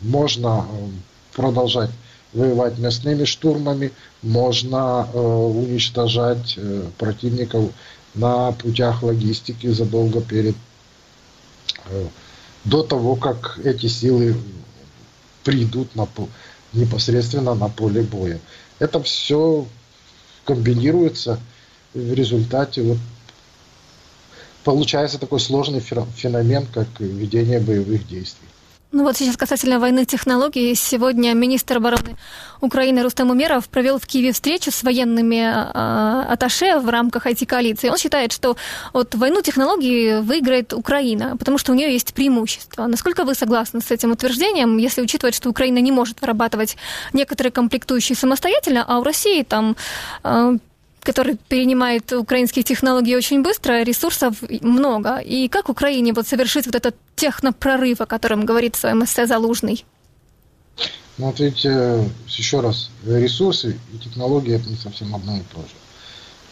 Можно 0.00 0.66
э, 0.70 0.88
продолжать 1.34 1.90
воевать 2.32 2.78
мясными 2.78 3.24
штурмами, 3.24 3.92
можно 4.22 5.06
э, 5.12 5.18
уничтожать 5.18 6.54
э, 6.56 6.86
противников 6.96 7.72
на 8.14 8.52
путях 8.52 9.02
логистики 9.02 9.66
задолго 9.66 10.22
перед 10.22 10.56
э, 11.90 12.06
до 12.64 12.82
того, 12.82 13.16
как 13.16 13.58
эти 13.64 13.86
силы 13.86 14.36
придут 15.44 15.94
на, 15.94 16.08
непосредственно 16.72 17.54
на 17.54 17.68
поле 17.68 18.02
боя. 18.02 18.40
Это 18.78 19.02
все 19.02 19.66
комбинируется 20.44 21.40
в 21.94 22.12
результате 22.12 22.82
вот 22.82 22.98
получается 24.64 25.18
такой 25.18 25.40
сложный 25.40 25.80
феномен, 25.80 26.66
как 26.66 26.88
ведение 26.98 27.60
боевых 27.60 28.06
действий. 28.06 28.47
Ну 28.90 29.02
вот 29.02 29.18
сейчас 29.18 29.36
касательно 29.36 29.78
войны 29.78 30.06
технологий. 30.06 30.74
Сегодня 30.74 31.34
министр 31.34 31.76
обороны 31.76 32.16
Украины 32.62 33.02
Рустам 33.02 33.30
Умеров 33.30 33.68
провел 33.68 33.98
в 33.98 34.06
Киеве 34.06 34.32
встречу 34.32 34.70
с 34.70 34.82
военными 34.82 35.42
э, 35.44 36.32
аташе 36.32 36.78
в 36.78 36.88
рамках 36.88 37.26
IT-коалиции. 37.26 37.90
Он 37.90 37.98
считает, 37.98 38.32
что 38.32 38.56
вот 38.94 39.14
войну 39.14 39.42
технологий 39.42 40.22
выиграет 40.22 40.72
Украина, 40.72 41.36
потому 41.36 41.58
что 41.58 41.72
у 41.72 41.74
нее 41.74 41.92
есть 41.92 42.14
преимущество. 42.14 42.86
Насколько 42.86 43.24
вы 43.24 43.34
согласны 43.34 43.82
с 43.82 43.90
этим 43.90 44.12
утверждением, 44.12 44.78
если 44.78 45.02
учитывать, 45.02 45.34
что 45.34 45.50
Украина 45.50 45.78
не 45.80 45.92
может 45.92 46.22
вырабатывать 46.22 46.78
некоторые 47.12 47.52
комплектующие 47.52 48.16
самостоятельно, 48.16 48.86
а 48.88 49.00
у 49.00 49.04
России 49.04 49.42
там 49.42 49.76
э, 50.24 50.56
который 51.08 51.38
перенимает 51.48 52.12
украинские 52.12 52.62
технологии 52.62 53.14
очень 53.14 53.42
быстро, 53.42 53.82
ресурсов 53.82 54.36
много. 54.60 55.16
И 55.16 55.48
как 55.48 55.70
Украине 55.70 56.12
вот 56.12 56.28
совершить 56.28 56.66
вот 56.66 56.74
этот 56.74 56.96
технопрорыв, 57.16 58.02
о 58.02 58.06
котором 58.06 58.44
говорит 58.44 58.76
в 58.76 58.78
своем 58.78 59.02
эссе 59.02 59.26
Залужный? 59.26 59.86
Ну, 61.16 61.26
вот 61.28 61.40
видите, 61.40 62.04
еще 62.26 62.60
раз, 62.60 62.90
ресурсы 63.06 63.78
и 63.94 63.98
технологии 63.98 64.54
это 64.54 64.68
не 64.68 64.76
совсем 64.76 65.14
одно 65.14 65.38
и 65.38 65.42
то 65.50 65.60
же. 65.60 65.76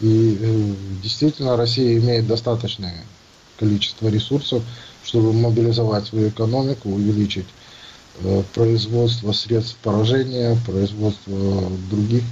И 0.01 0.37
э, 0.41 0.73
действительно 1.03 1.55
Россия 1.55 1.95
имеет 1.99 2.25
достаточное 2.25 3.05
количество 3.59 4.07
ресурсов, 4.07 4.63
чтобы 5.03 5.33
мобилизовать 5.33 6.07
свою 6.07 6.29
экономику, 6.29 6.89
увеличить 6.89 7.47
э, 8.21 8.41
производство 8.55 9.33
средств 9.33 9.77
поражения, 9.83 10.57
производство 10.65 11.71
других 11.91 12.23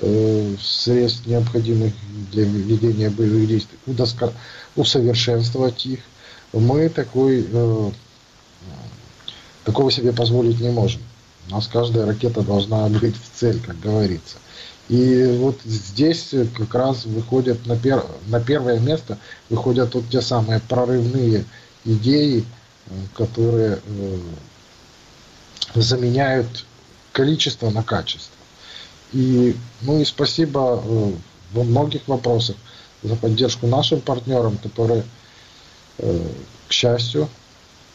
средств, 0.00 1.26
необходимых 1.26 1.92
для 2.32 2.44
ведения 2.44 3.10
боевых 3.10 3.46
действий, 3.46 3.78
удоска... 3.86 4.32
усовершенствовать 4.74 5.84
их, 5.86 6.00
мы 6.52 6.88
такой, 6.88 7.46
э, 7.50 7.90
такого 9.64 9.90
себе 9.90 10.12
позволить 10.12 10.60
не 10.60 10.70
можем. 10.70 11.02
У 11.48 11.52
нас 11.52 11.66
каждая 11.66 12.06
ракета 12.06 12.42
должна 12.42 12.88
быть 12.88 13.16
в 13.16 13.38
цель, 13.38 13.60
как 13.60 13.78
говорится. 13.80 14.36
И 14.88 15.36
вот 15.40 15.60
здесь 15.64 16.34
как 16.56 16.74
раз 16.74 17.04
выходят 17.04 17.66
на, 17.66 17.76
пер... 17.76 18.04
на 18.26 18.40
первое 18.40 18.78
место 18.78 19.18
выходят 19.48 19.94
вот 19.94 20.08
те 20.10 20.20
самые 20.20 20.60
прорывные 20.60 21.44
идеи, 21.84 22.44
э, 22.86 22.92
которые 23.14 23.80
э, 23.84 24.18
заменяют 25.74 26.64
количество 27.12 27.70
на 27.70 27.82
качество. 27.82 28.31
И, 29.12 29.54
ну 29.82 30.00
и 30.00 30.04
спасибо 30.04 30.82
э, 30.82 31.12
во 31.52 31.64
многих 31.64 32.08
вопросах 32.08 32.56
за 33.02 33.14
поддержку 33.16 33.66
нашим 33.66 34.00
партнерам, 34.00 34.56
которые, 34.58 35.04
э, 35.98 36.26
к 36.68 36.72
счастью, 36.72 37.28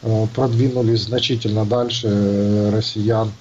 э, 0.02 0.26
продвинулись 0.34 1.02
значительно 1.02 1.64
дальше 1.64 2.70
россиян 2.72 3.32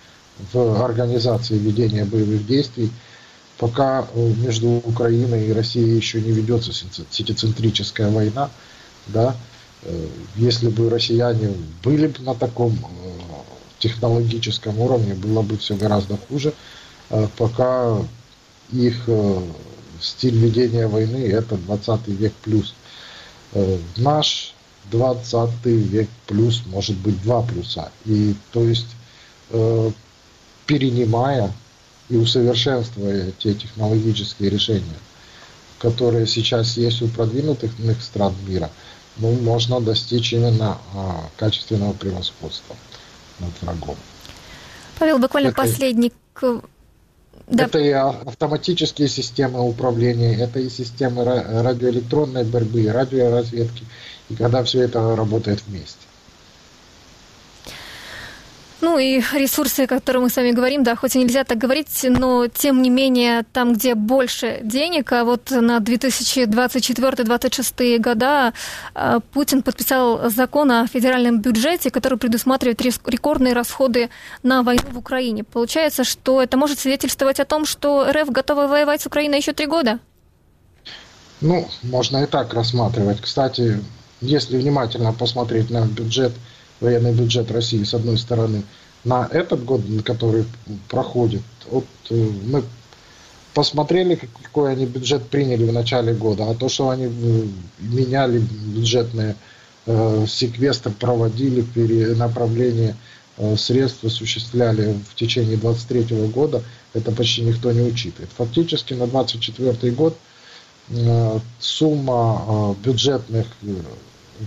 в 0.53 0.83
организации 0.83 1.57
ведения 1.57 2.05
боевых 2.05 2.45
действий. 2.47 2.91
Пока 3.57 4.07
между 4.13 4.67
Украиной 4.85 5.47
и 5.47 5.51
Россией 5.51 5.95
еще 5.95 6.21
не 6.21 6.31
ведется 6.31 6.71
сетицентрическая 7.09 8.11
война, 8.11 8.51
да, 9.07 9.35
если 10.35 10.67
бы 10.67 10.91
россияне 10.91 11.55
были 11.83 12.05
бы 12.05 12.21
на 12.21 12.35
таком 12.35 12.77
технологическом 13.79 14.79
уровне, 14.79 15.15
было 15.15 15.41
бы 15.41 15.57
все 15.57 15.75
гораздо 15.75 16.17
хуже. 16.17 16.53
А 17.09 17.27
пока 17.37 18.01
их 18.71 19.03
э, 19.07 19.41
стиль 20.01 20.37
ведения 20.37 20.87
войны 20.87 21.29
это 21.29 21.55
20 21.55 22.07
век 22.07 22.33
плюс. 22.43 22.73
Э, 23.53 23.77
наш 23.97 24.53
20 24.91 25.65
век 25.65 26.09
плюс 26.25 26.63
может 26.67 26.97
быть 26.97 27.21
два 27.23 27.41
плюса. 27.41 27.91
И 28.05 28.35
то 28.51 28.63
есть 28.63 28.87
э, 29.51 29.91
перенимая 30.65 31.51
и 32.09 32.17
усовершенствуя 32.17 33.31
те 33.37 33.53
технологические 33.53 34.49
решения, 34.49 34.99
которые 35.79 36.27
сейчас 36.27 36.77
есть 36.77 37.01
у 37.01 37.07
продвинутых 37.07 37.71
стран 38.01 38.33
мира, 38.47 38.69
ну, 39.17 39.31
можно 39.33 39.81
достичь 39.81 40.31
именно 40.33 40.77
а, 40.93 41.29
качественного 41.37 41.93
превосходства 41.93 42.75
над 43.39 43.51
врагом. 43.61 43.95
Павел, 44.99 45.17
буквально 45.17 45.47
это... 45.47 45.57
последний 45.57 46.13
да. 47.47 47.65
Это 47.65 47.79
и 47.79 47.89
автоматические 47.91 49.07
системы 49.07 49.61
управления, 49.61 50.35
это 50.35 50.59
и 50.59 50.69
системы 50.69 51.23
радиоэлектронной 51.23 52.43
борьбы, 52.43 52.91
радиоразведки, 52.91 53.85
и 54.29 54.35
когда 54.35 54.63
все 54.63 54.81
это 54.81 55.15
работает 55.15 55.63
вместе. 55.65 56.06
Ну 58.79 58.99
и 58.99 59.19
ресурсы, 59.33 59.81
о 59.81 59.87
которых 59.87 60.21
мы 60.21 60.29
с 60.29 60.35
вами 60.35 60.51
говорим, 60.51 60.83
да, 60.83 60.95
хоть 60.95 61.15
и 61.15 61.19
нельзя 61.19 61.43
так 61.43 61.57
говорить, 61.57 62.05
но 62.07 62.45
тем 62.47 62.83
не 62.83 62.91
менее 62.91 63.43
там, 63.51 63.73
где 63.73 63.95
больше 63.95 64.59
денег, 64.63 65.11
а 65.13 65.23
вот 65.23 65.49
на 65.49 65.79
2024-2026 65.79 67.97
года 67.97 68.53
а, 68.93 69.19
Путин 69.33 69.63
подписал 69.63 70.29
закон 70.29 70.71
о 70.71 70.85
федеральном 70.85 71.41
бюджете, 71.41 71.89
который 71.89 72.19
предусматривает 72.19 72.79
рекордные 72.81 73.53
расходы 73.53 74.11
на 74.43 74.61
войну 74.61 74.83
в 74.91 74.99
Украине. 74.99 75.43
Получается, 75.43 76.03
что 76.03 76.39
это 76.39 76.55
может 76.55 76.77
свидетельствовать 76.77 77.39
о 77.39 77.45
том, 77.45 77.65
что 77.65 78.05
РФ 78.11 78.29
готова 78.29 78.67
воевать 78.67 79.01
с 79.01 79.07
Украиной 79.07 79.39
еще 79.39 79.53
три 79.53 79.65
года? 79.65 79.97
Ну, 81.41 81.67
можно 81.81 82.23
и 82.23 82.27
так 82.27 82.53
рассматривать. 82.53 83.21
Кстати, 83.21 83.83
если 84.21 84.57
внимательно 84.57 85.13
посмотреть 85.13 85.71
на 85.71 85.85
бюджет 85.85 86.33
военный 86.79 87.13
бюджет 87.13 87.51
России, 87.51 87.83
с 87.83 87.93
одной 87.93 88.17
стороны, 88.17 88.63
на 89.03 89.27
этот 89.31 89.63
год, 89.63 89.81
который 90.05 90.45
проходит, 90.89 91.43
вот 91.69 91.85
э, 92.09 92.29
мы 92.45 92.63
посмотрели, 93.53 94.19
какой 94.43 94.73
они 94.73 94.85
бюджет 94.85 95.29
приняли 95.29 95.63
в 95.63 95.73
начале 95.73 96.13
года, 96.13 96.49
а 96.49 96.55
то, 96.55 96.69
что 96.69 96.89
они 96.89 97.05
э, 97.05 97.43
меняли 97.79 98.39
бюджетные 98.39 99.35
э, 99.85 100.25
секвестр, 100.27 100.91
проводили 100.91 101.61
перенаправление 101.61 102.95
э, 103.37 103.55
средств, 103.55 104.03
осуществляли 104.03 104.99
в 105.09 105.15
течение 105.15 105.57
23 105.57 106.27
года, 106.27 106.63
это 106.93 107.11
почти 107.11 107.41
никто 107.41 107.71
не 107.71 107.81
учитывает. 107.81 108.29
Фактически 108.37 108.93
на 108.93 109.07
24 109.07 109.91
год 109.91 110.17
э, 110.89 111.39
сумма 111.59 112.43
э, 112.47 112.73
бюджетных 112.83 113.47
э, 113.63 113.73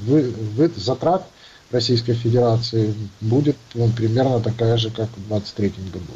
вы, 0.05 0.35
вы, 0.57 0.71
затрат– 0.77 1.27
Российской 1.71 2.15
Федерации 2.15 2.95
будет 3.21 3.57
ну, 3.75 3.89
примерно 3.91 4.41
такая 4.41 4.77
же, 4.77 4.91
как 4.91 5.09
в 5.11 5.29
2023 5.29 5.73
году. 5.93 6.13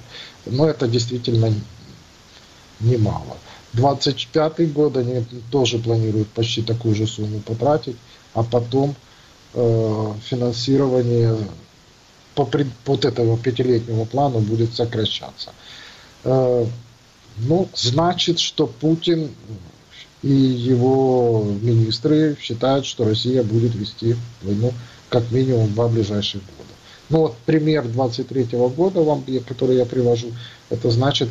Но 0.46 0.68
это 0.68 0.88
действительно 0.88 1.52
немало. 2.80 3.36
25 3.74 4.72
год 4.72 4.96
они 4.96 5.24
тоже 5.50 5.78
планируют 5.78 6.28
почти 6.28 6.62
такую 6.62 6.94
же 6.94 7.06
сумму 7.06 7.40
потратить, 7.40 7.96
а 8.32 8.42
потом 8.42 8.94
э, 9.54 10.12
финансирование 10.24 11.36
по 12.34 12.48
вот 12.86 13.04
этого 13.04 13.38
пятилетнего 13.38 14.04
плана 14.04 14.40
будет 14.40 14.74
сокращаться. 14.74 15.50
Э, 16.24 16.66
ну, 17.38 17.68
значит, 17.74 18.38
что 18.38 18.66
Путин 18.66 19.30
и 20.22 20.32
его 20.32 21.44
министры 21.60 22.36
считают, 22.40 22.86
что 22.86 23.04
Россия 23.04 23.42
будет 23.42 23.74
вести 23.74 24.16
войну 24.42 24.72
как 25.14 25.30
минимум 25.30 25.72
два 25.72 25.86
ближайших 25.86 26.40
года. 26.42 26.70
Ну 27.08 27.18
вот 27.18 27.36
пример 27.46 27.86
23 27.86 28.46
года, 28.70 29.00
вам, 29.00 29.24
который 29.46 29.76
я 29.76 29.84
привожу, 29.84 30.32
это 30.70 30.90
значит, 30.90 31.28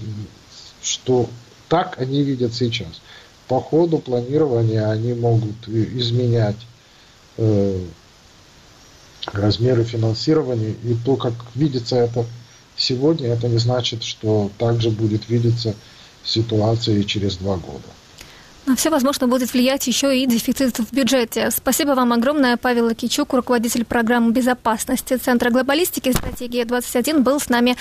что 0.82 1.30
так 1.68 2.00
они 2.00 2.24
видят 2.24 2.54
сейчас. 2.54 3.02
По 3.50 3.60
ходу 3.60 3.98
планирования 3.98 4.90
они 4.90 5.14
могут 5.14 5.68
изменять 5.68 6.56
э, 7.36 7.84
размеры 9.26 9.84
финансирования, 9.84 10.76
и 10.86 10.96
то, 11.04 11.18
как 11.18 11.34
видится 11.54 11.98
это 11.98 12.26
сегодня, 12.78 13.28
это 13.28 13.50
не 13.50 13.58
значит, 13.58 14.04
что 14.04 14.50
также 14.58 14.92
будет 14.92 15.28
видеться 15.28 15.76
ситуация 16.24 17.00
и 17.00 17.06
через 17.06 17.36
два 17.36 17.58
года. 17.58 17.90
На 18.66 18.78
все, 18.78 18.90
возможно, 18.90 19.28
будет 19.28 19.52
влиять 19.54 19.88
еще 19.88 20.18
и 20.18 20.26
дефицит 20.26 20.80
в 20.80 20.94
бюджете. 20.94 21.52
Спасибо 21.52 21.92
вам 21.92 22.14
огромное. 22.14 22.56
Павел 22.56 22.86
Лакичук, 22.86 23.34
руководитель 23.34 23.84
программы 23.84 24.32
безопасности 24.32 25.18
Центра 25.18 25.50
глобалистики 25.50 26.12
«Стратегия-21» 26.12 27.20
был 27.20 27.42
с 27.42 27.50
нами 27.50 27.76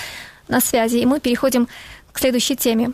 на 0.49 0.59
связи. 0.59 0.97
И 0.97 1.05
мы 1.05 1.21
переходим 1.21 1.69
к 2.11 2.19
следующей 2.19 2.57
теме. 2.57 2.91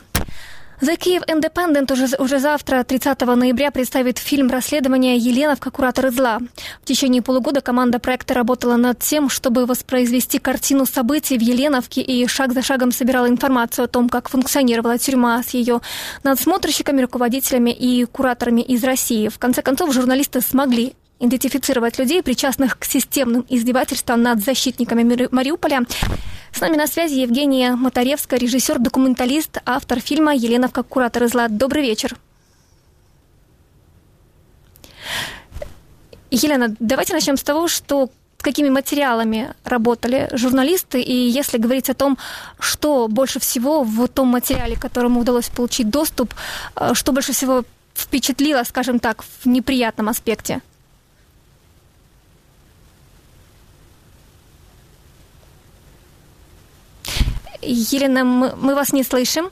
The 0.81 0.97
Kiev 0.97 1.25
Independent 1.27 1.91
уже, 1.91 2.15
уже 2.19 2.39
завтра, 2.39 2.85
30 2.85 3.19
ноября, 3.19 3.69
представит 3.69 4.17
фильм 4.17 4.49
расследования 4.49 5.17
«Еленовка. 5.17 5.71
Куратор 5.71 6.09
зла». 6.09 6.39
В 6.81 6.85
течение 6.85 7.21
полугода 7.21 7.59
команда 7.59 7.99
проекта 7.99 8.33
работала 8.33 8.77
над 8.77 8.99
тем, 8.99 9.27
чтобы 9.27 9.65
воспроизвести 9.65 10.39
картину 10.39 10.85
событий 10.85 11.37
в 11.37 11.41
Еленовке 11.41 11.99
и 12.01 12.25
шаг 12.27 12.53
за 12.53 12.61
шагом 12.61 12.93
собирала 12.93 13.27
информацию 13.27 13.85
о 13.85 13.87
том, 13.89 14.07
как 14.07 14.29
функционировала 14.29 14.97
тюрьма 14.97 15.43
с 15.43 15.49
ее 15.49 15.81
надсмотрщиками, 16.23 17.01
руководителями 17.01 17.71
и 17.71 18.05
кураторами 18.05 18.61
из 18.61 18.81
России. 18.85 19.27
В 19.27 19.37
конце 19.37 19.61
концов, 19.61 19.93
журналисты 19.93 20.39
смогли 20.39 20.93
идентифицировать 21.19 21.99
людей, 21.99 22.23
причастных 22.23 22.79
к 22.79 22.85
системным 22.85 23.45
издевательствам 23.49 24.21
над 24.21 24.43
защитниками 24.43 25.27
Мариуполя. 25.31 25.85
С 26.51 26.61
нами 26.61 26.77
на 26.77 26.87
связи 26.87 27.15
Евгения 27.15 27.75
Моторевская, 27.75 28.39
режиссер-документалист, 28.39 29.59
автор 29.65 29.99
фильма 29.99 30.33
«Еленовка. 30.33 30.83
Куратор 30.83 31.27
зла». 31.27 31.47
Добрый 31.47 31.83
вечер. 31.83 32.15
Елена, 36.31 36.75
давайте 36.79 37.13
начнем 37.13 37.37
с 37.37 37.43
того, 37.43 37.67
что 37.67 38.09
какими 38.37 38.69
материалами 38.69 39.53
работали 39.63 40.29
журналисты, 40.31 41.01
и 41.01 41.13
если 41.13 41.57
говорить 41.57 41.89
о 41.89 41.93
том, 41.93 42.17
что 42.59 43.07
больше 43.07 43.39
всего 43.39 43.83
в 43.83 44.07
том 44.07 44.29
материале, 44.29 44.75
к 44.75 44.81
которому 44.81 45.19
удалось 45.19 45.49
получить 45.49 45.89
доступ, 45.89 46.33
э, 46.75 46.93
что 46.93 47.11
больше 47.11 47.33
всего 47.33 47.63
впечатлило, 47.93 48.63
скажем 48.63 48.99
так, 48.99 49.23
в 49.23 49.45
неприятном 49.45 50.09
аспекте? 50.09 50.61
Елена, 57.61 58.23
мы, 58.23 58.55
мы 58.55 58.75
вас 58.75 58.93
не 58.93 59.03
слышим. 59.03 59.49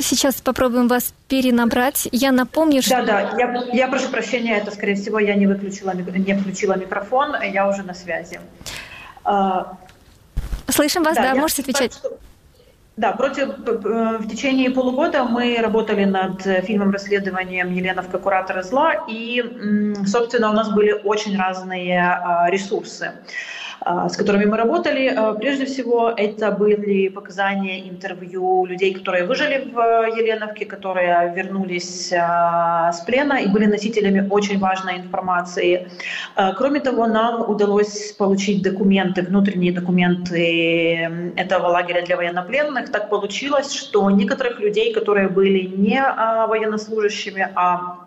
Сейчас 0.00 0.40
попробуем 0.40 0.88
вас 0.88 1.14
перенабрать. 1.28 2.08
Я 2.12 2.30
напомню, 2.30 2.82
что... 2.82 3.02
Да, 3.02 3.02
да, 3.02 3.20
я, 3.38 3.64
я 3.72 3.88
прошу 3.88 4.08
прощения, 4.08 4.58
это, 4.58 4.70
скорее 4.70 4.96
всего, 4.96 5.18
я 5.18 5.34
не 5.34 5.46
выключила, 5.46 5.94
не 5.94 6.34
включила 6.34 6.76
микрофон, 6.76 7.34
я 7.42 7.68
уже 7.68 7.82
на 7.82 7.94
связи. 7.94 8.40
А, 9.24 9.78
Слышим 10.68 11.02
вас, 11.02 11.16
да, 11.16 11.22
да 11.22 11.34
можете 11.34 11.62
отвечать. 11.62 11.94
Что... 11.94 12.18
Да, 12.96 13.12
против, 13.12 13.48
в 13.56 14.28
течение 14.28 14.70
полугода 14.70 15.24
мы 15.24 15.56
работали 15.56 16.04
над 16.04 16.42
фильмом 16.66 16.90
расследованием 16.90 17.72
Еленовка 17.72 18.18
«Куратора 18.18 18.62
зла», 18.62 19.06
и, 19.08 19.42
собственно, 20.06 20.50
у 20.50 20.52
нас 20.52 20.70
были 20.70 20.92
очень 20.92 21.38
разные 21.38 21.98
а, 21.98 22.50
ресурсы. 22.50 23.12
А, 23.82 24.08
с 24.08 24.16
которыми 24.16 24.44
мы 24.44 24.56
работали. 24.56 25.08
А, 25.08 25.32
прежде 25.32 25.64
всего, 25.64 26.12
это 26.14 26.50
были 26.50 27.08
показания, 27.08 27.88
интервью 27.88 28.66
людей, 28.66 28.92
которые 28.92 29.24
выжили 29.24 29.70
в 29.72 29.78
Еленовке, 30.16 30.66
которые 30.66 31.32
вернулись 31.34 32.12
а, 32.12 32.92
с 32.92 33.00
плена 33.00 33.40
и 33.40 33.48
были 33.48 33.66
носителями 33.66 34.26
очень 34.28 34.58
важной 34.58 34.96
информации. 34.96 35.88
Кроме 36.56 36.80
того, 36.80 37.06
нам 37.06 37.48
удалось 37.48 38.12
получить 38.12 38.62
документы, 38.62 39.22
внутренние 39.22 39.72
документы 39.72 41.32
этого 41.36 41.68
лагеря 41.68 42.02
для 42.02 42.16
военнопленных. 42.16 42.90
Так 42.90 43.08
получилось, 43.08 43.72
что 43.72 44.10
некоторых 44.10 44.60
людей, 44.60 44.92
которые 44.92 45.28
были 45.28 45.66
не 45.66 46.02
военнослужащими, 46.48 47.48
а 47.54 47.99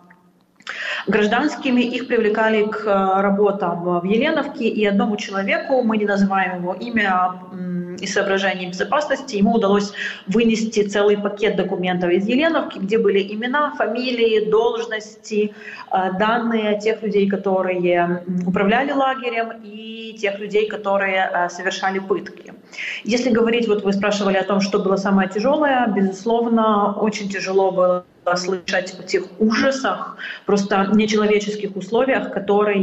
гражданскими. 1.06 1.82
Их 1.82 2.06
привлекали 2.06 2.66
к 2.66 2.86
э, 2.86 3.20
работам 3.20 4.00
в 4.00 4.04
Еленовке, 4.04 4.68
и 4.68 4.84
одному 4.86 5.16
человеку, 5.16 5.82
мы 5.82 5.98
не 5.98 6.04
называем 6.04 6.62
его 6.62 6.74
имя 6.74 7.40
из 8.00 8.12
соображений 8.12 8.68
безопасности, 8.68 9.36
ему 9.36 9.54
удалось 9.54 9.92
вынести 10.26 10.82
целый 10.82 11.16
пакет 11.16 11.56
документов 11.56 12.10
из 12.10 12.26
Еленовки, 12.26 12.78
где 12.78 12.98
были 12.98 13.20
имена, 13.34 13.74
фамилии, 13.76 14.50
должности, 14.50 15.54
э, 15.92 16.12
данные 16.18 16.80
тех 16.80 17.02
людей, 17.02 17.28
которые 17.28 18.24
управляли 18.46 18.92
лагерем, 18.92 19.52
и 19.62 20.16
тех 20.20 20.38
людей, 20.38 20.68
которые 20.68 21.30
э, 21.32 21.48
совершали 21.48 21.98
пытки. 21.98 22.52
Если 23.04 23.30
говорить, 23.30 23.68
вот 23.68 23.84
вы 23.84 23.92
спрашивали 23.92 24.36
о 24.36 24.44
том, 24.44 24.60
что 24.60 24.78
было 24.78 24.96
самое 24.96 25.28
тяжелое, 25.28 25.86
безусловно, 25.88 26.92
очень 26.92 27.28
тяжело 27.28 27.70
было 27.70 28.04
слышать 28.36 28.98
о 28.98 29.02
тех 29.02 29.24
ужасах, 29.38 30.16
просто 30.46 30.88
нечеловеческих 30.92 31.76
условиях, 31.76 32.32
которые 32.32 32.80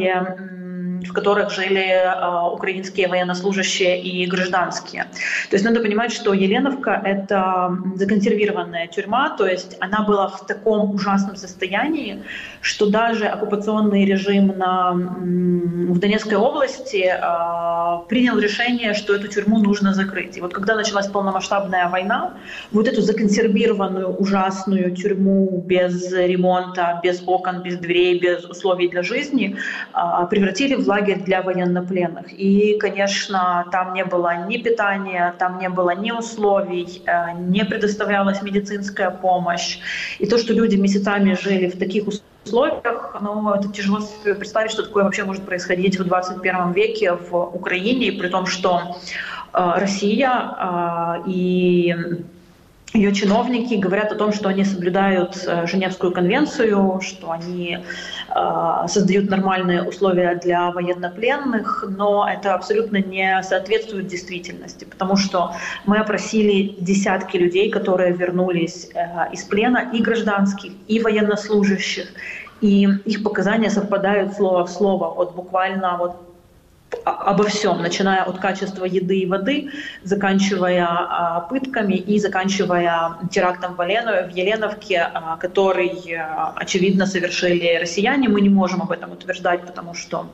в 1.07 1.13
которых 1.13 1.51
жили 1.51 1.81
э, 1.81 2.53
украинские 2.53 3.07
военнослужащие 3.07 4.01
и 4.01 4.25
гражданские. 4.27 5.03
То 5.49 5.55
есть 5.55 5.65
надо 5.65 5.79
понимать, 5.79 6.11
что 6.11 6.33
Еленовка— 6.33 7.01
это 7.05 7.77
законсервированная 7.95 8.87
тюрьма, 8.87 9.29
то 9.37 9.47
есть 9.47 9.77
она 9.79 10.03
была 10.03 10.27
в 10.27 10.45
таком 10.45 10.91
ужасном 10.91 11.35
состоянии, 11.35 12.23
что 12.61 12.89
даже 12.89 13.25
оккупационный 13.25 14.05
режим 14.05 14.57
на, 14.57 14.91
в 14.93 15.99
Донецкой 15.99 16.37
области 16.37 17.05
э, 17.05 18.07
принял 18.07 18.37
решение, 18.37 18.93
что 18.93 19.15
эту 19.15 19.27
тюрьму 19.27 19.59
нужно 19.59 19.93
закрыть. 19.93 20.37
И 20.37 20.41
вот 20.41 20.53
когда 20.53 20.75
началась 20.75 21.07
полномасштабная 21.07 21.89
война, 21.89 22.33
вот 22.71 22.87
эту 22.87 23.01
законсервированную 23.01 24.07
ужасную 24.07 24.95
тюрьму 24.95 25.63
без 25.65 26.11
ремонта, 26.11 26.99
без 27.03 27.23
окон, 27.25 27.63
без 27.63 27.77
дверей, 27.77 28.19
без 28.19 28.45
условий 28.45 28.87
для 28.87 29.03
жизни 29.03 29.57
э, 29.93 30.27
превратили 30.29 30.75
в 30.75 30.90
лагерь 30.91 31.21
для 31.23 31.41
военнопленных. 31.41 32.25
И, 32.33 32.77
конечно, 32.77 33.65
там 33.71 33.93
не 33.93 34.03
было 34.03 34.31
ни 34.47 34.57
питания, 34.57 35.33
там 35.39 35.57
не 35.59 35.69
было 35.69 35.95
ни 35.95 36.11
условий, 36.11 37.01
э, 37.05 37.33
не 37.55 37.63
предоставлялась 37.63 38.41
медицинская 38.41 39.09
помощь. 39.09 39.79
И 40.19 40.25
то, 40.25 40.37
что 40.37 40.53
люди 40.53 40.75
месяцами 40.75 41.37
жили 41.43 41.67
в 41.69 41.77
таких 41.79 42.03
условиях, 42.07 43.15
ну, 43.21 43.53
это 43.53 43.67
тяжело 43.69 43.99
представить, 44.23 44.71
что 44.71 44.83
такое 44.83 45.03
вообще 45.03 45.23
может 45.23 45.43
происходить 45.45 45.99
в 45.99 46.03
21 46.03 46.73
веке 46.73 47.13
в 47.13 47.35
Украине, 47.59 48.11
при 48.19 48.27
том, 48.27 48.45
что 48.45 48.71
э, 49.53 49.73
Россия 49.83 50.31
э, 50.33 51.23
и 51.27 51.95
ее 52.93 53.13
чиновники 53.13 53.75
говорят 53.75 54.11
о 54.11 54.15
том, 54.15 54.33
что 54.33 54.49
они 54.49 54.65
соблюдают 54.65 55.35
Женевскую 55.71 56.11
конвенцию, 56.11 56.99
что 57.01 57.31
они 57.31 57.79
создают 58.87 59.29
нормальные 59.29 59.83
условия 59.83 60.35
для 60.35 60.71
военнопленных, 60.71 61.85
но 61.87 62.27
это 62.27 62.53
абсолютно 62.53 62.97
не 62.97 63.41
соответствует 63.43 64.07
действительности, 64.07 64.85
потому 64.85 65.17
что 65.17 65.53
мы 65.85 65.97
опросили 65.97 66.75
десятки 66.79 67.37
людей, 67.37 67.69
которые 67.69 68.13
вернулись 68.13 68.89
э, 68.93 69.33
из 69.33 69.43
плена, 69.43 69.89
и 69.93 70.01
гражданских, 70.01 70.71
и 70.87 70.99
военнослужащих, 70.99 72.07
и 72.61 72.87
их 73.05 73.23
показания 73.23 73.69
совпадают 73.69 74.33
слово 74.33 74.65
в 74.65 74.69
слово, 74.69 75.13
вот 75.13 75.35
буквально 75.35 75.97
вот 75.97 76.30
обо 77.05 77.45
всем, 77.45 77.81
начиная 77.81 78.23
от 78.23 78.39
качества 78.39 78.85
еды 78.85 79.19
и 79.19 79.25
воды, 79.25 79.71
заканчивая 80.03 80.85
а, 80.87 81.41
пытками 81.41 81.93
и 81.93 82.19
заканчивая 82.19 83.17
терактом 83.31 83.75
в, 83.75 83.81
Еленовке, 83.81 85.09
а, 85.13 85.37
который, 85.37 86.15
а, 86.15 86.53
очевидно, 86.55 87.05
совершили 87.05 87.77
россияне. 87.79 88.29
Мы 88.29 88.41
не 88.41 88.49
можем 88.49 88.81
об 88.81 88.91
этом 88.91 89.11
утверждать, 89.11 89.61
потому 89.65 89.93
что 89.93 90.27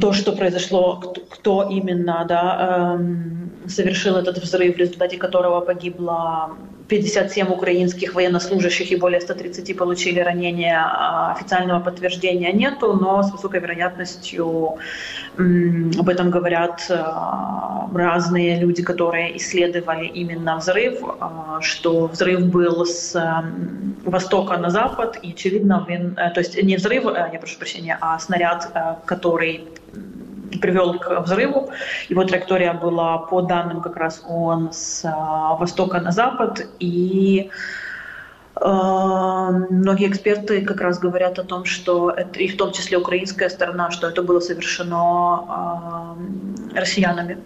то, 0.00 0.12
что 0.12 0.32
произошло, 0.32 0.96
кто 1.30 1.66
именно 1.66 2.26
да, 2.28 2.94
эм, 2.98 3.50
совершил 3.66 4.16
этот 4.16 4.36
взрыв, 4.36 4.76
в 4.76 4.78
результате 4.78 5.16
которого 5.16 5.62
погибло 5.62 6.58
57 6.92 7.48
украинских 7.48 8.14
военнослужащих 8.14 8.92
и 8.92 8.96
более 8.96 9.20
130 9.20 9.76
получили 9.78 10.20
ранения, 10.20 10.78
а, 10.78 11.32
официального 11.32 11.80
подтверждения 11.80 12.52
нету, 12.52 12.92
но 12.92 13.22
с 13.22 13.32
высокой 13.32 13.60
вероятностью 13.60 14.76
об 15.98 16.08
этом 16.08 16.30
говорят 16.30 16.86
а, 16.90 17.88
разные 17.94 18.60
люди, 18.60 18.82
которые 18.82 19.34
исследовали 19.38 20.04
именно 20.04 20.56
взрыв, 20.58 21.00
что 21.60 22.08
взрыв 22.08 22.40
был 22.48 22.84
с 22.84 23.16
востока 24.04 24.58
на 24.58 24.68
запад, 24.68 25.18
и 25.22 25.30
очевидно, 25.30 25.86
э, 25.88 26.30
то 26.34 26.40
есть 26.40 26.62
не 26.62 26.76
взрыв, 26.76 27.06
э, 27.06 27.30
я 27.32 27.38
прошу 27.38 27.58
прощения, 27.58 27.96
а 28.00 28.18
снаряд, 28.18 28.70
э, 28.74 28.96
который 29.06 29.64
привел 30.60 30.98
к 30.98 31.20
взрыву. 31.20 31.70
Его 32.08 32.24
траектория 32.24 32.72
была, 32.72 33.18
по 33.18 33.42
данным 33.42 33.80
как 33.80 33.96
раз 33.96 34.22
ООН, 34.26 34.70
с 34.72 35.04
а, 35.04 35.56
востока 35.56 36.00
на 36.00 36.10
запад. 36.10 36.66
И 36.80 37.50
а, 38.54 39.50
Многие 39.70 40.08
эксперты 40.08 40.62
как 40.62 40.80
раз 40.80 40.98
говорят 40.98 41.38
о 41.38 41.44
том, 41.44 41.64
что 41.64 42.10
это, 42.10 42.38
и 42.38 42.48
в 42.48 42.56
том 42.56 42.72
числе 42.72 42.98
украинская 42.98 43.48
сторона, 43.48 43.90
что 43.90 44.08
это 44.08 44.22
было 44.22 44.40
совершено 44.40 46.16
э, 46.74 46.78
россиянами. 46.78 47.38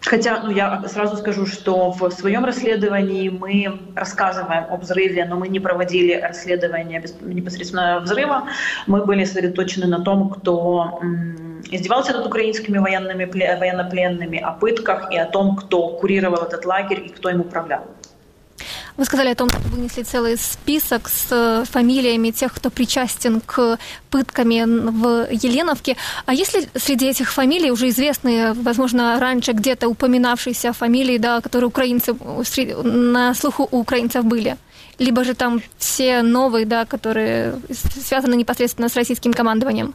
Хотя, 0.00 0.42
ну, 0.42 0.50
я 0.50 0.82
сразу 0.86 1.16
скажу, 1.16 1.46
что 1.46 1.90
в 1.90 2.10
своем 2.10 2.44
расследовании 2.44 3.28
мы 3.28 3.80
рассказываем 3.96 4.64
об 4.70 4.82
взрыве, 4.82 5.24
но 5.24 5.36
мы 5.36 5.48
не 5.48 5.60
проводили 5.60 6.14
расследование 6.14 7.02
непосредственно 7.20 8.00
взрыва. 8.00 8.48
Мы 8.86 9.04
были 9.04 9.24
сосредоточены 9.24 9.86
на 9.86 10.02
том, 10.02 10.30
кто 10.30 11.00
издевался 11.70 12.12
над 12.12 12.26
украинскими 12.26 12.78
военными, 12.78 13.24
военнопленными, 13.24 14.38
о 14.38 14.52
пытках 14.52 15.12
и 15.12 15.18
о 15.18 15.26
том, 15.26 15.56
кто 15.56 15.88
курировал 15.98 16.42
этот 16.42 16.64
лагерь 16.64 17.06
и 17.06 17.08
кто 17.08 17.30
им 17.30 17.40
управлял. 17.40 17.84
Вы 18.98 19.04
сказали 19.04 19.28
о 19.28 19.34
том, 19.36 19.48
что 19.48 19.60
вынесли 19.68 20.02
целый 20.02 20.36
список 20.36 21.08
с 21.08 21.28
э, 21.30 21.64
фамилиями 21.70 22.32
тех, 22.32 22.52
кто 22.52 22.68
причастен 22.68 23.40
к 23.40 23.78
пытками 24.10 24.64
в 24.66 25.28
Еленовке. 25.30 25.96
А 26.26 26.34
если 26.34 26.68
среди 26.74 27.06
этих 27.06 27.32
фамилий 27.32 27.70
уже 27.70 27.90
известные, 27.90 28.54
возможно, 28.54 29.20
раньше 29.20 29.52
где-то 29.52 29.88
упоминавшиеся 29.88 30.72
фамилии, 30.72 31.18
да, 31.18 31.40
которые 31.40 31.68
украинцы, 31.68 32.12
на 32.12 33.34
слуху 33.34 33.68
у 33.70 33.78
украинцев 33.78 34.24
были? 34.24 34.56
Либо 34.98 35.22
же 35.22 35.34
там 35.34 35.62
все 35.78 36.22
новые, 36.22 36.66
да, 36.66 36.84
которые 36.84 37.54
связаны 38.04 38.34
непосредственно 38.34 38.88
с 38.88 38.96
российским 38.96 39.32
командованием? 39.32 39.94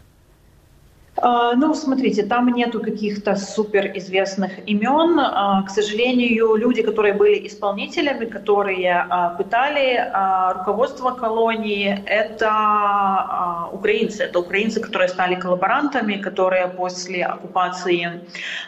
А, 1.15 1.53
ну, 1.55 1.73
смотрите, 1.75 2.23
там 2.23 2.47
нету 2.53 2.79
каких-то 2.79 3.35
суперизвестных 3.35 4.51
имен. 4.67 5.19
А, 5.19 5.61
к 5.63 5.69
сожалению, 5.69 6.55
люди, 6.55 6.81
которые 6.81 7.13
были 7.13 7.47
исполнителями, 7.47 8.25
которые 8.25 9.05
а, 9.09 9.29
пытали 9.29 10.11
руководство 10.57 11.11
колонии, 11.11 12.03
это 12.05 13.69
украинцы. 13.71 14.23
Это 14.23 14.39
украинцы, 14.39 14.79
которые 14.79 15.09
стали 15.09 15.35
коллаборантами, 15.35 16.15
которые 16.15 16.67
после 16.67 17.25
оккупации 17.25 18.21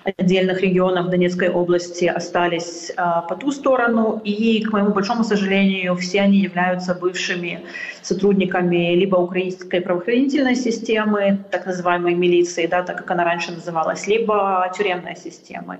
отдельных 0.04 0.62
регионов 0.62 1.10
Донецкой 1.10 1.50
области 1.50 2.06
остались 2.06 2.92
по 2.96 3.36
ту 3.36 3.52
сторону. 3.52 4.22
И, 4.24 4.64
к 4.64 4.72
моему 4.72 4.92
большому 4.92 5.24
сожалению, 5.24 5.96
все 5.96 6.22
они 6.22 6.40
являются 6.40 6.94
бывшими 6.94 7.66
сотрудниками 8.02 8.96
либо 8.96 9.16
украинской 9.18 9.82
правоохранительной 9.82 10.56
системы, 10.56 11.40
так 11.52 11.66
называемой 11.66 12.14
милиции, 12.14 12.35
да, 12.68 12.84
так 12.84 12.98
как 12.98 13.12
она 13.12 13.24
раньше 13.24 13.52
называлась, 13.52 14.08
либо 14.08 14.72
тюремной 14.78 15.16
системы. 15.16 15.80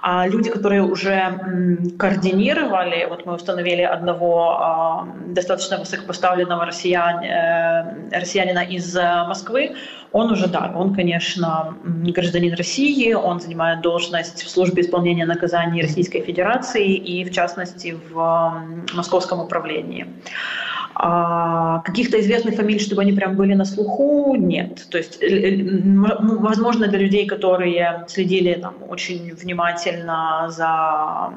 А 0.00 0.26
люди, 0.26 0.50
которые 0.50 0.82
уже 0.82 1.38
координировали, 1.98 3.06
вот 3.08 3.26
мы 3.26 3.34
установили 3.34 3.82
одного 3.82 5.06
э, 5.26 5.32
достаточно 5.32 5.78
высокопоставленного 5.78 6.66
россиян, 6.66 7.22
э, 7.22 8.18
россиянина 8.18 8.60
из 8.60 8.94
Москвы, 8.94 9.76
он 10.12 10.30
уже, 10.30 10.46
да, 10.46 10.72
он, 10.76 10.94
конечно, 10.94 11.74
гражданин 11.82 12.54
России, 12.54 13.14
он 13.14 13.40
занимает 13.40 13.80
должность 13.80 14.42
в 14.42 14.50
службе 14.50 14.82
исполнения 14.82 15.24
наказаний 15.24 15.80
Российской 15.80 16.20
Федерации 16.20 16.94
и, 16.94 17.24
в 17.24 17.32
частности, 17.32 17.96
в 18.10 18.64
московском 18.92 19.40
управлении. 19.40 20.06
А 20.94 21.80
каких-то 21.80 22.20
известных 22.20 22.56
фамилий, 22.56 22.78
чтобы 22.78 23.02
они 23.02 23.12
прям 23.12 23.34
были 23.34 23.54
на 23.54 23.64
слуху, 23.64 24.36
нет. 24.36 24.86
То 24.90 24.98
есть, 24.98 25.18
ну, 25.20 26.38
возможно, 26.38 26.86
для 26.86 26.98
людей, 26.98 27.26
которые 27.26 28.04
следили 28.08 28.54
там, 28.54 28.74
очень 28.88 29.34
внимательно 29.34 30.46
за 30.48 31.32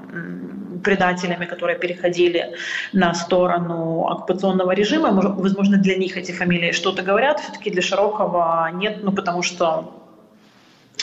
предателями, 0.84 1.46
которые 1.46 1.80
переходили 1.80 2.56
на 2.94 3.14
сторону 3.14 4.06
оккупационного 4.08 4.72
режима, 4.72 5.12
возможно, 5.12 5.78
для 5.78 5.96
них 5.96 6.18
эти 6.18 6.32
фамилии 6.32 6.72
что-то 6.72 7.02
говорят, 7.02 7.40
все-таки 7.40 7.72
для 7.72 7.82
Широкого 7.82 8.70
нет, 8.74 9.04
ну 9.04 9.12
потому 9.12 9.42
что 9.42 10.02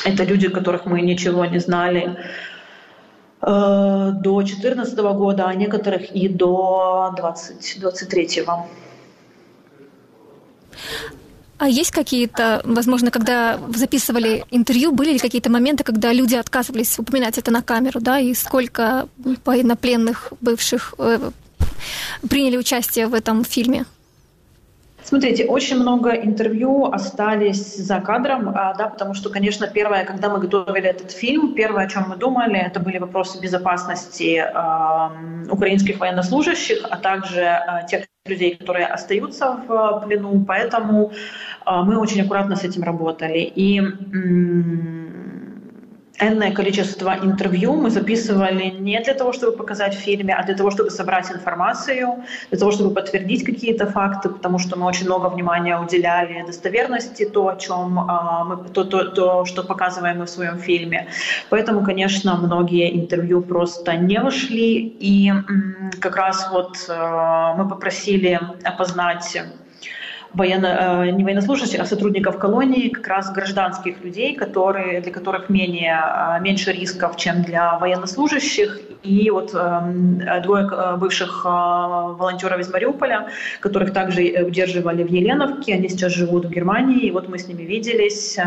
это 0.05 0.25
люди, 0.25 0.49
которых 0.49 0.87
мы 0.87 1.01
ничего 1.01 1.45
не 1.47 1.59
знали. 1.59 2.03
Э, 2.03 2.52
до 3.43 4.13
2014 4.23 4.99
года, 4.99 5.47
а 5.49 5.55
некоторых 5.55 6.15
и 6.15 6.29
до 6.29 7.13
2023. 7.17 8.45
А 11.59 11.69
есть 11.69 11.93
какие-то, 11.93 12.61
возможно, 12.65 13.11
когда 13.11 13.61
записывали 13.75 14.45
интервью, 14.51 14.91
были 14.91 15.13
ли 15.13 15.19
какие-то 15.19 15.51
моменты, 15.51 15.85
когда 15.85 16.13
люди 16.13 16.35
отказывались 16.35 16.99
упоминать 16.99 17.39
это 17.39 17.53
на 17.53 17.63
камеру, 17.63 18.01
да, 18.01 18.19
и 18.19 18.35
сколько 18.35 19.09
военнопленных 19.45 20.33
бывших 20.41 20.95
э, 20.99 21.31
приняли 22.29 22.57
участие 22.57 23.07
в 23.07 23.15
этом 23.15 23.45
фильме? 23.45 23.85
Смотрите, 25.05 25.45
очень 25.47 25.77
много 25.77 26.11
интервью 26.11 26.87
остались 26.87 27.77
за 27.77 28.01
кадром, 28.01 28.53
а, 28.55 28.75
да, 28.75 28.89
потому 28.89 29.15
что, 29.15 29.31
конечно, 29.31 29.67
первое, 29.67 30.05
когда 30.05 30.29
мы 30.29 30.39
готовили 30.39 30.89
этот 30.89 31.11
фильм, 31.11 31.55
первое, 31.55 31.87
о 31.87 31.89
чем 31.89 32.09
мы 32.09 32.17
думали, 32.17 32.57
это 32.57 32.81
были 32.81 32.99
вопросы 32.99 33.41
безопасности 33.41 34.39
э, 34.39 35.51
украинских 35.51 35.99
военнослужащих, 35.99 36.87
а 36.89 36.97
также 36.97 37.41
э, 37.41 37.87
тех 37.91 38.05
людей, 38.27 38.57
которые 38.57 38.87
остаются 38.87 39.59
в 39.67 40.05
плену. 40.07 40.45
Поэтому 40.47 41.11
э, 41.67 41.71
мы 41.83 41.99
очень 41.99 42.23
аккуратно 42.23 42.55
с 42.55 42.63
этим 42.65 42.83
работали. 42.85 43.41
И 43.41 43.81
энное 46.21 46.53
количество 46.53 47.15
интервью 47.23 47.75
мы 47.75 47.91
записывали 47.91 48.71
не 48.71 49.01
для 49.01 49.15
того, 49.15 49.33
чтобы 49.33 49.57
показать 49.57 49.95
в 49.95 49.99
фильме, 49.99 50.35
а 50.35 50.45
для 50.45 50.55
того, 50.55 50.71
чтобы 50.71 50.91
собрать 50.91 51.31
информацию, 51.31 52.25
для 52.51 52.59
того, 52.59 52.71
чтобы 52.71 52.95
подтвердить 52.95 53.45
какие-то 53.45 53.87
факты, 53.87 54.29
потому 54.29 54.59
что 54.59 54.79
мы 54.79 54.87
очень 54.87 55.07
много 55.07 55.29
внимания 55.29 55.79
уделяли 55.79 56.45
достоверности, 56.47 57.25
то, 57.25 57.49
о 57.49 57.57
чем 57.57 57.99
а, 57.99 58.45
мы, 58.45 58.69
то, 58.69 58.85
то, 58.85 59.05
то, 59.05 59.45
что 59.45 59.63
показываем 59.63 60.19
мы 60.19 60.27
в 60.27 60.31
своем 60.31 60.59
фильме. 60.59 61.09
Поэтому, 61.51 61.85
конечно, 61.85 62.37
многие 62.37 62.95
интервью 62.95 63.43
просто 63.43 63.97
не 63.97 64.21
вошли, 64.21 64.87
и 65.01 65.33
как 66.01 66.17
раз 66.17 66.49
вот 66.53 66.77
а, 66.89 67.55
мы 67.55 67.69
попросили 67.69 68.41
опознать 68.65 69.39
военно, 70.35 71.11
не 71.11 71.25
военнослужащих, 71.25 71.81
а 71.81 71.85
сотрудников 71.85 72.39
колонии, 72.39 72.89
как 72.89 73.07
раз 73.07 73.33
гражданских 73.33 74.03
людей, 74.03 74.35
которые, 74.35 75.01
для 75.01 75.13
которых 75.13 75.49
менее, 75.49 76.01
меньше 76.41 76.73
рисков, 76.73 77.17
чем 77.17 77.43
для 77.43 77.79
военнослужащих. 77.79 78.81
И 79.03 79.31
вот 79.31 79.53
двое 79.53 80.97
бывших 80.97 81.45
волонтеров 81.45 82.61
из 82.61 82.73
Мариуполя, 82.73 83.29
которых 83.61 83.93
также 83.93 84.45
удерживали 84.47 85.03
в 85.03 85.09
Еленовке, 85.09 85.75
они 85.75 85.89
сейчас 85.89 86.13
живут 86.13 86.47
в 86.47 86.51
Германии, 86.51 87.07
и 87.07 87.11
вот 87.11 87.29
мы 87.29 87.39
с 87.39 87.49
ними 87.49 87.63
виделись. 87.63 88.39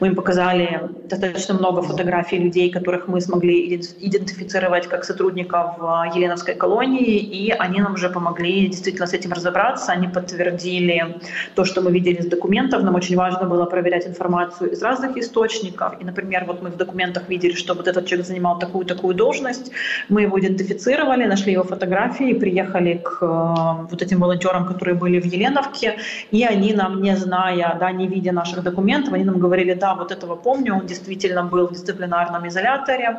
Мы 0.00 0.08
им 0.08 0.14
показали 0.14 0.80
достаточно 1.08 1.54
много 1.54 1.82
фотографий 1.82 2.38
людей, 2.38 2.70
которых 2.70 3.08
мы 3.08 3.20
смогли 3.20 3.76
идентифицировать 3.76 4.86
как 4.86 5.04
сотрудников 5.04 5.76
Еленовской 6.14 6.54
колонии, 6.54 7.18
и 7.18 7.50
они 7.50 7.80
нам 7.80 7.94
уже 7.94 8.08
помогли 8.08 8.66
действительно 8.68 9.06
с 9.06 9.12
этим 9.12 9.32
разобраться. 9.32 9.92
Они 9.92 10.08
подтвердили 10.08 11.16
то, 11.54 11.64
что 11.64 11.82
мы 11.82 11.92
видели 11.92 12.16
из 12.16 12.26
документов. 12.26 12.82
Нам 12.82 12.94
очень 12.94 13.16
важно 13.16 13.48
было 13.48 13.64
проверять 13.64 14.06
информацию 14.06 14.72
из 14.72 14.82
разных 14.82 15.16
источников. 15.16 16.00
И, 16.00 16.04
например, 16.04 16.44
вот 16.46 16.62
мы 16.62 16.70
в 16.70 16.76
документах 16.76 17.28
видели, 17.28 17.54
что 17.54 17.74
вот 17.74 17.88
этот 17.88 18.06
человек 18.06 18.26
занимал 18.26 18.58
такую-такую 18.58 19.14
должность. 19.14 19.72
Мы 20.08 20.22
его 20.22 20.38
идентифицировали, 20.38 21.24
нашли 21.24 21.52
его 21.52 21.64
фотографии, 21.64 22.34
приехали 22.34 23.00
к 23.02 23.18
э, 23.22 23.86
вот 23.90 24.02
этим 24.02 24.20
волонтерам, 24.20 24.66
которые 24.66 24.94
были 24.94 25.20
в 25.20 25.24
Еленовке, 25.24 25.98
и 26.30 26.44
они 26.44 26.72
нам, 26.72 27.02
не 27.02 27.16
зная, 27.16 27.76
да, 27.78 27.92
не 27.92 28.06
видя 28.06 28.32
наших 28.32 28.62
документов, 28.62 29.14
они 29.14 29.24
нам 29.24 29.38
говорили, 29.38 29.74
да, 29.82 29.94
вот 29.94 30.12
этого 30.12 30.36
помню, 30.36 30.74
он 30.74 30.86
действительно 30.86 31.42
был 31.42 31.66
в 31.66 31.72
дисциплинарном 31.72 32.46
изоляторе, 32.46 33.16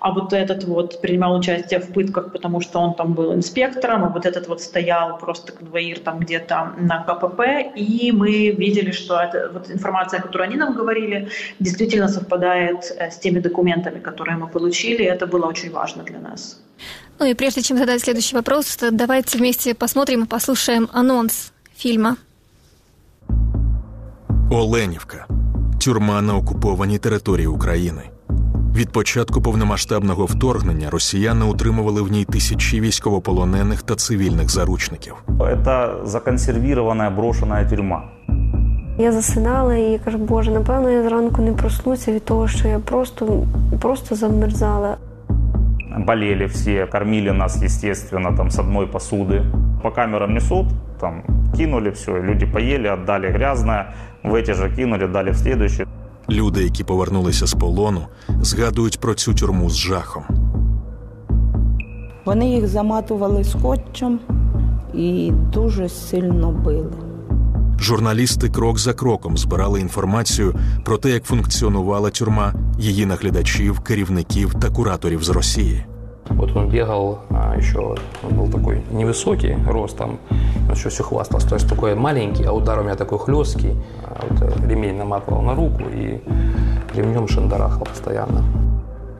а 0.00 0.10
вот 0.12 0.32
этот 0.32 0.64
вот 0.64 1.00
принимал 1.02 1.38
участие 1.38 1.78
в 1.80 1.92
пытках, 1.92 2.32
потому 2.32 2.60
что 2.62 2.80
он 2.80 2.94
там 2.94 3.12
был 3.12 3.34
инспектором, 3.34 4.04
а 4.04 4.08
вот 4.08 4.26
этот 4.26 4.48
вот 4.48 4.62
стоял 4.62 5.18
просто 5.18 5.52
конвоир 5.52 5.98
там 5.98 6.18
где-то 6.18 6.72
на 6.78 7.04
КПП, 7.04 7.40
и 7.76 8.12
мы 8.12 8.50
видели, 8.50 8.92
что 8.92 9.14
это, 9.20 9.50
вот 9.52 9.70
информация, 9.70 10.22
которую 10.22 10.48
они 10.48 10.56
нам 10.56 10.74
говорили, 10.74 11.28
действительно 11.60 12.08
совпадает 12.08 12.96
э, 12.98 13.10
с 13.10 13.18
теми 13.18 13.40
документами, 13.40 14.00
которые 14.00 14.36
мы 14.38 14.48
получили, 14.48 15.02
и 15.02 15.06
это 15.06 15.26
было 15.26 15.46
очень 15.46 15.70
важно 15.70 16.02
для 16.02 16.18
нас. 16.18 16.60
Ну 17.18 17.26
и 17.26 17.34
прежде 17.34 17.62
чем 17.62 17.78
задать 17.78 18.00
следующий 18.00 18.36
вопрос, 18.36 18.78
давайте 18.90 19.38
вместе 19.38 19.74
посмотрим 19.74 20.24
и 20.24 20.26
послушаем 20.26 20.88
анонс 20.92 21.52
фильма. 21.74 22.16
Оленівка 24.50 25.26
тюрма 25.86 26.22
на 26.22 26.36
окупованій 26.36 26.98
території 26.98 27.46
України. 27.46 28.02
Від 28.74 28.92
початку 28.92 29.42
повномасштабного 29.42 30.24
вторгнення 30.24 30.90
росіяни 30.90 31.44
утримували 31.44 32.02
в 32.02 32.12
ній 32.12 32.24
тисячі 32.24 32.80
військовополонених 32.80 33.82
та 33.82 33.94
цивільних 33.94 34.50
заручників. 34.50 35.14
Це 35.64 35.90
законсервірована 36.04 37.10
брошена 37.10 37.64
тюрма. 37.64 38.02
Я 38.98 39.12
засинала 39.12 39.74
і 39.74 40.00
кажу, 40.04 40.18
Боже, 40.18 40.50
напевно, 40.50 40.90
я 40.90 41.02
зранку 41.02 41.42
не 41.42 41.52
проснуся 41.52 42.12
від 42.12 42.24
того, 42.24 42.48
що 42.48 42.68
я 42.68 42.78
просто, 42.78 43.46
просто 43.80 44.14
замерзала. 44.14 44.96
Болели 45.98 46.46
все, 46.46 46.86
кормили 46.86 47.32
нас, 47.32 47.62
естественно, 47.62 48.36
там 48.36 48.50
с 48.50 48.58
одной 48.58 48.86
посуды. 48.86 49.42
По 49.82 49.90
камерам 49.90 50.34
несут, 50.34 50.66
там 51.00 51.22
кинули 51.56 51.90
все, 51.90 52.22
люди 52.22 52.46
поели, 52.46 52.88
отдали 52.88 53.26
грязное, 53.28 53.84
в 54.24 54.34
эти 54.34 54.54
же 54.54 54.70
кинули, 54.76 55.06
дали 55.06 55.30
в 55.30 55.36
следующий. 55.36 55.86
Люди, 56.30 56.64
які 56.64 56.84
повернулися 56.84 57.46
з 57.46 57.54
полону, 57.54 58.00
згадують 58.40 59.00
про 59.00 59.14
цю 59.14 59.34
тюрму 59.34 59.70
з 59.70 59.76
жахом. 59.76 60.24
Вони 62.24 62.50
їх 62.50 62.66
заматували 62.66 63.44
скотчем 63.44 64.18
і 64.94 65.32
дуже 65.52 65.88
сильно 65.88 66.50
били. 66.50 66.92
Журналісти 67.80 68.48
крок 68.48 68.78
за 68.78 68.92
кроком 68.94 69.38
збирали 69.38 69.80
інформацію 69.80 70.54
про 70.84 70.98
те, 70.98 71.10
як 71.10 71.24
функціонувала 71.24 72.10
тюрма, 72.10 72.54
її 72.78 73.06
наглядачів, 73.06 73.80
керівників 73.80 74.54
та 74.54 74.70
кураторів 74.70 75.24
з 75.24 75.28
Росії. 75.28 75.84
Вот 76.30 76.56
он 76.56 76.68
бегал, 76.68 77.18
а 77.25 77.25
еще 77.57 77.95
он 78.23 78.35
был 78.35 78.47
такой 78.49 78.81
невысокий 78.91 79.55
ростом, 79.67 80.19
он 80.67 80.75
еще 80.75 80.89
все 80.89 81.03
хвастался. 81.03 81.49
То 81.49 81.55
есть 81.55 81.69
такой 81.69 81.95
маленький, 81.95 82.43
а 82.45 82.51
удар 82.51 82.79
у 82.79 82.83
меня 82.83 82.95
такой 82.95 83.19
хлесткий. 83.19 83.75
А 84.05 84.25
вот 84.29 84.67
ремень 84.67 84.97
наматывал 84.97 85.41
на 85.41 85.55
руку 85.55 85.83
и 85.93 86.21
ремнем 86.95 87.27
шандарахал 87.27 87.85
постоянно. 87.85 88.43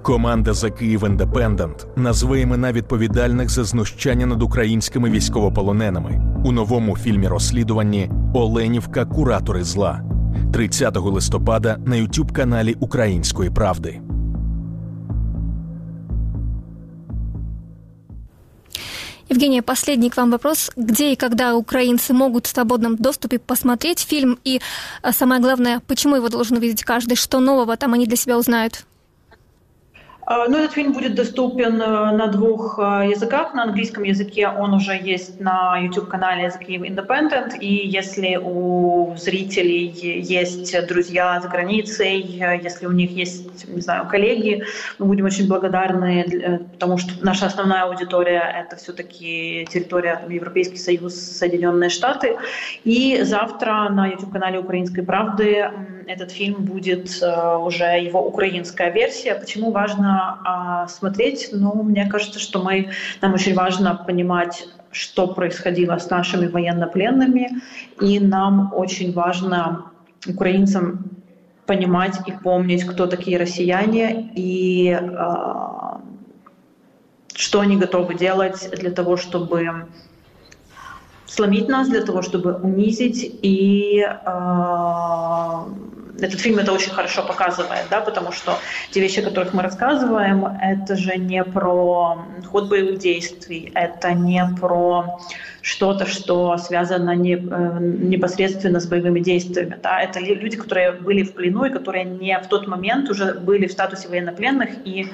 Команда 0.04 0.54
за 0.54 0.70
Київ 0.70 1.04
Індепендент 1.06 1.88
назве 1.96 2.42
імена 2.42 2.72
відповідальних 2.72 3.50
за 3.50 3.64
знущання 3.64 4.26
над 4.26 4.42
українськими 4.42 5.10
військовополоненими 5.10 6.22
у 6.44 6.52
новому 6.52 6.98
фільмі 6.98 7.28
розслідуванні 7.28 8.10
Оленівка 8.34 9.06
Куратори 9.06 9.64
зла 9.64 10.02
30 10.54 10.98
листопада 10.98 11.78
на 11.86 11.96
youtube 11.96 12.32
каналі 12.32 12.76
Української 12.80 13.50
правди. 13.50 14.02
Евгения, 19.29 19.61
последний 19.61 20.09
к 20.09 20.17
вам 20.17 20.31
вопрос. 20.31 20.71
Где 20.77 21.13
и 21.13 21.17
когда 21.17 21.57
украинцы 21.57 22.13
могут 22.13 22.47
в 22.47 22.51
свободном 22.51 22.97
доступе 22.97 23.39
посмотреть 23.39 24.01
фильм? 24.01 24.39
И 24.45 24.61
а, 25.03 25.13
самое 25.13 25.41
главное, 25.41 25.81
почему 25.87 26.17
его 26.17 26.29
должен 26.29 26.57
увидеть 26.57 26.85
каждый? 26.85 27.17
Что 27.17 27.41
нового 27.41 27.77
там 27.77 27.93
они 27.95 28.07
для 28.07 28.17
себя 28.17 28.39
узнают? 28.39 28.85
А, 30.29 30.49
ну, 30.49 30.59
этот 30.59 30.73
фильм 30.73 30.93
будет 30.93 31.15
доступен 31.15 31.81
э, 31.81 32.11
на 32.17 32.27
двух 32.27 32.81
э, 32.81 33.11
языках. 33.11 33.55
На 33.55 33.63
английском 33.63 34.03
языке 34.03 34.49
он 34.49 34.75
уже 34.75 34.97
есть 34.97 35.39
на 35.39 35.79
YouTube-канале 35.79 36.49
The 36.49 36.67
Kyiv 36.67 36.83
Independent. 36.83 37.59
И 37.61 37.87
если 37.87 38.37
у 38.37 39.15
зрителей 39.17 39.87
есть 39.87 40.87
друзья 40.89 41.41
за 41.41 41.49
границей, 41.49 42.23
э, 42.41 42.61
если 42.61 42.87
у 42.87 42.91
них 42.91 43.13
есть, 43.13 43.69
не 43.69 43.81
знаю, 43.81 44.09
коллеги, 44.09 44.65
мы 44.99 45.07
будем 45.07 45.27
очень 45.27 45.47
благодарны, 45.47 46.61
потому 46.73 46.99
что 46.99 47.13
наша 47.25 47.47
основная 47.47 47.85
аудитория— 47.85 48.43
это 48.67 48.75
все-таки 48.75 49.69
территория 49.71 50.17
там, 50.17 50.31
Европейский 50.31 50.79
Союз, 50.79 51.15
Соединенные 51.15 51.89
Штаты. 51.89 52.37
И 52.83 53.23
завтра 53.23 53.89
на 53.91 54.09
YouTube-канале 54.09 54.59
«Украинской 54.59 55.03
правды» 55.03 55.71
этот 56.07 56.31
фильм 56.31 56.65
будет 56.65 57.09
уже 57.61 57.85
его 58.01 58.27
украинская 58.27 58.91
версия. 58.91 59.35
Почему 59.35 59.71
важно 59.71 60.39
а, 60.45 60.89
смотреть. 60.89 61.51
Но 61.53 61.75
мне 61.75 62.09
кажется, 62.09 62.39
что 62.39 62.63
мы, 62.63 62.91
нам 63.21 63.35
очень 63.35 63.55
важно 63.55 63.95
понимать, 63.95 64.69
что 64.91 65.27
происходило 65.27 65.99
с 65.99 66.09
нашими 66.09 66.47
военнопленными, 66.47 67.61
и 68.01 68.19
нам 68.19 68.73
очень 68.75 69.13
важно 69.13 69.91
украинцам 70.27 71.11
понимать 71.67 72.21
и 72.27 72.33
помнить, 72.33 72.85
кто 72.85 73.07
такие 73.07 73.39
россияне 73.39 74.31
и 74.35 74.91
э, 74.91 75.67
что 77.35 77.61
они 77.61 77.77
готовы 77.77 78.15
делать 78.15 78.71
для 78.79 78.91
того, 78.91 79.17
чтобы 79.17 79.87
сломить 81.27 81.69
нас, 81.69 81.89
для 81.89 82.03
того, 82.03 82.23
чтобы 82.23 82.55
унизить 82.55 83.39
и 83.43 84.01
э, 84.01 84.25
этот 86.21 86.41
фильм 86.41 86.59
это 86.59 86.73
очень 86.73 86.91
хорошо 86.91 87.23
показывает, 87.23 87.87
да, 87.91 88.01
потому 88.01 88.33
что 88.33 88.59
те 88.91 89.01
вещи, 89.01 89.21
о 89.21 89.23
которых 89.23 89.53
мы 89.53 89.63
рассказываем, 89.63 90.47
это 90.47 90.97
же 90.97 91.17
не 91.17 91.43
про 91.45 92.25
ход 92.51 92.69
боевых 92.69 92.99
действий, 92.99 93.71
это 93.75 94.13
не 94.13 94.43
про 94.61 95.19
что-то, 95.67 96.07
что 96.07 96.57
связано 96.59 97.15
не, 97.17 97.35
э, 97.35 97.79
непосредственно 97.81 98.79
с 98.79 98.87
боевыми 98.87 99.19
действиями. 99.19 99.77
Да? 99.83 100.01
Это 100.01 100.21
люди, 100.21 100.57
которые 100.57 100.93
были 100.93 101.25
в 101.25 101.35
плену 101.35 101.65
и 101.65 101.71
которые 101.71 102.05
не 102.05 102.39
в 102.39 102.47
тот 102.47 102.69
момент 102.69 103.11
уже 103.11 103.35
были 103.35 103.67
в 103.67 103.73
статусе 103.73 104.07
военнопленных 104.09 104.71
и 104.85 105.11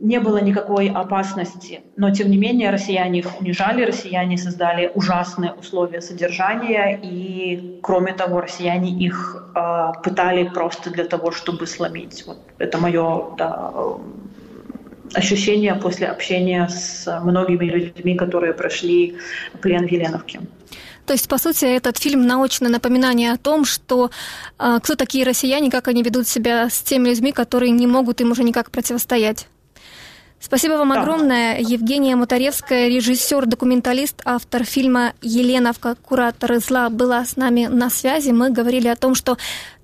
не 0.00 0.20
было 0.20 0.38
никакой 0.38 0.88
опасности, 0.88 1.80
но 1.96 2.10
тем 2.10 2.30
не 2.30 2.36
менее 2.36 2.70
россияне 2.70 3.20
их 3.20 3.40
унижали, 3.40 3.84
россияне 3.84 4.38
создали 4.38 4.90
ужасные 4.94 5.52
условия 5.52 6.00
содержания, 6.00 6.98
и 7.02 7.80
кроме 7.82 8.12
того, 8.12 8.40
россияне 8.40 8.90
их 8.90 9.50
э, 9.54 9.92
пытали 10.02 10.48
просто 10.48 10.90
для 10.90 11.04
того, 11.04 11.30
чтобы 11.30 11.66
сломить. 11.66 12.24
Вот 12.26 12.38
это 12.58 12.78
мое 12.78 13.34
да, 13.36 13.72
ощущение 15.14 15.74
после 15.74 16.06
общения 16.06 16.68
с 16.68 17.20
многими 17.22 17.64
людьми, 17.64 18.14
которые 18.16 18.52
прошли 18.52 19.16
плен 19.60 19.86
в 19.86 19.90
Еленовке. 19.90 20.40
То 21.08 21.14
есть, 21.14 21.26
по 21.26 21.38
сути, 21.38 21.64
этот 21.64 21.96
фильм 21.96 22.26
научное 22.26 22.68
напоминание 22.68 23.32
о 23.32 23.38
том, 23.38 23.64
что 23.64 24.10
э, 24.58 24.78
кто 24.82 24.94
такие 24.94 25.24
россияне, 25.24 25.70
как 25.70 25.88
они 25.88 26.02
ведут 26.02 26.28
себя 26.28 26.68
с 26.68 26.82
теми 26.82 27.08
людьми, 27.08 27.32
которые 27.32 27.70
не 27.70 27.86
могут 27.86 28.20
им 28.20 28.32
уже 28.32 28.44
никак 28.44 28.70
противостоять. 28.70 29.46
Спасибо 30.38 30.74
вам 30.74 30.90
да. 30.90 31.00
огромное. 31.00 31.60
Евгения 31.60 32.14
Мутаревская, 32.14 32.88
режиссер, 32.88 33.46
документалист, 33.46 34.20
автор 34.26 34.64
фильма 34.64 35.14
«Еленовка. 35.22 35.94
Кураторы 35.94 36.60
зла» 36.60 36.90
была 36.90 37.24
с 37.24 37.36
нами 37.36 37.68
на 37.68 37.88
связи. 37.88 38.28
Мы 38.28 38.50
говорили 38.50 38.88
о 38.88 38.94
том, 38.94 39.14
что 39.14 39.38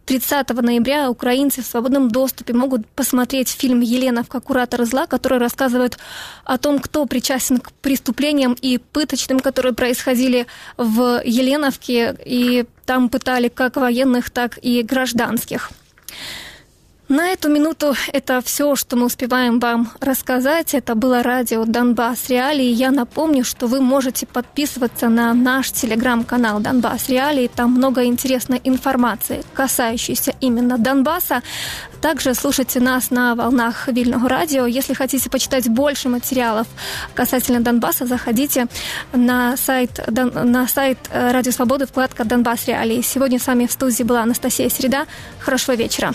30 0.07 0.51
ноября 0.51 1.11
украинцы 1.11 1.63
в 1.63 1.67
свободном 1.67 2.11
доступе 2.11 2.53
могут 2.53 2.87
посмотреть 2.89 3.49
фильм 3.49 3.81
«Еленовка. 3.81 4.41
Куратор 4.41 4.85
зла», 4.85 5.07
который 5.07 5.39
рассказывает 5.39 5.99
о 6.45 6.59
том, 6.59 6.79
кто 6.79 7.07
причастен 7.07 7.59
к 7.59 7.73
преступлениям 7.73 8.57
и 8.61 8.79
пыточным, 8.79 9.41
которые 9.41 9.73
происходили 9.73 10.47
в 10.77 11.23
Еленовке, 11.25 12.17
и 12.25 12.67
там 12.85 13.09
пытали 13.09 13.49
как 13.49 13.77
военных, 13.77 14.31
так 14.31 14.59
и 14.61 14.83
гражданских. 14.83 15.71
На 17.09 17.33
эту 17.33 17.51
минуту 17.51 17.95
это 18.15 18.41
все, 18.41 18.77
что 18.77 18.97
мы 18.97 19.07
успеваем 19.07 19.61
вам 19.61 19.91
рассказать. 20.01 20.73
Это 20.73 20.95
было 20.95 21.23
радио 21.23 21.67
Донбасс 21.67 22.31
Реалии. 22.31 22.65
Я 22.65 22.91
напомню, 22.91 23.45
что 23.45 23.67
вы 23.67 23.83
можете 23.83 24.25
подписываться 24.25 25.11
на 25.11 25.35
наш 25.35 25.71
телеграм-канал 25.71 26.61
Донбасс 26.61 27.11
Реалии. 27.11 27.51
Там 27.55 27.73
много 27.73 28.07
интересной 28.07 28.59
информации, 28.65 29.43
касающейся 29.53 30.35
именно 30.41 30.79
Донбасса. 30.79 31.43
Также 32.01 32.33
слушайте 32.33 32.81
нас 32.81 33.11
на 33.11 33.35
волнах 33.35 33.87
Вильного 33.89 34.27
радио. 34.27 34.65
Если 34.65 34.95
хотите 34.95 35.29
почитать 35.29 35.69
больше 35.69 36.09
материалов 36.09 36.67
касательно 37.13 37.61
Донбасса, 37.61 38.07
заходите 38.07 38.67
на 39.13 39.59
сайт, 39.59 40.01
на 40.09 40.67
сайт 40.69 40.99
э, 41.11 41.33
Радио 41.33 41.53
Свободы, 41.53 41.87
вкладка 41.87 42.25
Донбасс 42.25 42.67
Реалии. 42.67 43.03
Сегодня 43.03 43.39
с 43.39 43.47
вами 43.47 43.67
в 43.67 43.73
студии 43.73 44.05
была 44.05 44.23
Анастасия 44.23 44.71
Среда. 44.71 45.07
Хорошего 45.39 45.77
вечера. 45.77 46.15